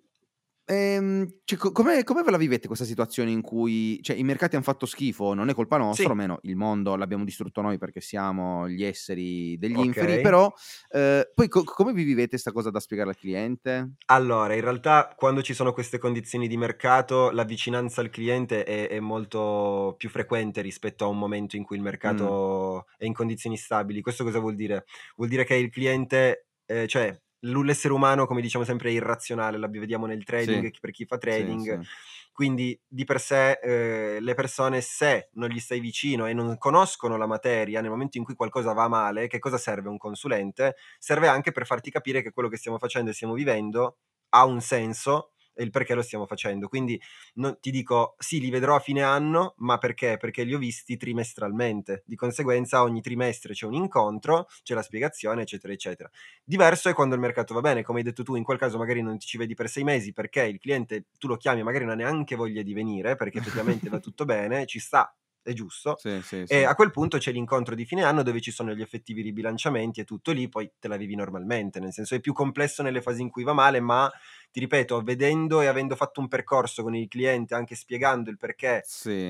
Ehm, 0.68 1.40
cioè 1.44 1.58
co 1.58 1.72
come 1.72 2.02
come 2.04 2.22
ve 2.22 2.30
la 2.30 2.38
vivete 2.38 2.66
questa 2.68 2.86
situazione 2.86 3.30
in 3.30 3.42
cui 3.42 4.00
cioè 4.02 4.16
i 4.16 4.22
mercati 4.24 4.56
han 4.56 4.62
fatto 4.62 4.86
schifo, 4.86 5.34
non 5.34 5.50
è 5.50 5.54
colpa 5.54 5.76
nostra, 5.76 6.08
o 6.08 6.12
Sì. 6.12 6.14
almeno 6.14 6.38
il 6.42 6.56
mondo 6.56 6.96
l'abbiamo 6.96 7.24
distrutto 7.24 7.60
noi 7.60 7.76
perché 7.76 8.00
siamo 8.00 8.66
gli 8.66 8.82
esseri 8.82 9.58
degli 9.58 9.80
inferi, 9.80 10.18
Okay. 10.18 10.20
però, 10.20 10.50
ehm, 10.88 11.24
poi 11.34 11.48
co 11.48 11.64
come 11.64 11.92
vi 11.92 12.02
vivete 12.04 12.38
'sta 12.38 12.50
cosa 12.50 12.70
da 12.70 12.80
spiegare 12.80 13.10
al 13.10 13.16
cliente? 13.16 13.94
Allora, 14.08 14.54
in 14.54 14.60
realtà 14.60 15.14
quando 15.16 15.40
ci 15.42 15.54
sono 15.54 15.72
queste 15.72 15.96
condizioni 15.96 16.46
di 16.46 16.58
mercato, 16.58 17.30
la 17.30 17.42
vicinanza 17.44 18.02
al 18.02 18.10
cliente 18.10 18.62
è 18.64 18.86
è 18.88 19.00
molto 19.00 19.94
più 19.96 20.10
frequente 20.10 20.60
rispetto 20.60 21.04
a 21.04 21.08
un 21.08 21.16
momento 21.18 21.56
in 21.56 21.64
cui 21.64 21.76
il 21.76 21.82
mercato 21.82 22.84
è 22.98 23.06
in 23.06 23.14
condizioni 23.14 23.56
stabili. 23.56 24.02
Questo 24.02 24.22
cosa 24.22 24.40
vuol 24.40 24.56
dire? 24.56 24.84
Vuol 25.16 25.30
dire 25.30 25.44
che 25.44 25.54
il 25.54 25.70
cliente 25.70 26.48
ehm, 26.66 26.86
cioè 26.86 27.18
l'essere 27.62 27.94
umano, 27.94 28.26
come 28.26 28.40
diciamo 28.40 28.64
sempre, 28.64 28.90
è 28.90 28.92
irrazionale, 28.92 29.58
la 29.58 29.68
vediamo 29.68 30.06
nel 30.06 30.24
trading, 30.24 30.70
Sì. 30.70 30.80
per 30.80 30.90
chi 30.90 31.04
fa 31.06 31.18
Sì, 31.26 31.56
trading, 31.58 31.58
sì. 31.58 31.86
quindi 32.32 32.78
di 32.86 33.04
per 33.04 33.20
sé, 33.20 33.52
ehm, 33.62 34.22
le 34.22 34.34
persone 34.34 34.80
se 34.80 35.28
non 35.34 35.48
gli 35.50 35.60
stai 35.60 35.80
vicino 35.80 36.26
e 36.26 36.32
non 36.34 36.56
conoscono 36.58 37.16
la 37.16 37.26
materia, 37.26 37.80
nel 37.80 37.90
momento 37.90 38.18
in 38.18 38.24
cui 38.24 38.34
qualcosa 38.34 38.72
va 38.72 38.88
male, 38.88 39.26
che 39.28 39.38
cosa 39.38 39.58
serve 39.58 39.88
un 39.88 39.98
consulente? 39.98 40.76
Serve 40.98 41.28
anche 41.28 41.52
per 41.52 41.66
farti 41.66 41.90
capire 41.90 42.22
che 42.22 42.32
quello 42.32 42.48
che 42.48 42.56
stiamo 42.56 42.78
facendo 42.78 43.10
e 43.10 43.14
stiamo 43.14 43.34
vivendo 43.34 43.98
ha 44.30 44.44
un 44.44 44.60
senso 44.60 45.33
e 45.54 45.62
il 45.62 45.70
perché 45.70 45.94
lo 45.94 46.02
stiamo 46.02 46.26
facendo. 46.26 46.68
Quindi 46.68 47.00
no 47.34 47.58
ti 47.58 47.70
dico, 47.70 48.14
sì, 48.18 48.40
li 48.40 48.50
vedrò 48.50 48.74
a 48.74 48.80
fine 48.80 49.02
anno, 49.02 49.54
ma 49.58 49.78
perché? 49.78 50.16
Perché 50.18 50.44
li 50.44 50.54
ho 50.54 50.58
visti 50.58 50.96
trimestralmente. 50.96 52.02
Di 52.06 52.16
conseguenza 52.16 52.82
ogni 52.82 53.00
trimestre 53.00 53.54
c'è 53.54 53.66
un 53.66 53.74
incontro, 53.74 54.46
c'è 54.62 54.74
la 54.74 54.82
spiegazione, 54.82 55.42
eccetera, 55.42 55.72
eccetera. 55.72 56.10
Diverso 56.44 56.88
è 56.88 56.92
quando 56.94 57.14
il 57.14 57.20
mercato 57.20 57.54
va 57.54 57.60
bene, 57.60 57.82
come 57.82 57.98
hai 57.98 58.04
detto 58.04 58.22
tu, 58.22 58.34
in 58.34 58.44
quel 58.44 58.58
caso 58.58 58.78
magari 58.78 59.02
non 59.02 59.18
ti 59.18 59.26
ci 59.26 59.38
vedi 59.38 59.54
per 59.54 59.68
6 59.68 59.84
mesi 59.84 60.12
perché 60.12 60.42
il 60.44 60.58
cliente 60.58 61.06
tu 61.18 61.28
lo 61.28 61.36
chiami 61.36 61.62
magari 61.62 61.84
non 61.84 61.94
ha 61.94 61.96
neanche 61.96 62.36
voglia 62.36 62.62
di 62.62 62.72
venire, 62.74 63.16
perché 63.16 63.38
effettivamente 63.38 63.88
va 63.88 63.98
tutto 64.00 64.24
bene, 64.24 64.66
ci 64.66 64.78
sta, 64.78 65.14
è 65.44 65.52
giusto. 65.52 65.96
Sì, 65.96 66.20
sì, 66.22 66.44
E 66.46 66.58
sì. 66.58 66.64
a 66.64 66.74
quel 66.74 66.90
punto 66.90 67.18
c'è 67.18 67.30
l'incontro 67.32 67.74
di 67.74 67.84
fine 67.84 68.02
anno 68.02 68.22
dove 68.22 68.40
ci 68.40 68.50
sono 68.50 68.74
gli 68.74 68.82
effettivi 68.82 69.22
ribilanciamenti 69.22 70.00
e 70.00 70.04
tutto 70.04 70.32
lì, 70.32 70.48
poi 70.48 70.70
te 70.78 70.88
la 70.88 70.96
vivi 70.96 71.14
normalmente, 71.14 71.78
nel 71.80 71.92
senso 71.92 72.14
è 72.16 72.20
più 72.20 72.32
complesso 72.32 72.82
nelle 72.82 73.00
fasi 73.02 73.22
in 73.22 73.30
cui 73.30 73.44
va 73.44 73.52
male, 73.52 73.80
ma 73.80 74.10
ti 74.50 74.60
ripeto, 74.60 75.00
vedendo 75.02 75.60
e 75.60 75.66
avendo 75.66 75.94
fatto 75.96 76.20
un 76.20 76.28
percorso 76.28 76.82
con 76.82 76.94
il 76.94 77.08
cliente, 77.08 77.54
anche 77.54 77.74
spiegando 77.74 78.30
il 78.30 78.38
perché 78.38 78.82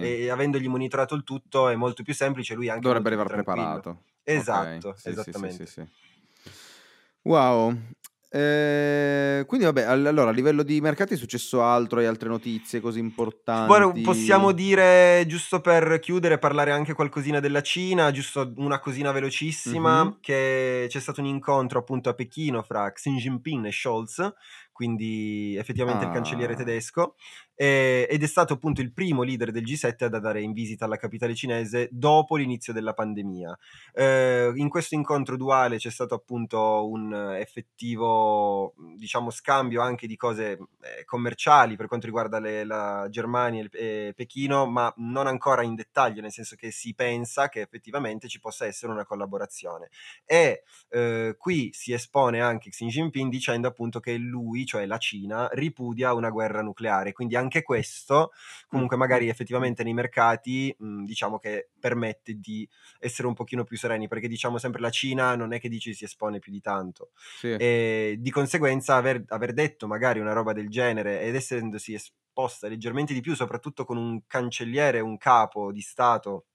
e 0.02 0.30
avendogli 0.30 0.66
monitorato 0.68 1.14
il 1.14 1.24
tutto, 1.24 1.68
è 1.68 1.74
molto 1.76 2.02
più 2.02 2.14
semplice, 2.14 2.54
lui 2.54 2.68
anche 2.68 2.82
Dovrebbe 2.82 3.10
molto 3.10 3.24
più 3.26 3.32
arrivar 3.32 3.44
tranquillo. 3.44 3.80
preparato. 3.80 4.02
Esatto, 4.24 4.88
Okay. 4.88 5.12
Esattamente. 5.12 5.66
sì. 5.66 5.86
Wow. 7.24 7.76
Ehm, 8.36 9.46
quindi 9.46 9.64
vabbè, 9.64 9.82
al 9.82 10.04
allora 10.06 10.30
a 10.30 10.32
livello 10.32 10.64
di 10.64 10.80
mercati 10.80 11.14
è 11.14 11.16
successo 11.16 11.62
altro? 11.62 12.00
Hai 12.00 12.06
altre 12.06 12.28
notizie, 12.28 12.80
cose 12.80 12.98
Guarda, 13.66 13.92
possiamo 14.02 14.50
importanti? 14.50 14.54
dire, 14.54 15.24
giusto 15.28 15.60
per 15.60 16.00
chiudere, 16.00 16.38
parlare 16.38 16.72
anche 16.72 16.92
qualcosina 16.94 17.38
della 17.38 17.62
Cina, 17.62 18.10
giusto 18.10 18.52
una 18.56 18.80
cosina 18.80 19.12
velocissima, 19.12 20.04
Mh-mh. 20.04 20.18
che 20.20 20.86
c'è 20.88 21.00
stato 21.00 21.20
un 21.20 21.26
incontro 21.26 21.78
appunto 21.78 22.08
a 22.08 22.14
Pechino 22.14 22.62
fra 22.62 22.90
Xi 22.92 23.10
Jinping 23.16 23.66
e 23.66 23.70
Scholz, 23.72 24.32
quindi 24.74 25.56
effettivamente 25.56 26.04
il 26.04 26.10
cancelliere 26.10 26.54
Ah. 26.54 26.56
tedesco, 26.56 27.16
ehm, 27.54 28.06
ed 28.10 28.22
è 28.22 28.26
stato 28.26 28.54
appunto 28.54 28.82
il 28.82 28.92
primo 28.92 29.22
leader 29.22 29.52
del 29.52 29.64
G7 29.64 30.04
ad 30.04 30.14
andare 30.14 30.42
in 30.42 30.52
visita 30.52 30.84
alla 30.84 30.98
capitale 30.98 31.34
cinese 31.34 31.88
dopo 31.92 32.36
l'inizio 32.36 32.74
della 32.74 32.92
pandemia. 32.94 33.56
Ehm, 33.94 34.56
in 34.56 34.68
questo 34.68 34.94
incontro 34.94 35.36
duale 35.36 35.78
c'è 35.78 35.90
stato 35.90 36.14
appunto 36.14 36.88
un 36.88 37.14
effettivo, 37.38 38.74
diciamo 38.96 39.30
scambio 39.30 39.80
anche 39.82 40.06
di 40.06 40.16
cose, 40.16 40.52
ehm, 40.52 40.58
commerciali 41.04 41.76
per 41.76 41.86
quanto 41.86 42.06
riguarda 42.06 42.38
le 42.40 42.64
la 42.64 43.06
Germania 43.10 43.66
e 43.72 44.12
Pechino, 44.16 44.66
ma 44.66 44.92
non 44.98 45.26
ancora 45.26 45.62
in 45.62 45.74
dettaglio, 45.74 46.20
nel 46.20 46.32
senso 46.32 46.56
che 46.56 46.70
si 46.70 46.94
pensa 46.94 47.48
che 47.48 47.60
effettivamente 47.60 48.28
ci 48.28 48.40
possa 48.40 48.66
essere 48.66 48.92
una 48.92 49.04
collaborazione. 49.04 49.88
E, 50.24 50.62
ehm, 50.90 51.36
qui 51.36 51.70
si 51.72 51.92
espone 51.92 52.40
anche 52.40 52.70
Xi 52.70 52.86
Jinping 52.86 53.30
dicendo 53.30 53.68
appunto 53.68 54.00
che 54.00 54.16
lui 54.16 54.63
cioè 54.64 54.86
la 54.86 54.98
Cina, 54.98 55.48
ripudia 55.52 56.14
una 56.14 56.30
guerra 56.30 56.62
nucleare. 56.62 57.12
Quindi 57.12 57.36
anche 57.36 57.62
questo, 57.62 58.32
comunque 58.68 58.96
magari 58.96 59.28
effettivamente 59.28 59.82
nei 59.82 59.94
mercati, 59.94 60.74
mh, 60.76 61.04
diciamo 61.04 61.38
che 61.38 61.70
permette 61.78 62.34
di 62.34 62.68
essere 62.98 63.28
un 63.28 63.34
pochino 63.34 63.64
più 63.64 63.76
sereni, 63.76 64.08
perché 64.08 64.28
diciamo 64.28 64.58
sempre 64.58 64.80
la 64.80 64.90
Cina 64.90 65.34
non 65.36 65.52
è 65.52 65.60
che 65.60 65.68
dici 65.68 65.94
si 65.94 66.04
espone 66.04 66.38
più 66.38 66.52
di 66.52 66.60
tanto. 66.60 67.10
Sì. 67.38 67.50
E 67.52 68.16
di 68.18 68.30
conseguenza 68.30 68.96
aver, 68.96 69.24
aver 69.28 69.52
detto 69.52 69.86
magari 69.86 70.20
una 70.20 70.32
roba 70.32 70.52
del 70.52 70.68
genere 70.68 71.20
ed 71.22 71.34
essendosi 71.34 71.94
esposta 71.94 72.68
leggermente 72.68 73.14
di 73.14 73.20
più, 73.20 73.34
soprattutto 73.34 73.84
con 73.84 73.96
un 73.96 74.26
cancelliere, 74.26 75.00
un 75.00 75.16
capo 75.16 75.72
di 75.72 75.80
Stato 75.80 76.46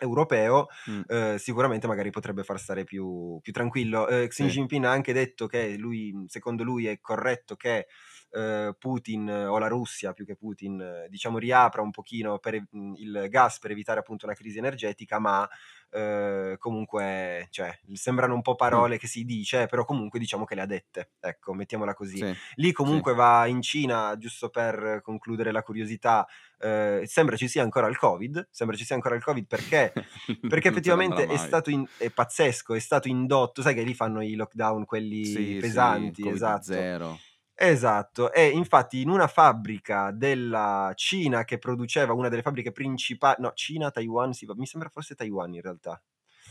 europeo, 0.00 0.68
Mm. 0.90 1.00
eh, 1.06 1.38
sicuramente 1.38 1.86
magari 1.86 2.10
potrebbe 2.10 2.42
far 2.42 2.58
stare 2.58 2.84
più, 2.84 3.38
più 3.42 3.52
tranquillo. 3.52 4.08
Eh, 4.08 4.28
Xi. 4.28 4.46
Jinping 4.46 4.84
ha 4.84 4.90
anche 4.90 5.12
detto 5.12 5.46
che 5.46 5.76
lui, 5.76 6.12
secondo 6.26 6.62
lui 6.64 6.86
è 6.86 6.98
corretto 7.00 7.56
che 7.56 7.86
eh, 8.32 8.74
Putin 8.78 9.28
eh, 9.28 9.44
o 9.46 9.58
la 9.58 9.68
Russia 9.68 10.12
più 10.12 10.24
che 10.24 10.36
Putin 10.36 10.80
eh, 10.80 11.08
diciamo 11.08 11.38
riapra 11.38 11.82
un 11.82 11.90
pochino 11.90 12.38
per, 12.38 12.62
mh, 12.70 12.92
il 12.96 13.26
gas 13.28 13.58
per 13.58 13.70
evitare 13.72 14.00
appunto 14.00 14.26
una 14.26 14.34
crisi 14.34 14.58
energetica 14.58 15.18
ma 15.18 15.48
eh, 15.92 16.54
comunque 16.58 17.48
cioè, 17.50 17.76
sembrano 17.94 18.34
un 18.34 18.42
po' 18.42 18.54
parole 18.54 18.96
che 18.98 19.08
si 19.08 19.24
dice 19.24 19.66
però 19.66 19.84
comunque 19.84 20.18
diciamo 20.20 20.44
che 20.44 20.54
le 20.54 20.60
ha 20.60 20.66
dette 20.66 21.10
ecco 21.20 21.52
mettiamola 21.52 21.94
così 21.94 22.18
Sì. 22.18 22.34
lì 22.56 22.72
comunque 22.72 23.14
va 23.14 23.46
in 23.46 23.60
Cina 23.62 24.16
giusto 24.16 24.50
per 24.50 25.00
concludere 25.02 25.50
la 25.50 25.62
curiosità 25.62 26.26
eh, 26.58 27.02
sembra 27.06 27.36
ci 27.36 27.48
sia 27.48 27.62
ancora 27.62 27.88
il 27.88 27.96
covid 27.98 28.48
sembra 28.50 28.76
ci 28.76 28.84
sia 28.84 28.94
ancora 28.94 29.14
il 29.16 29.22
covid 29.24 29.46
perché 29.46 29.92
perché 30.48 30.68
effettivamente 30.68 31.26
è 31.26 31.36
stato 31.36 31.70
in- 31.70 31.86
è 31.96 32.10
pazzesco, 32.10 32.74
è 32.74 32.78
stato 32.78 33.08
indotto, 33.08 33.62
sai 33.62 33.74
che 33.74 33.82
lì 33.82 33.94
fanno 33.94 34.22
i 34.22 34.34
lockdown 34.34 34.84
quelli 34.84 35.24
Sì, 35.24 35.32
sì, 35.32 35.56
pesanti, 35.58 36.28
esatto. 36.28 36.62
zero. 36.62 37.18
Esatto, 37.62 38.32
e 38.32 38.48
infatti 38.48 39.02
in 39.02 39.10
una 39.10 39.26
fabbrica 39.26 40.10
della 40.12 40.92
Cina 40.94 41.44
che 41.44 41.58
produceva 41.58 42.14
una 42.14 42.30
delle 42.30 42.40
fabbriche 42.40 42.72
principali, 42.72 43.36
no, 43.40 43.52
Cina, 43.52 43.90
Taiwan, 43.90 44.32
sì, 44.32 44.46
mi 44.56 44.64
sembra 44.64 44.88
fosse 44.88 45.14
Taiwan 45.14 45.52
in 45.52 45.60
realtà. 45.60 46.02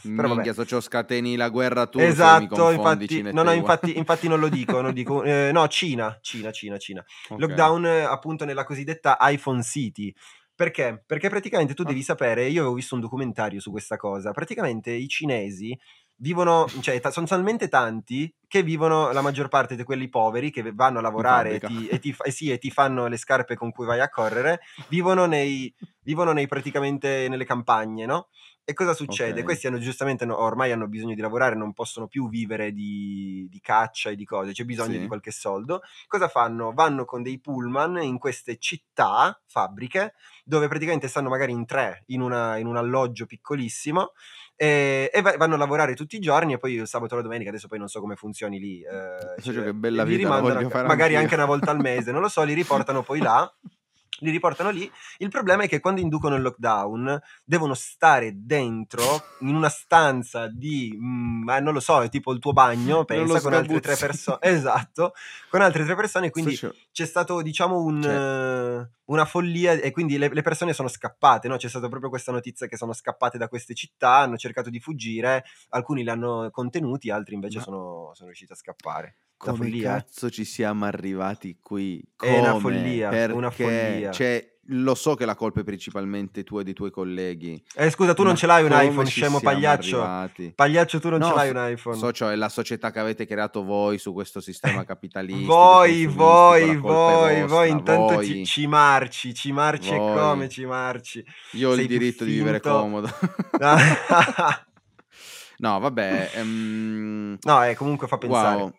Però. 0.03 0.27
Minchia, 0.27 0.53
se 0.53 0.65
ciò 0.67 0.79
scateni 0.79 1.35
la 1.35 1.49
guerra 1.49 1.87
tu 1.87 1.97
Esatto, 1.99 2.69
infatti, 2.69 3.23
no, 3.23 3.41
no, 3.41 3.51
infatti, 3.53 3.97
infatti 3.97 4.27
non 4.27 4.39
lo 4.39 4.49
dico, 4.49 4.73
non 4.73 4.85
lo 4.85 4.91
dico, 4.91 5.23
eh, 5.23 5.49
no, 5.51 5.67
Cina, 5.67 6.15
Cina, 6.21 6.51
Cina, 6.51 6.77
Cina. 6.77 7.03
Ok. 7.29 7.39
Lockdown 7.39 7.85
appunto 7.85 8.45
nella 8.45 8.63
cosiddetta 8.63 9.17
iPhone 9.21 9.63
City. 9.63 10.13
Perché? 10.53 11.03
Perché 11.05 11.27
praticamente 11.29 11.73
tu 11.73 11.81
Ah. 11.81 11.87
devi 11.87 12.03
sapere, 12.03 12.45
io 12.47 12.61
avevo 12.61 12.75
visto 12.75 12.93
un 12.93 13.01
documentario 13.01 13.59
su 13.59 13.71
questa 13.71 13.97
cosa, 13.97 14.31
praticamente 14.31 14.91
i 14.91 15.07
cinesi 15.07 15.75
vivono, 16.19 16.65
cioè 16.81 16.99
ta- 16.99 17.11
sono 17.11 17.25
talmente 17.25 17.67
tanti 17.67 18.33
che 18.47 18.63
vivono 18.63 19.11
la 19.11 19.21
maggior 19.21 19.47
parte 19.47 19.75
di 19.75 19.83
quelli 19.83 20.09
poveri 20.09 20.51
che 20.51 20.71
vanno 20.73 20.99
a 20.99 21.01
lavorare 21.01 21.55
e 21.55 21.59
ti, 21.61 21.87
e 21.87 21.99
ti 21.99 22.15
eh 22.23 22.31
sì, 22.31 22.51
e 22.51 22.57
ti 22.57 22.71
fanno 22.71 23.07
le 23.07 23.17
scarpe 23.17 23.55
con 23.55 23.71
cui 23.71 23.85
vai 23.85 23.99
a 23.99 24.09
correre, 24.09 24.59
vivono 24.87 25.25
nei, 25.25 25.73
vivono 26.01 26.31
nei 26.31 26.47
praticamente 26.47 27.27
nelle 27.29 27.45
campagne, 27.45 28.05
no? 28.05 28.29
E 28.69 28.73
cosa 28.75 28.93
succede? 28.93 29.39
Ok. 29.39 29.45
Questi 29.45 29.65
hanno 29.65 29.79
giustamente, 29.79 30.25
no- 30.25 30.39
ormai 30.39 30.71
hanno 30.71 30.87
bisogno 30.87 31.15
di 31.15 31.21
lavorare, 31.21 31.55
non 31.55 31.73
possono 31.73 32.05
più 32.07 32.29
vivere 32.29 32.71
di, 32.71 33.47
di 33.49 33.59
caccia 33.61 34.11
e 34.11 34.15
di 34.15 34.25
cose, 34.25 34.51
c'è 34.51 34.63
bisogno 34.63 34.91
Sì. 34.93 34.99
di 34.99 35.07
qualche 35.07 35.31
soldo. 35.31 35.81
Cosa 36.07 36.27
fanno? 36.27 36.71
Vanno 36.71 37.03
con 37.03 37.23
dei 37.23 37.39
pullman 37.39 37.97
in 38.03 38.19
queste 38.19 38.57
città, 38.59 39.41
fabbriche, 39.47 40.13
dove 40.43 40.67
praticamente 40.67 41.07
stanno 41.07 41.29
magari 41.29 41.51
in 41.51 41.65
tre, 41.65 42.03
in, 42.09 42.21
una- 42.21 42.57
in 42.57 42.67
un 42.67 42.77
alloggio 42.77 43.25
piccolissimo, 43.25 44.11
e, 44.55 45.09
e 45.11 45.21
va- 45.23 45.35
vanno 45.35 45.55
a 45.55 45.57
lavorare 45.57 45.95
tutti 45.95 46.17
i 46.17 46.19
giorni 46.19 46.53
e 46.53 46.59
poi 46.59 46.73
il 46.73 46.85
sabato 46.87 47.13
e 47.15 47.17
la 47.17 47.23
domenica, 47.23 47.49
adesso 47.49 47.67
poi 47.67 47.79
non 47.79 47.87
so 47.87 47.99
come 47.99 48.15
funzioni 48.15 48.59
lì. 48.59 48.81
eh, 48.83 49.41
cioè, 49.41 49.63
che 49.63 49.73
bella 49.73 50.03
vita, 50.03 50.41
magari 50.85 51.15
anche 51.15 51.33
una 51.33 51.45
volta 51.45 51.71
al 51.71 51.79
mese, 51.79 52.11
non 52.11 52.21
lo 52.21 52.27
so, 52.29 52.43
li 52.43 52.53
riportano 52.53 53.01
poi 53.01 53.17
là. 53.19 53.51
Li 54.19 54.31
riportano 54.31 54.69
lì. 54.69 54.89
Il 55.17 55.29
problema 55.29 55.63
è 55.63 55.67
che 55.67 55.79
quando 55.79 56.01
inducono 56.01 56.35
il 56.35 56.41
lockdown 56.41 57.19
devono 57.43 57.73
stare 57.73 58.31
dentro 58.35 59.03
in 59.39 59.55
una 59.55 59.69
stanza 59.69 60.47
di, 60.47 60.95
mm, 60.95 61.43
ma 61.43 61.59
non 61.59 61.73
lo 61.73 61.79
so, 61.79 62.01
è 62.01 62.09
tipo 62.09 62.31
il 62.31 62.39
tuo 62.39 62.53
bagno, 62.53 63.05
pensa, 63.05 63.41
con 63.41 63.53
altre 63.53 63.79
tre 63.79 63.95
persone. 63.95 64.37
Esatto, 64.41 65.13
con 65.49 65.61
altre 65.61 65.85
tre 65.85 65.95
persone. 65.95 66.29
Quindi 66.29 66.55
So- 66.55 66.73
c'è 66.91 67.05
stato, 67.05 67.41
diciamo, 67.41 67.81
un, 67.81 68.01
Cioè- 68.01 68.97
una 69.05 69.25
follia 69.25 69.73
e 69.73 69.91
quindi 69.91 70.17
le, 70.17 70.29
le 70.31 70.41
persone 70.41 70.73
sono 70.73 70.87
scappate, 70.87 71.47
no? 71.47 71.57
C'è 71.57 71.69
stata 71.69 71.87
proprio 71.87 72.09
questa 72.09 72.31
notizia 72.31 72.67
che 72.67 72.77
sono 72.77 72.93
scappate 72.93 73.37
da 73.37 73.47
queste 73.47 73.73
città, 73.73 74.17
hanno 74.17 74.37
cercato 74.37 74.69
di 74.69 74.79
fuggire, 74.79 75.43
alcuni 75.69 76.03
li 76.03 76.09
hanno 76.09 76.49
contenuti, 76.51 77.09
altri 77.09 77.33
invece 77.35 77.59
sono, 77.63 78.11
sono 78.13 78.27
riusciti 78.27 78.51
a 78.51 78.55
scappare. 78.55 79.15
Come 79.39 79.69
cazzo 79.79 80.29
ci 80.29 80.43
siamo 80.43 80.83
arrivati 80.85 81.57
qui? 81.61 82.03
È 82.17 82.37
una 82.39 82.49
Come? 82.51 82.59
follia, 82.61 83.09
Perché? 83.09 83.35
una 83.35 83.49
follia. 83.49 84.11
Cioè, 84.11 84.57
lo 84.71 84.93
so 84.95 85.15
che 85.15 85.23
la 85.25 85.33
colpa 85.35 85.61
è 85.61 85.63
principalmente 85.63 86.43
tua 86.43 86.59
e 86.59 86.63
dei 86.65 86.73
tuoi 86.73 86.91
colleghi. 86.91 87.63
Eh, 87.73 87.89
scusa, 87.89 88.13
tu 88.13 88.23
non 88.23 88.35
ce 88.35 88.45
l'hai 88.47 88.63
un 88.63 88.69
come 88.69 88.85
iPhone, 88.85 89.07
scemo 89.07 89.39
pagliaccio. 89.39 90.01
arrivati? 90.03 90.51
Pagliaccio, 90.53 90.99
tu 90.99 91.09
non 91.09 91.21
ce 91.21 91.29
No, 91.29 91.35
l'hai 91.35 91.51
so- 91.51 91.57
un 91.57 91.69
iPhone. 91.71 91.97
So, 91.97 92.11
cioè, 92.11 92.31
è 92.33 92.35
la 92.35 92.49
società 92.49 92.91
che 92.91 92.99
avete 92.99 93.25
creato 93.25 93.63
voi 93.63 93.97
su 93.97 94.11
questo 94.13 94.41
sistema 94.41 94.83
capitalistico. 94.85 95.53
voi, 95.53 96.05
voi, 96.05 96.75
voi, 96.75 96.77
vostra, 96.77 97.45
voi, 97.47 97.69
intanto 97.69 98.13
voi. 98.15 98.25
Ci, 98.25 98.45
ci 98.45 98.67
marci, 98.67 99.33
ci 99.33 99.51
marci 99.53 99.93
e 99.93 99.97
Voi. 99.97 100.17
come 100.19 100.49
ci 100.49 100.65
marci. 100.65 101.23
Io 101.53 101.69
ho 101.69 101.73
sei 101.75 101.83
il 101.83 101.87
diritto 101.87 102.25
di 102.25 102.33
vivere 102.33 102.59
comodo. 102.59 103.09
no, 105.59 105.79
vabbè. 105.79 106.31
ehm, 106.35 107.37
no, 107.41 107.63
eh, 107.63 107.75
comunque 107.75 108.07
fa 108.07 108.17
pensare. 108.17 108.55
Wow. 108.61 108.73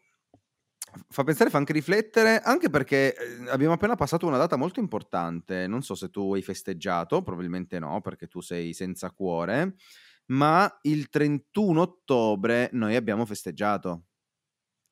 Fa 1.08 1.24
pensare, 1.24 1.50
fa 1.50 1.58
anche 1.58 1.72
riflettere, 1.72 2.40
anche 2.40 2.70
perché 2.70 3.14
eh, 3.14 3.50
abbiamo 3.50 3.74
appena 3.74 3.94
passato 3.96 4.26
una 4.26 4.36
data 4.36 4.56
molto 4.56 4.80
importante. 4.80 5.66
Non 5.66 5.82
so 5.82 5.94
se 5.94 6.10
tu 6.10 6.34
hai 6.34 6.42
festeggiato, 6.42 7.22
probabilmente 7.22 7.78
no, 7.78 8.00
perché 8.00 8.26
tu 8.26 8.40
sei 8.40 8.72
senza 8.72 9.10
cuore, 9.10 9.74
ma 10.26 10.78
il 10.82 11.08
31 11.08 11.80
ottobre 11.82 12.70
noi 12.72 12.96
abbiamo 12.96 13.24
festeggiato. 13.26 14.04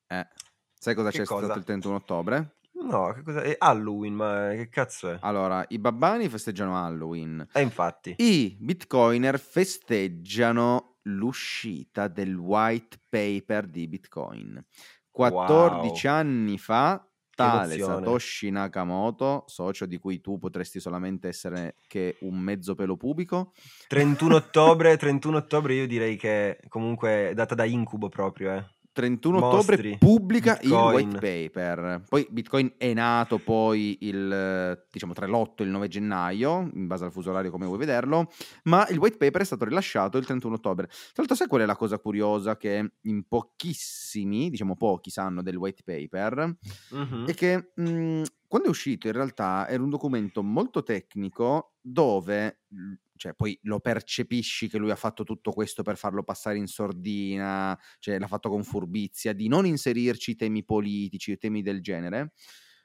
Eh, 0.07 0.27
sai 0.73 0.95
cosa 0.95 1.11
Che 1.11 1.17
c'è 1.19 1.25
cosa? 1.25 1.45
stato 1.45 1.59
il 1.59 1.65
31 1.65 1.95
ottobre? 1.97 2.57
No, 2.73 3.13
che 3.13 3.21
cosa? 3.21 3.41
È 3.41 3.55
Halloween, 3.59 4.13
ma 4.15 4.49
che 4.53 4.69
cazzo 4.69 5.09
è? 5.11 5.19
Allora, 5.21 5.65
i 5.69 5.79
babbani 5.79 6.29
festeggiano 6.29 6.77
Halloween. 6.77 7.45
Eh, 7.53 7.61
infatti. 7.61 8.15
I 8.15 8.57
bitcoiner 8.59 9.39
festeggiano 9.39 10.99
l'uscita 11.03 12.07
del 12.07 12.35
white 12.35 12.99
paper 13.09 13.67
di 13.67 13.87
Bitcoin. 13.87 14.63
14 15.11 16.07
Wow. 16.07 16.13
anni 16.13 16.57
fa, 16.57 17.05
tale 17.33 17.79
emozione. 17.79 17.79
Satoshi 17.79 18.49
Nakamoto, 18.51 19.43
socio 19.47 19.85
di 19.85 19.97
cui 19.97 20.21
tu 20.21 20.37
potresti 20.37 20.79
solamente 20.79 21.27
essere 21.27 21.75
che 21.87 22.17
un 22.21 22.37
mezzo 22.39 22.75
pelo 22.75 22.97
pubico, 22.97 23.53
31 23.87 24.35
ottobre, 24.35 24.97
31 24.97 25.37
ottobre 25.37 25.73
io 25.75 25.87
direi 25.87 26.15
che 26.17 26.59
comunque 26.67 27.29
è 27.29 27.33
data 27.33 27.55
da 27.55 27.65
incubo 27.65 28.09
proprio, 28.09 28.53
eh. 28.53 28.65
31 28.99 29.39
Mostri, 29.39 29.57
ottobre 29.57 29.97
pubblica 29.97 30.57
Bitcoin. 30.61 30.99
il 30.99 31.05
white 31.05 31.19
paper. 31.19 32.03
Poi 32.07 32.27
Bitcoin 32.29 32.73
è 32.77 32.93
nato 32.93 33.37
poi 33.37 33.97
il 34.01 34.85
diciamo 34.91 35.13
tra 35.13 35.25
l'8 35.25 35.53
e 35.57 35.63
il 35.63 35.69
9 35.69 35.87
gennaio, 35.87 36.69
in 36.73 36.87
base 36.87 37.05
al 37.05 37.11
fuso 37.11 37.29
orario 37.29 37.49
come 37.51 37.65
vuoi 37.65 37.77
vederlo, 37.77 38.29
ma 38.63 38.85
il 38.89 38.97
white 38.97 39.17
paper 39.17 39.41
è 39.41 39.45
stato 39.45 39.65
rilasciato 39.65 40.17
il 40.17 40.25
31 40.25 40.55
ottobre. 40.55 40.87
Tra 40.87 40.97
l'altro 41.15 41.35
sai 41.35 41.47
qual 41.47 41.61
è 41.61 41.65
la 41.65 41.75
cosa 41.75 41.97
curiosa 41.99 42.57
che 42.57 42.93
in 43.01 43.23
pochissimi, 43.27 44.49
diciamo 44.49 44.75
pochi 44.75 45.09
sanno 45.09 45.41
del 45.41 45.55
white 45.55 45.83
paper? 45.83 46.57
Mhm. 46.91 47.25
è 47.25 47.33
che 47.33 47.71
mh, 47.75 48.23
quando 48.47 48.67
è 48.67 48.71
uscito 48.71 49.07
in 49.07 49.13
realtà 49.13 49.67
era 49.67 49.81
un 49.83 49.89
documento 49.89 50.41
molto 50.43 50.81
tecnico 50.83 51.75
dove, 51.81 52.61
mh, 52.67 52.93
cioè 53.19 53.33
poi 53.33 53.59
lo 53.63 53.81
percepisci 53.81 54.69
che 54.69 54.77
lui 54.77 54.91
ha 54.91 54.95
fatto 54.95 55.25
tutto 55.25 55.51
questo 55.51 55.83
per 55.83 55.97
farlo 55.97 56.23
passare 56.23 56.57
in 56.57 56.67
sordina, 56.67 57.77
cioè 57.99 58.17
l'ha 58.17 58.27
fatto 58.27 58.47
con 58.49 58.63
furbizia, 58.63 59.33
di 59.33 59.49
non 59.49 59.65
inserirci 59.65 60.37
temi 60.37 60.63
politici 60.63 61.33
o 61.33 61.37
temi 61.37 61.61
del 61.61 61.81
genere. 61.81 62.31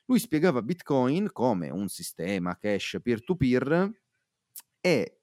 Lui 0.06 0.18
spiegava 0.18 0.60
Bitcoin 0.60 1.30
come 1.30 1.70
un 1.70 1.86
sistema 1.86 2.58
cash 2.58 2.98
peer-to-peer 3.00 3.90
e 4.80 5.18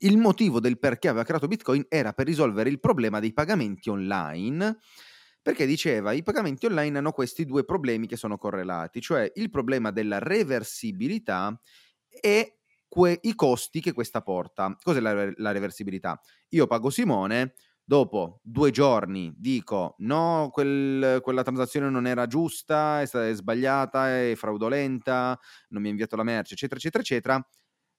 il 0.00 0.18
motivo 0.18 0.60
del 0.60 0.78
perché 0.78 1.08
aveva 1.08 1.24
creato 1.24 1.48
Bitcoin 1.48 1.86
era 1.88 2.12
per 2.12 2.26
risolvere 2.26 2.68
il 2.68 2.78
problema 2.78 3.20
dei 3.20 3.32
pagamenti 3.32 3.88
online 3.88 4.76
perché 5.40 5.64
diceva 5.64 6.12
i 6.12 6.22
pagamenti 6.22 6.66
online 6.66 6.98
hanno 6.98 7.12
questi 7.12 7.46
due 7.46 7.64
problemi 7.64 8.06
che 8.06 8.16
sono 8.16 8.36
correlati, 8.36 9.00
cioè 9.00 9.32
il 9.34 9.48
problema 9.48 9.90
della 9.90 10.18
reversibilità 10.18 11.58
e 12.06 12.61
que- 12.92 13.18
i 13.22 13.34
costi 13.34 13.80
che 13.80 13.92
questa 13.92 14.20
porta. 14.20 14.76
Cos'è 14.82 15.00
la, 15.00 15.32
la 15.36 15.50
reversibilità? 15.50 16.20
Io 16.50 16.66
pago 16.66 16.90
Simone, 16.90 17.54
dopo 17.82 18.40
due 18.42 18.70
giorni 18.70 19.32
dico 19.34 19.94
no, 20.00 20.50
quel- 20.52 21.20
quella 21.22 21.42
transazione 21.42 21.88
non 21.88 22.06
era 22.06 22.26
giusta, 22.26 23.00
è, 23.00 23.06
sta- 23.06 23.26
è 23.26 23.32
sbagliata, 23.32 24.10
è 24.10 24.34
fraudolenta, 24.36 25.38
non 25.68 25.80
mi 25.80 25.88
ha 25.88 25.90
inviato 25.90 26.16
la 26.16 26.22
merce, 26.22 26.52
eccetera, 26.52 26.78
eccetera, 26.78 27.02
eccetera. 27.02 27.48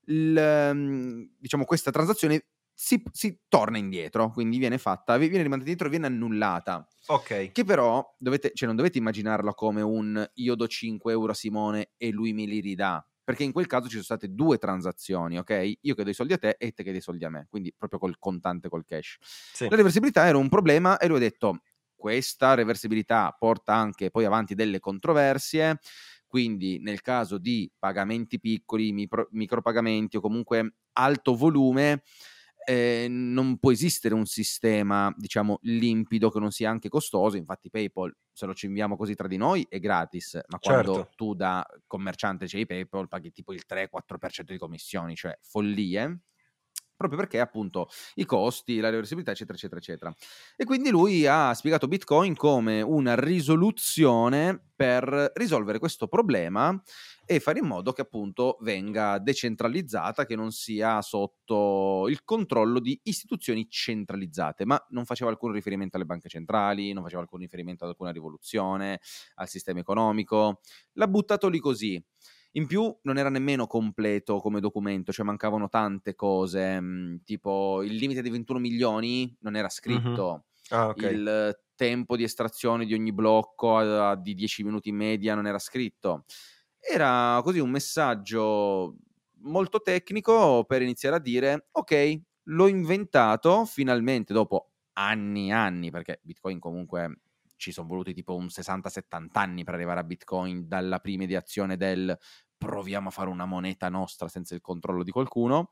Il, 0.05 0.37
ehm, 0.37 1.29
diciamo 1.39 1.65
questa 1.65 1.89
transazione 1.89 2.45
si, 2.71 3.01
si, 3.11 3.39
torna 3.47 3.79
indietro, 3.79 4.29
quindi 4.29 4.59
viene 4.59 4.77
fatta, 4.77 5.17
viene 5.17 5.37
rimandata 5.37 5.61
indietro 5.69 5.89
viene 5.89 6.05
annullata. 6.05 6.87
Ok. 7.07 7.51
Che 7.51 7.63
però 7.63 8.15
dovete, 8.19 8.51
cioè 8.53 8.67
non 8.67 8.75
dovete 8.75 8.99
immaginarla 8.99 9.55
come 9.55 9.81
un 9.81 10.23
io 10.35 10.55
do 10.55 10.67
5 10.67 11.11
euro 11.13 11.31
a 11.31 11.35
Simone 11.35 11.93
e 11.97 12.11
lui 12.11 12.31
me 12.33 12.45
li 12.45 12.59
ridà. 12.59 13.03
Perché 13.23 13.43
in 13.43 13.53
quel 13.53 13.67
caso 13.67 13.85
ci 13.85 13.91
sono 13.91 14.03
state 14.03 14.33
due 14.33 14.57
transazioni, 14.57 15.37
ok? 15.37 15.73
Io 15.81 15.95
che 15.95 16.03
do 16.03 16.09
i 16.09 16.13
soldi 16.13 16.33
a 16.33 16.37
te 16.37 16.55
e 16.59 16.71
te 16.71 16.83
che 16.83 16.89
dai 16.89 16.99
i 16.99 17.01
soldi 17.01 17.23
a 17.23 17.29
me, 17.29 17.47
quindi 17.49 17.73
proprio 17.77 17.99
col 17.99 18.17
contante, 18.19 18.67
col 18.67 18.83
cash. 18.85 19.17
Sì. 19.21 19.67
La 19.69 19.77
reversibilità 19.77 20.25
era 20.27 20.37
un 20.37 20.49
problema 20.49 20.97
e 20.97 21.07
lui 21.07 21.17
ha 21.17 21.19
detto 21.21 21.61
questa 21.95 22.53
reversibilità 22.53 23.33
porta 23.37 23.73
anche 23.75 24.09
poi 24.11 24.25
avanti 24.25 24.55
delle 24.55 24.79
controversie, 24.79 25.79
quindi 26.27 26.79
nel 26.79 26.99
caso 26.99 27.37
di 27.37 27.71
pagamenti 27.79 28.39
piccoli, 28.41 28.91
micro, 28.91 29.27
micropagamenti 29.31 30.17
o 30.17 30.19
comunque 30.19 30.75
alto 30.93 31.35
volume, 31.35 32.03
eh, 32.65 33.07
non 33.09 33.57
può 33.57 33.71
esistere 33.71 34.13
un 34.13 34.25
sistema, 34.25 35.13
diciamo, 35.17 35.59
limpido 35.63 36.29
che 36.29 36.39
non 36.39 36.51
sia 36.51 36.69
anche 36.69 36.89
costoso. 36.89 37.37
Infatti, 37.37 37.69
PayPal, 37.69 38.15
se 38.31 38.45
lo 38.45 38.53
ci 38.53 38.65
inviamo 38.65 38.95
così 38.97 39.15
tra 39.15 39.27
di 39.27 39.37
noi, 39.37 39.65
è 39.69 39.79
gratis, 39.79 40.39
ma 40.47 40.59
quando 40.59 40.93
certo. 40.95 41.11
tu 41.15 41.33
da 41.33 41.65
commerciante 41.87 42.45
c'hai 42.47 42.65
PayPal 42.65 43.07
paghi 43.07 43.31
tipo 43.31 43.53
il 43.53 43.63
3-4% 43.67 44.41
di 44.51 44.57
commissioni, 44.57 45.15
cioè 45.15 45.37
follie 45.41 46.21
proprio 47.07 47.19
perché 47.19 47.39
appunto 47.39 47.89
i 48.15 48.25
costi, 48.25 48.79
la 48.79 48.89
reversibilità, 48.89 49.31
eccetera, 49.31 49.57
eccetera, 49.57 49.79
eccetera. 49.79 50.15
E 50.55 50.65
quindi 50.65 50.89
lui 50.89 51.25
ha 51.25 51.53
spiegato 51.53 51.87
Bitcoin 51.87 52.35
come 52.35 52.81
una 52.81 53.15
risoluzione 53.15 54.59
per 54.75 55.31
risolvere 55.35 55.79
questo 55.79 56.07
problema 56.07 56.81
e 57.25 57.39
fare 57.39 57.59
in 57.59 57.65
modo 57.65 57.93
che 57.93 58.01
appunto 58.01 58.57
venga 58.61 59.17
decentralizzata, 59.17 60.25
che 60.25 60.35
non 60.35 60.51
sia 60.51 61.01
sotto 61.01 62.07
il 62.09 62.23
controllo 62.23 62.79
di 62.79 62.99
istituzioni 63.03 63.67
centralizzate, 63.69 64.65
ma 64.65 64.83
non 64.89 65.05
faceva 65.05 65.29
alcun 65.29 65.51
riferimento 65.51 65.95
alle 65.95 66.05
banche 66.05 66.27
centrali, 66.27 66.91
non 66.91 67.03
faceva 67.03 67.21
alcun 67.21 67.39
riferimento 67.39 67.83
ad 67.83 67.91
alcuna 67.91 68.11
rivoluzione, 68.11 68.99
al 69.35 69.47
sistema 69.47 69.79
economico, 69.79 70.61
l'ha 70.93 71.07
buttato 71.07 71.47
lì 71.47 71.59
così. 71.59 72.03
In 72.55 72.67
più 72.67 72.95
non 73.03 73.17
era 73.17 73.29
nemmeno 73.29 73.65
completo 73.65 74.39
come 74.39 74.59
documento, 74.59 75.11
cioè 75.11 75.25
mancavano 75.25 75.69
tante 75.69 76.15
cose, 76.15 76.79
mh, 76.79 77.23
tipo 77.23 77.81
il 77.81 77.95
limite 77.95 78.21
di 78.21 78.29
21 78.29 78.59
milioni 78.59 79.35
non 79.41 79.55
era 79.55 79.69
scritto, 79.69 80.45
mm-hmm. 80.71 80.81
ah, 80.81 80.87
okay. 80.89 81.13
il 81.13 81.59
tempo 81.75 82.15
di 82.15 82.23
estrazione 82.23 82.85
di 82.85 82.93
ogni 82.93 83.11
blocco 83.11 83.77
a, 83.77 84.11
a, 84.11 84.15
di 84.15 84.35
10 84.35 84.63
minuti 84.63 84.89
in 84.89 84.95
media 84.95 85.33
non 85.33 85.47
era 85.47 85.59
scritto. 85.59 86.25
Era 86.79 87.39
così 87.43 87.59
un 87.59 87.71
messaggio 87.71 88.97
molto 89.43 89.81
tecnico 89.81 90.63
per 90.65 90.81
iniziare 90.81 91.15
a 91.15 91.19
dire 91.19 91.67
ok, 91.71 92.21
l'ho 92.43 92.67
inventato 92.67 93.65
finalmente 93.65 94.33
dopo 94.33 94.73
anni 94.93 95.49
e 95.49 95.53
anni, 95.53 95.89
perché 95.89 96.19
Bitcoin 96.21 96.59
comunque 96.59 97.19
ci 97.55 97.71
sono 97.71 97.87
voluti 97.87 98.13
tipo 98.13 98.35
un 98.35 98.45
60-70 98.45 99.27
anni 99.33 99.63
per 99.63 99.73
arrivare 99.73 99.99
a 99.99 100.03
Bitcoin 100.03 100.67
dalla 100.67 100.99
prima 100.99 101.23
ideazione 101.23 101.77
del 101.77 102.17
proviamo 102.57 103.09
a 103.09 103.11
fare 103.11 103.29
una 103.29 103.45
moneta 103.45 103.89
nostra 103.89 104.27
senza 104.27 104.55
il 104.55 104.61
controllo 104.61 105.03
di 105.03 105.11
qualcuno. 105.11 105.71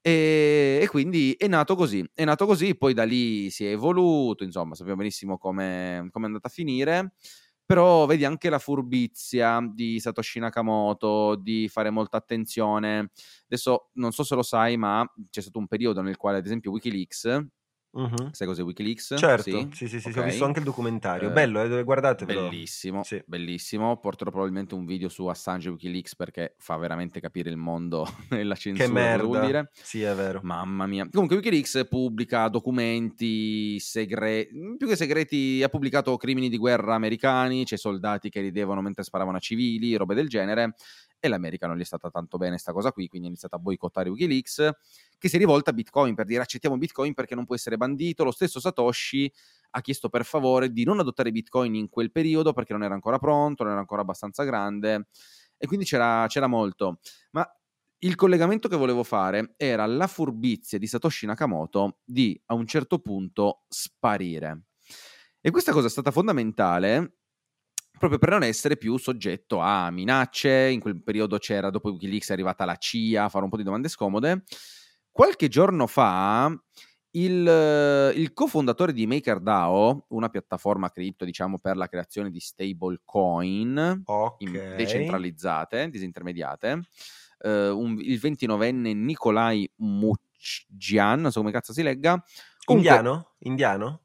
E, 0.00 0.80
e, 0.82 0.88
quindi 0.88 1.32
è 1.32 1.46
nato 1.48 1.74
così, 1.76 2.06
è 2.12 2.24
nato 2.24 2.46
così, 2.46 2.76
poi 2.76 2.92
da 2.92 3.04
lì 3.04 3.50
si 3.50 3.64
è 3.64 3.70
evoluto, 3.70 4.44
insomma, 4.44 4.74
sappiamo 4.74 4.98
benissimo 4.98 5.38
come 5.38 5.98
è 5.98 6.10
andata 6.12 6.48
a 6.48 6.50
finire. 6.50 7.14
Però 7.66 8.04
vedi 8.04 8.26
anche 8.26 8.50
la 8.50 8.58
furbizia 8.58 9.58
di 9.72 9.98
Satoshi 9.98 10.38
Nakamoto, 10.38 11.34
di 11.36 11.66
fare 11.68 11.88
molta 11.88 12.18
attenzione. 12.18 13.10
Adesso 13.46 13.90
non 13.94 14.12
so 14.12 14.22
se 14.22 14.34
lo 14.34 14.42
sai, 14.42 14.76
ma 14.76 15.10
c'è 15.30 15.40
stato 15.40 15.58
un 15.58 15.66
periodo 15.66 16.02
nel 16.02 16.18
quale, 16.18 16.38
ad 16.38 16.44
esempio, 16.44 16.70
Wikileaks 16.72 17.42
Mh-mh. 17.96 18.30
Sai 18.32 18.46
cos'è 18.46 18.62
Wikileaks? 18.62 19.14
Certo, 19.18 19.42
Sì? 19.42 19.68
sì, 19.72 19.88
sì, 19.88 20.00
sì, 20.00 20.12
sì, 20.12 20.18
ho 20.18 20.22
visto 20.22 20.44
anche 20.44 20.58
il 20.58 20.64
documentario. 20.64 21.28
Eh, 21.28 21.32
Bello, 21.32 21.62
eh, 21.62 21.84
guardatevelo. 21.84 22.40
Bellissimo, 22.48 23.02
Sì. 23.02 23.22
bellissimo. 23.24 23.98
Porterò 24.00 24.30
probabilmente 24.30 24.74
un 24.74 24.86
video 24.86 25.08
su 25.08 25.26
Assange 25.26 25.68
e 25.68 25.70
Wikileaks 25.72 26.16
perché 26.16 26.54
fa 26.58 26.76
veramente 26.76 27.20
capire 27.20 27.50
il 27.50 27.56
mondo 27.56 28.06
e 28.30 28.42
la 28.44 28.54
Che 28.72 28.88
censura 28.88 29.06
cosa 29.08 29.24
vuol 29.26 29.38
merda. 29.38 29.40
dire. 29.40 29.70
Sì, 29.80 30.02
è 30.02 30.14
vero. 30.14 30.44
Mamma 30.44 30.86
mia. 30.86 31.06
Comunque 31.10 31.36
Wikileaks 31.36 31.86
pubblica 31.88 32.48
documenti 32.48 33.78
segreti, 33.80 34.76
più 34.76 34.86
che 34.88 34.96
segreti, 34.96 35.62
ha 35.62 35.68
pubblicato 35.68 36.16
crimini 36.16 36.48
di 36.48 36.58
guerra 36.58 36.94
americani, 36.94 37.64
c'è 37.64 37.76
soldati 37.78 38.28
che 38.28 38.40
ridevano 38.40 38.80
mentre 38.82 39.04
sparavano 39.04 39.36
a 39.38 39.40
civili, 39.40 39.94
robe 39.96 40.14
del 40.14 40.28
genere, 40.28 40.74
e 41.24 41.28
l'America 41.28 41.66
non 41.66 41.78
gli 41.78 41.80
è 41.80 41.84
stata 41.84 42.10
tanto 42.10 42.36
bene 42.36 42.58
sta 42.58 42.74
cosa 42.74 42.92
qui, 42.92 43.08
quindi 43.08 43.28
ha 43.28 43.30
iniziato 43.30 43.56
a 43.56 43.58
boicottare 43.58 44.10
Wikileaks, 44.10 44.70
che 45.16 45.28
si 45.30 45.36
è 45.36 45.38
rivolta 45.38 45.70
a 45.70 45.72
Bitcoin 45.72 46.14
per 46.14 46.26
dire 46.26 46.42
accettiamo 46.42 46.76
Bitcoin 46.76 47.14
perché 47.14 47.34
non 47.34 47.46
può 47.46 47.54
essere 47.54 47.78
bandito. 47.78 48.24
Lo 48.24 48.30
stesso 48.30 48.60
Satoshi 48.60 49.32
ha 49.70 49.80
chiesto 49.80 50.10
per 50.10 50.26
favore 50.26 50.70
di 50.70 50.84
non 50.84 50.98
adottare 50.98 51.32
Bitcoin 51.32 51.76
in 51.76 51.88
quel 51.88 52.12
periodo 52.12 52.52
perché 52.52 52.74
non 52.74 52.82
era 52.82 52.92
ancora 52.92 53.18
pronto, 53.18 53.62
non 53.62 53.72
era 53.72 53.80
ancora 53.80 54.02
abbastanza 54.02 54.44
grande, 54.44 55.06
e 55.56 55.66
quindi 55.66 55.86
c'era, 55.86 56.26
c'era 56.28 56.46
molto. 56.46 56.98
Ma 57.30 57.50
il 58.00 58.14
collegamento 58.16 58.68
che 58.68 58.76
volevo 58.76 59.02
fare 59.02 59.54
era 59.56 59.86
la 59.86 60.06
furbizia 60.06 60.76
di 60.76 60.86
Satoshi 60.86 61.24
Nakamoto 61.24 62.00
di 62.04 62.38
a 62.46 62.54
un 62.54 62.66
certo 62.66 62.98
punto 62.98 63.64
sparire. 63.68 64.64
E 65.40 65.50
questa 65.50 65.72
cosa 65.72 65.86
è 65.86 65.90
stata 65.90 66.10
fondamentale 66.10 67.20
proprio 67.98 68.18
per 68.18 68.30
non 68.30 68.42
essere 68.42 68.76
più 68.76 68.96
soggetto 68.96 69.60
a 69.60 69.90
minacce. 69.90 70.68
In 70.68 70.80
quel 70.80 71.02
periodo 71.02 71.38
c'era, 71.38 71.70
dopo 71.70 71.90
Wikileaks, 71.90 72.30
è 72.30 72.32
arrivata 72.32 72.64
la 72.64 72.76
CIA 72.76 73.24
a 73.24 73.28
fare 73.28 73.44
un 73.44 73.50
po' 73.50 73.56
di 73.56 73.62
domande 73.62 73.88
scomode. 73.88 74.44
Qualche 75.10 75.48
giorno 75.48 75.86
fa 75.86 76.52
il, 77.12 78.12
il 78.16 78.32
cofondatore 78.32 78.92
di 78.92 79.06
MakerDAO, 79.06 80.06
una 80.08 80.28
piattaforma 80.28 80.90
cripto, 80.90 81.24
diciamo, 81.24 81.58
per 81.60 81.76
la 81.76 81.86
creazione 81.86 82.30
di 82.30 82.40
stablecoin 82.40 84.02
Ok. 84.04 84.34
in- 84.40 84.74
decentralizzate, 84.76 85.88
disintermediate, 85.90 86.80
eh, 87.38 87.68
un- 87.68 87.98
il 88.00 88.18
29enne 88.20 88.92
Nikolai 88.92 89.70
Mucgian, 89.76 91.20
non 91.20 91.30
so 91.30 91.38
come 91.40 91.52
cazzo 91.52 91.72
si 91.72 91.82
legga. 91.84 92.20
Comunque- 92.64 92.92
Indiano? 92.96 93.34
Indiano? 93.40 94.00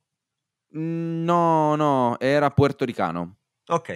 No, 0.72 1.74
no, 1.76 2.20
era 2.20 2.52
puertoricano. 2.52 3.38
Ok. 3.70 3.90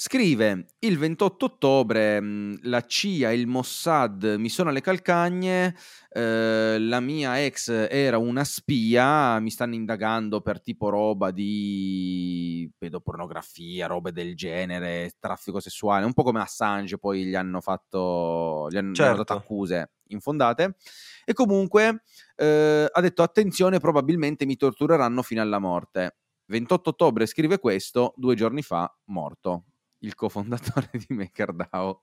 Scrive 0.00 0.66
il 0.80 0.96
28 0.96 1.46
ottobre 1.46 2.20
mh, 2.20 2.60
la 2.68 2.82
CIA 2.86 3.30
e 3.32 3.34
il 3.34 3.48
Mossad 3.48 4.36
mi 4.38 4.48
sono 4.48 4.70
alle 4.70 4.80
calcagne, 4.80 5.74
eh, 6.10 6.76
la 6.78 7.00
mia 7.00 7.44
ex 7.44 7.68
era 7.90 8.16
una 8.18 8.44
spia, 8.44 9.40
mi 9.40 9.50
stanno 9.50 9.74
indagando 9.74 10.40
per 10.40 10.62
tipo 10.62 10.88
roba 10.88 11.32
di 11.32 12.70
pedopornografia, 12.78 13.88
robe 13.88 14.12
del 14.12 14.36
genere, 14.36 15.14
traffico 15.18 15.58
sessuale, 15.58 16.04
un 16.04 16.12
po' 16.12 16.22
come 16.22 16.40
Assange, 16.40 16.98
poi 16.98 17.24
gli 17.24 17.34
hanno 17.34 17.60
fatto, 17.60 18.68
gli 18.70 18.76
hanno, 18.76 18.96
gli 19.00 19.04
hanno 19.04 19.16
dato 19.16 19.32
Certo. 19.32 19.32
accuse 19.32 19.94
infondate. 20.10 20.76
E 21.24 21.32
comunque 21.32 22.02
eh, 22.36 22.88
ha 22.90 23.00
detto 23.00 23.22
attenzione, 23.24 23.78
probabilmente 23.80 24.46
mi 24.46 24.56
tortureranno 24.56 25.22
fino 25.22 25.42
alla 25.42 25.58
morte. 25.58 26.18
28 26.48 26.90
ottobre 26.90 27.26
scrive 27.26 27.58
questo, 27.58 28.14
due 28.16 28.34
giorni 28.34 28.62
fa 28.62 28.94
morto 29.06 29.64
il 30.00 30.14
cofondatore 30.14 30.90
di 30.92 31.14
MakerDAO. 31.14 32.02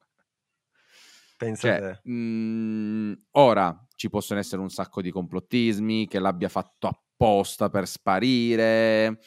Pensa 1.37 1.67
a 1.67 1.75
Cioè, 1.77 1.99
mh, 2.03 3.13
ora 3.31 3.87
ci 3.95 4.09
possono 4.09 4.39
essere 4.39 4.61
un 4.61 4.69
sacco 4.69 5.01
di 5.01 5.11
complottismi, 5.11 6.07
che 6.07 6.19
l'abbia 6.19 6.49
fatto 6.49 6.87
apposta 6.87 7.69
per 7.69 7.87
sparire, 7.87 9.19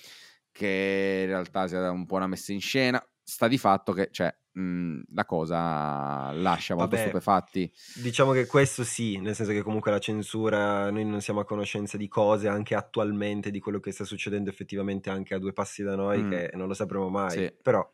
che 0.52 1.20
in 1.22 1.26
realtà 1.28 1.66
sia 1.68 1.90
un 1.90 2.06
po' 2.06 2.16
una 2.16 2.26
messa 2.26 2.52
in 2.52 2.60
scena. 2.60 3.02
Sta 3.28 3.46
di 3.46 3.58
fatto 3.58 3.92
che 3.92 4.08
cioè, 4.10 4.34
mh, 4.52 5.00
la 5.12 5.26
cosa 5.26 6.32
lascia 6.32 6.74
molto 6.74 6.96
Vabbè. 6.96 7.08
stupefatti. 7.08 7.70
Diciamo 7.96 8.32
che 8.32 8.46
questo 8.46 8.84
sì, 8.84 9.18
nel 9.18 9.34
senso 9.34 9.52
che 9.52 9.60
comunque 9.60 9.90
la 9.90 9.98
censura, 9.98 10.90
noi 10.90 11.04
non 11.04 11.20
siamo 11.20 11.40
a 11.40 11.44
conoscenza 11.44 11.98
di 11.98 12.08
cose 12.08 12.48
anche 12.48 12.74
attualmente, 12.74 13.50
di 13.50 13.60
quello 13.60 13.80
che 13.80 13.92
sta 13.92 14.04
succedendo 14.04 14.48
effettivamente 14.48 15.10
anche 15.10 15.34
a 15.34 15.38
due 15.38 15.52
passi 15.52 15.82
da 15.82 15.94
noi, 15.94 16.22
Mm. 16.22 16.30
che 16.30 16.50
non 16.54 16.68
lo 16.68 16.74
sapremo 16.74 17.10
mai. 17.10 17.30
Sì. 17.32 17.52
Però, 17.60 17.86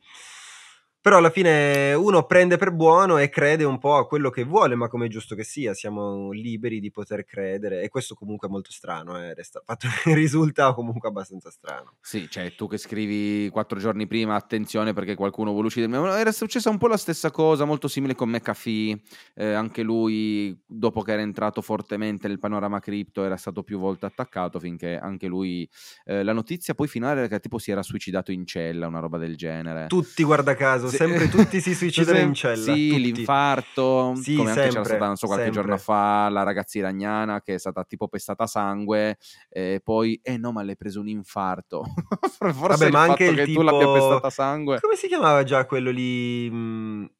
però 1.04 1.18
alla 1.18 1.28
fine 1.28 1.92
uno 1.92 2.24
prende 2.24 2.56
per 2.56 2.72
buono 2.72 3.18
e 3.18 3.28
crede 3.28 3.64
un 3.64 3.78
po' 3.78 3.96
a 3.96 4.06
quello 4.06 4.30
che 4.30 4.42
vuole, 4.42 4.74
ma 4.74 4.88
come 4.88 5.04
è 5.04 5.08
giusto 5.10 5.34
che 5.34 5.44
sia, 5.44 5.74
siamo 5.74 6.30
liberi 6.30 6.80
di 6.80 6.90
poter 6.90 7.26
credere 7.26 7.82
e 7.82 7.90
questo 7.90 8.14
comunque 8.14 8.48
è 8.48 8.50
molto 8.50 8.72
strano, 8.72 9.20
eh, 9.20 9.34
resta, 9.34 9.60
fatto, 9.66 9.86
risulta 10.14 10.72
comunque 10.72 11.10
abbastanza 11.10 11.50
strano. 11.50 11.96
Sì, 12.00 12.26
cioè 12.30 12.54
tu 12.54 12.68
che 12.68 12.78
scrivi 12.78 13.50
quattro 13.50 13.78
giorni 13.78 14.06
prima, 14.06 14.34
attenzione 14.34 14.94
perché 14.94 15.14
qualcuno 15.14 15.50
vuole 15.50 15.66
uccidermi. 15.66 15.94
Era 15.94 16.32
successa 16.32 16.70
un 16.70 16.78
po' 16.78 16.86
la 16.86 16.96
stessa 16.96 17.30
cosa, 17.30 17.66
molto 17.66 17.86
simile 17.86 18.14
con 18.14 18.30
McAfee. 18.30 18.98
Eh, 19.34 19.52
anche 19.52 19.82
lui, 19.82 20.58
dopo 20.64 21.02
che 21.02 21.12
era 21.12 21.20
entrato 21.20 21.60
fortemente 21.60 22.28
nel 22.28 22.38
panorama 22.38 22.80
cripto, 22.80 23.24
era 23.24 23.36
stato 23.36 23.62
più 23.62 23.78
volte 23.78 24.06
attaccato 24.06 24.58
finché 24.58 24.96
anche 24.96 25.26
lui... 25.26 25.68
eh, 26.06 26.22
la 26.22 26.32
notizia 26.32 26.72
poi 26.72 26.88
finale 26.88 27.18
era 27.18 27.28
che 27.28 27.40
tipo 27.40 27.58
si 27.58 27.70
era 27.70 27.82
suicidato 27.82 28.32
in 28.32 28.46
cella, 28.46 28.86
una 28.86 29.00
roba 29.00 29.18
del 29.18 29.36
genere. 29.36 29.88
Tutti, 29.88 30.22
guarda 30.22 30.54
caso. 30.54 30.92
Sempre 30.96 31.28
tutti 31.28 31.60
si 31.60 31.74
suicidano 31.74 32.18
in 32.18 32.34
cella. 32.34 32.56
Sì, 32.74 32.88
tutti. 32.88 33.00
l'infarto, 33.02 34.14
Sì, 34.16 34.34
come 34.36 34.48
anche 34.50 34.60
c'era 34.62 34.72
sempre, 34.72 34.90
stata, 34.90 35.06
non 35.06 35.16
so, 35.16 35.26
qualche 35.26 35.44
sempre. 35.44 35.60
giorno 35.62 35.76
fa, 35.78 36.28
la 36.28 36.42
ragazza 36.42 36.78
iraniana 36.78 37.40
che 37.42 37.54
è 37.54 37.58
stata 37.58 37.84
tipo 37.84 38.08
pestata 38.08 38.44
a 38.44 38.46
sangue 38.46 39.18
e 39.48 39.80
poi, 39.82 40.18
eh 40.22 40.36
no, 40.36 40.52
ma 40.52 40.62
le 40.62 40.70
hai 40.70 40.76
preso 40.76 41.00
un 41.00 41.08
infarto. 41.08 41.84
Forse 42.38 42.52
Vabbè, 42.54 42.90
ma 42.90 43.02
anche 43.02 43.32
che 43.34 43.44
tu 43.52 43.62
l'abbia 43.62 43.78
tipo- 43.80 43.92
pestata 43.92 44.26
a 44.26 44.30
sangue. 44.30 44.80
Come 44.80 44.96
si 44.96 45.06
chiamava 45.08 45.42
già 45.42 45.64
quello 45.66 45.90
lì 45.90 46.50
mh, 46.50 47.10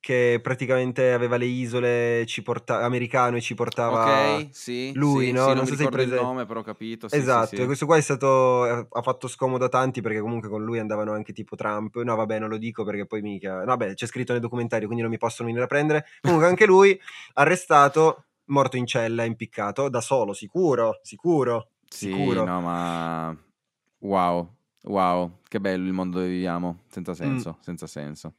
che 0.00 0.40
praticamente 0.42 1.12
aveva 1.12 1.36
le 1.36 1.44
isole 1.44 2.24
ci 2.26 2.42
porta- 2.42 2.82
americano 2.82 3.36
e 3.36 3.42
ci 3.42 3.54
portava... 3.54 4.38
Ok, 4.38 4.48
sì. 4.50 4.92
lui, 4.94 5.26
sì, 5.26 5.32
no? 5.32 5.40
sì, 5.42 5.46
Non 5.48 5.56
non 5.56 5.66
so 5.66 5.74
se 5.76 5.82
hai 5.82 5.88
ricordo 5.90 6.02
il 6.02 6.20
nome, 6.22 6.46
però 6.46 6.60
ho 6.60 6.62
capito. 6.62 7.06
sì, 7.08 7.16
Esatto, 7.16 7.60
e 7.60 7.66
questo 7.66 7.84
qua 7.84 7.98
è 7.98 8.00
stato 8.00 8.62
ha 8.62 9.02
fatto 9.02 9.28
scomodo 9.28 9.66
a 9.66 9.68
tanti 9.68 10.00
perché 10.00 10.20
comunque 10.20 10.48
con 10.48 10.64
lui 10.64 10.78
andavano 10.78 11.12
anche 11.12 11.34
tipo 11.34 11.54
Trump. 11.54 12.00
No, 12.00 12.16
vabbè, 12.16 12.38
non 12.38 12.48
lo 12.48 12.56
dico 12.56 12.82
perché 12.82 13.04
poi 13.04 13.20
mica. 13.20 13.58
No, 13.58 13.64
vabbè, 13.66 13.92
c'è 13.92 14.06
scritto 14.06 14.32
nel 14.32 14.40
documentario, 14.40 14.86
quindi 14.86 15.02
non 15.02 15.12
mi 15.12 15.18
possono 15.18 15.46
venire 15.48 15.66
a 15.66 15.68
prendere. 15.68 16.06
Comunque 16.22 16.46
anche 16.48 16.64
lui 16.64 16.98
arrestato, 17.34 18.24
morto 18.46 18.76
in 18.78 18.86
cella, 18.86 19.24
impiccato 19.24 19.90
da 19.90 20.00
solo, 20.00 20.32
sicuro, 20.32 20.98
sicuro. 21.02 21.68
Sicuro. 21.86 22.44
no, 22.44 22.60
ma 22.62 23.36
wow, 23.98 24.54
wow, 24.84 25.38
che 25.46 25.60
bello 25.60 25.86
il 25.86 25.92
mondo 25.92 26.18
dove 26.20 26.30
viviamo, 26.30 26.78
Mm. 26.78 26.90
senza 26.90 27.12
senso, 27.14 27.58
senza 27.60 27.86
senso. 27.86 28.32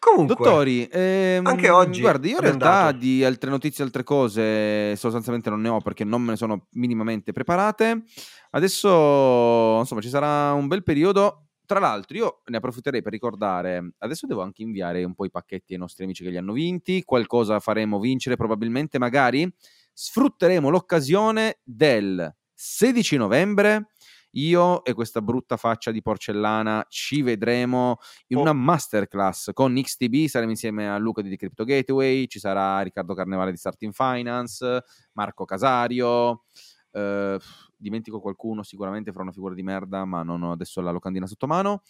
Comunque, 0.00 0.48
Dottori, 0.50 0.88
ehm, 0.90 1.46
anche 1.46 1.68
oggi 1.68 2.00
guardi, 2.00 2.30
io 2.30 2.36
in 2.36 2.40
realtà 2.40 2.84
dato. 2.84 2.96
di 2.96 3.22
altre 3.22 3.50
notizie, 3.50 3.84
altre 3.84 4.02
cose, 4.02 4.96
sostanzialmente 4.96 5.50
non 5.50 5.60
ne 5.60 5.68
ho 5.68 5.80
perché 5.82 6.04
non 6.04 6.22
me 6.22 6.30
ne 6.30 6.36
sono 6.36 6.68
minimamente 6.72 7.32
preparate. 7.32 8.04
Adesso, 8.52 9.78
insomma, 9.78 10.00
ci 10.00 10.08
sarà 10.08 10.52
un 10.54 10.68
bel 10.68 10.82
periodo. 10.82 11.48
Tra 11.66 11.78
l'altro, 11.78 12.16
io 12.16 12.42
ne 12.46 12.56
approfitterei 12.56 13.02
per 13.02 13.12
ricordare, 13.12 13.92
adesso 13.98 14.26
devo 14.26 14.40
anche 14.40 14.62
inviare 14.62 15.04
un 15.04 15.14
po' 15.14 15.26
i 15.26 15.30
pacchetti 15.30 15.74
ai 15.74 15.78
nostri 15.78 16.04
amici 16.04 16.24
che 16.24 16.30
li 16.30 16.36
hanno 16.38 16.52
vinti, 16.54 17.04
qualcosa 17.04 17.60
faremo 17.60 18.00
vincere 18.00 18.36
probabilmente, 18.36 18.98
magari 18.98 19.48
sfrutteremo 19.92 20.70
l'occasione 20.70 21.60
del 21.62 22.34
16 22.54 23.16
novembre. 23.18 23.89
Io 24.32 24.84
e 24.84 24.92
questa 24.94 25.20
brutta 25.22 25.56
faccia 25.56 25.90
di 25.90 26.02
porcellana 26.02 26.84
ci 26.88 27.22
vedremo 27.22 27.98
in 28.28 28.38
Oh. 28.38 28.40
una 28.42 28.52
masterclass 28.52 29.50
con 29.52 29.74
XTB. 29.74 30.26
Saremo 30.26 30.50
insieme 30.50 30.88
a 30.88 30.98
Luca 30.98 31.22
di 31.22 31.30
The 31.30 31.36
Crypto 31.36 31.64
Gateway. 31.64 32.26
Ci 32.26 32.38
sarà 32.38 32.80
Riccardo 32.82 33.14
Carnevale 33.14 33.50
di 33.50 33.56
Starting 33.56 33.92
Finance, 33.92 34.82
Marco 35.12 35.44
Casario. 35.44 36.44
eh, 36.92 37.38
dimentico 37.76 38.20
qualcuno, 38.20 38.64
sicuramente 38.64 39.12
farò 39.12 39.22
una 39.22 39.32
figura 39.32 39.54
di 39.54 39.62
merda, 39.62 40.04
ma 40.04 40.24
non 40.24 40.42
ho 40.42 40.50
adesso 40.52 40.80
la 40.80 40.90
locandina 40.90 41.26
sotto 41.26 41.46
mano. 41.46 41.82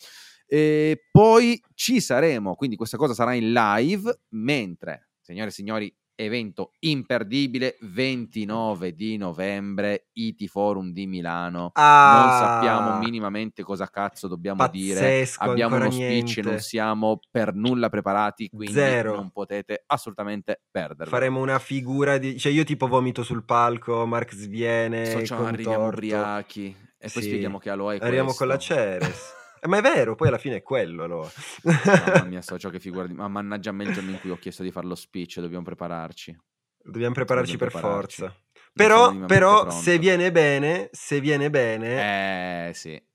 E 0.47 1.07
poi 1.11 1.59
ci 1.75 2.01
saremo, 2.01 2.55
quindi 2.55 2.77
questa 2.77 2.99
cosa 2.99 3.15
sarà 3.15 3.33
in 3.35 3.51
live, 3.53 4.21
mentre, 4.31 5.11
signore 5.21 5.49
e 5.49 5.53
signori, 5.53 5.95
evento 6.25 6.73
imperdibile 6.81 7.77
29 7.81 8.95
di 8.95 9.17
novembre, 9.17 10.09
IT 10.13 10.47
Forum 10.49 10.93
di 10.93 11.07
Milano. 11.07 11.73
Non 11.75 12.29
Ah, 12.29 12.31
sappiamo 12.31 12.99
minimamente 12.99 13.63
cosa 13.63 13.87
cazzo 13.89 14.29
dobbiamo 14.29 14.67
dire. 14.69 15.01
pazzesco, 15.01 15.43
Abbiamo 15.45 15.75
ancora 15.77 15.91
uno 15.91 15.93
speech 16.05 16.11
e 16.13 16.23
niente. 16.23 16.43
non 16.43 16.59
siamo 16.59 17.21
per 17.31 17.55
nulla 17.55 17.89
preparati, 17.89 18.49
quindi 18.49 18.75
Zero. 18.75 19.15
non 19.15 19.31
potete 19.31 19.83
assolutamente 19.87 20.63
perderlo. 20.71 21.11
Faremo 21.13 21.41
una 21.41 21.59
figura 21.59 22.19
di... 22.19 22.39
Cioè 22.39 22.53
io 22.53 22.65
tipo 22.65 22.87
vomito 22.87 23.23
sul 23.23 23.45
palco, 23.45 24.07
Mark 24.07 24.35
sviene, 24.35 25.07
Socio, 25.07 25.37
arriviamo 25.45 25.87
ubriachi 25.87 26.67
e 26.99 27.09
poi 27.13 27.23
Sì. 27.23 27.29
spieghiamo 27.29 27.59
che 27.59 27.71
Aloha 27.71 27.95
è 27.95 27.99
Arriviamo 28.01 28.33
con 28.35 28.47
la 28.47 28.55
questo. 28.57 28.75
Ceres. 28.75 29.39
Eh, 29.63 29.69
ma 29.69 29.79
è 29.79 29.83
vero, 29.83 30.15
poi 30.15 30.29
alla 30.29 30.39
fine 30.39 30.57
è 30.57 30.63
quello 30.63 31.05
allora. 31.05 31.31
Mamma 31.63 32.25
mia, 32.25 32.43
socio, 32.43 32.69
che 32.71 32.81
figura 32.81 33.07
di... 33.07 33.13
Ma 33.13 33.29
mannaggia 33.29 33.71
a 33.71 33.73
me 33.73 33.85
il 33.85 33.93
giorno 33.93 34.11
in 34.11 34.21
cui 34.21 34.31
ho 34.31 34.39
chiesto 34.39 34.63
di 34.63 34.71
fare 34.71 34.87
lo 34.87 34.95
speech, 34.95 35.41
dobbiamo 35.41 35.65
prepararci. 35.65 36.37
Dobbiamo 36.83 37.15
prepararci 37.15 37.53
Dobbiamo 37.53 37.73
per 37.73 37.81
prepararci. 37.81 38.21
forza. 38.21 38.37
Però, 38.73 39.27
però 39.27 39.71
se 39.71 39.99
viene 39.99 40.33
bene, 40.33 40.89
se 40.93 41.21
viene 41.21 41.51
bene, 41.51 42.69
Eh 42.69 42.75
sì. 42.75 43.09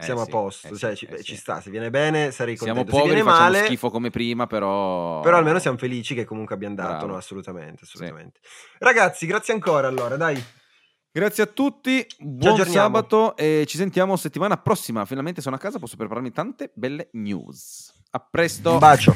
Eh, 0.00 0.04
siamo 0.04 0.22
sì, 0.22 0.28
a 0.28 0.32
posto. 0.32 0.68
eh 0.68 0.70
sì, 0.70 0.78
cioè, 0.78 0.94
ci, 0.94 1.06
eh 1.06 1.16
sì. 1.16 1.24
ci 1.24 1.36
sta, 1.36 1.60
se 1.60 1.70
viene 1.70 1.90
bene 1.90 2.30
sarei 2.30 2.56
Siamo 2.56 2.84
contento. 2.84 2.92
Se 2.92 3.02
poveri, 3.02 3.14
viene 3.16 3.30
facciamo 3.30 3.50
male, 3.50 3.64
schifo 3.64 3.90
come 3.90 4.10
prima, 4.10 4.46
però... 4.46 5.20
però 5.22 5.38
almeno 5.38 5.58
siamo 5.58 5.76
felici 5.76 6.14
che 6.14 6.24
comunque 6.24 6.54
abbiamo 6.54 6.76
dato, 6.76 6.90
Bravo. 6.90 7.06
no? 7.06 7.16
Assolutamente, 7.16 7.82
assolutamente. 7.82 8.38
Ragazzi, 8.78 9.26
grazie 9.26 9.54
ancora 9.54 9.88
allora, 9.88 10.16
dai. 10.16 10.40
Grazie 11.10 11.42
a 11.44 11.46
tutti, 11.46 12.06
buon 12.18 12.64
sabato 12.66 13.34
e 13.34 13.64
ci 13.66 13.78
sentiamo 13.78 14.14
settimana 14.16 14.58
prossima. 14.58 15.06
Finalmente 15.06 15.40
sono 15.40 15.56
a 15.56 15.58
casa, 15.58 15.78
posso 15.78 15.96
prepararmi 15.96 16.30
tante 16.32 16.70
belle 16.74 17.08
news. 17.12 17.92
A 18.10 18.20
presto. 18.20 18.72
Un 18.72 18.78
bacio. 18.78 19.14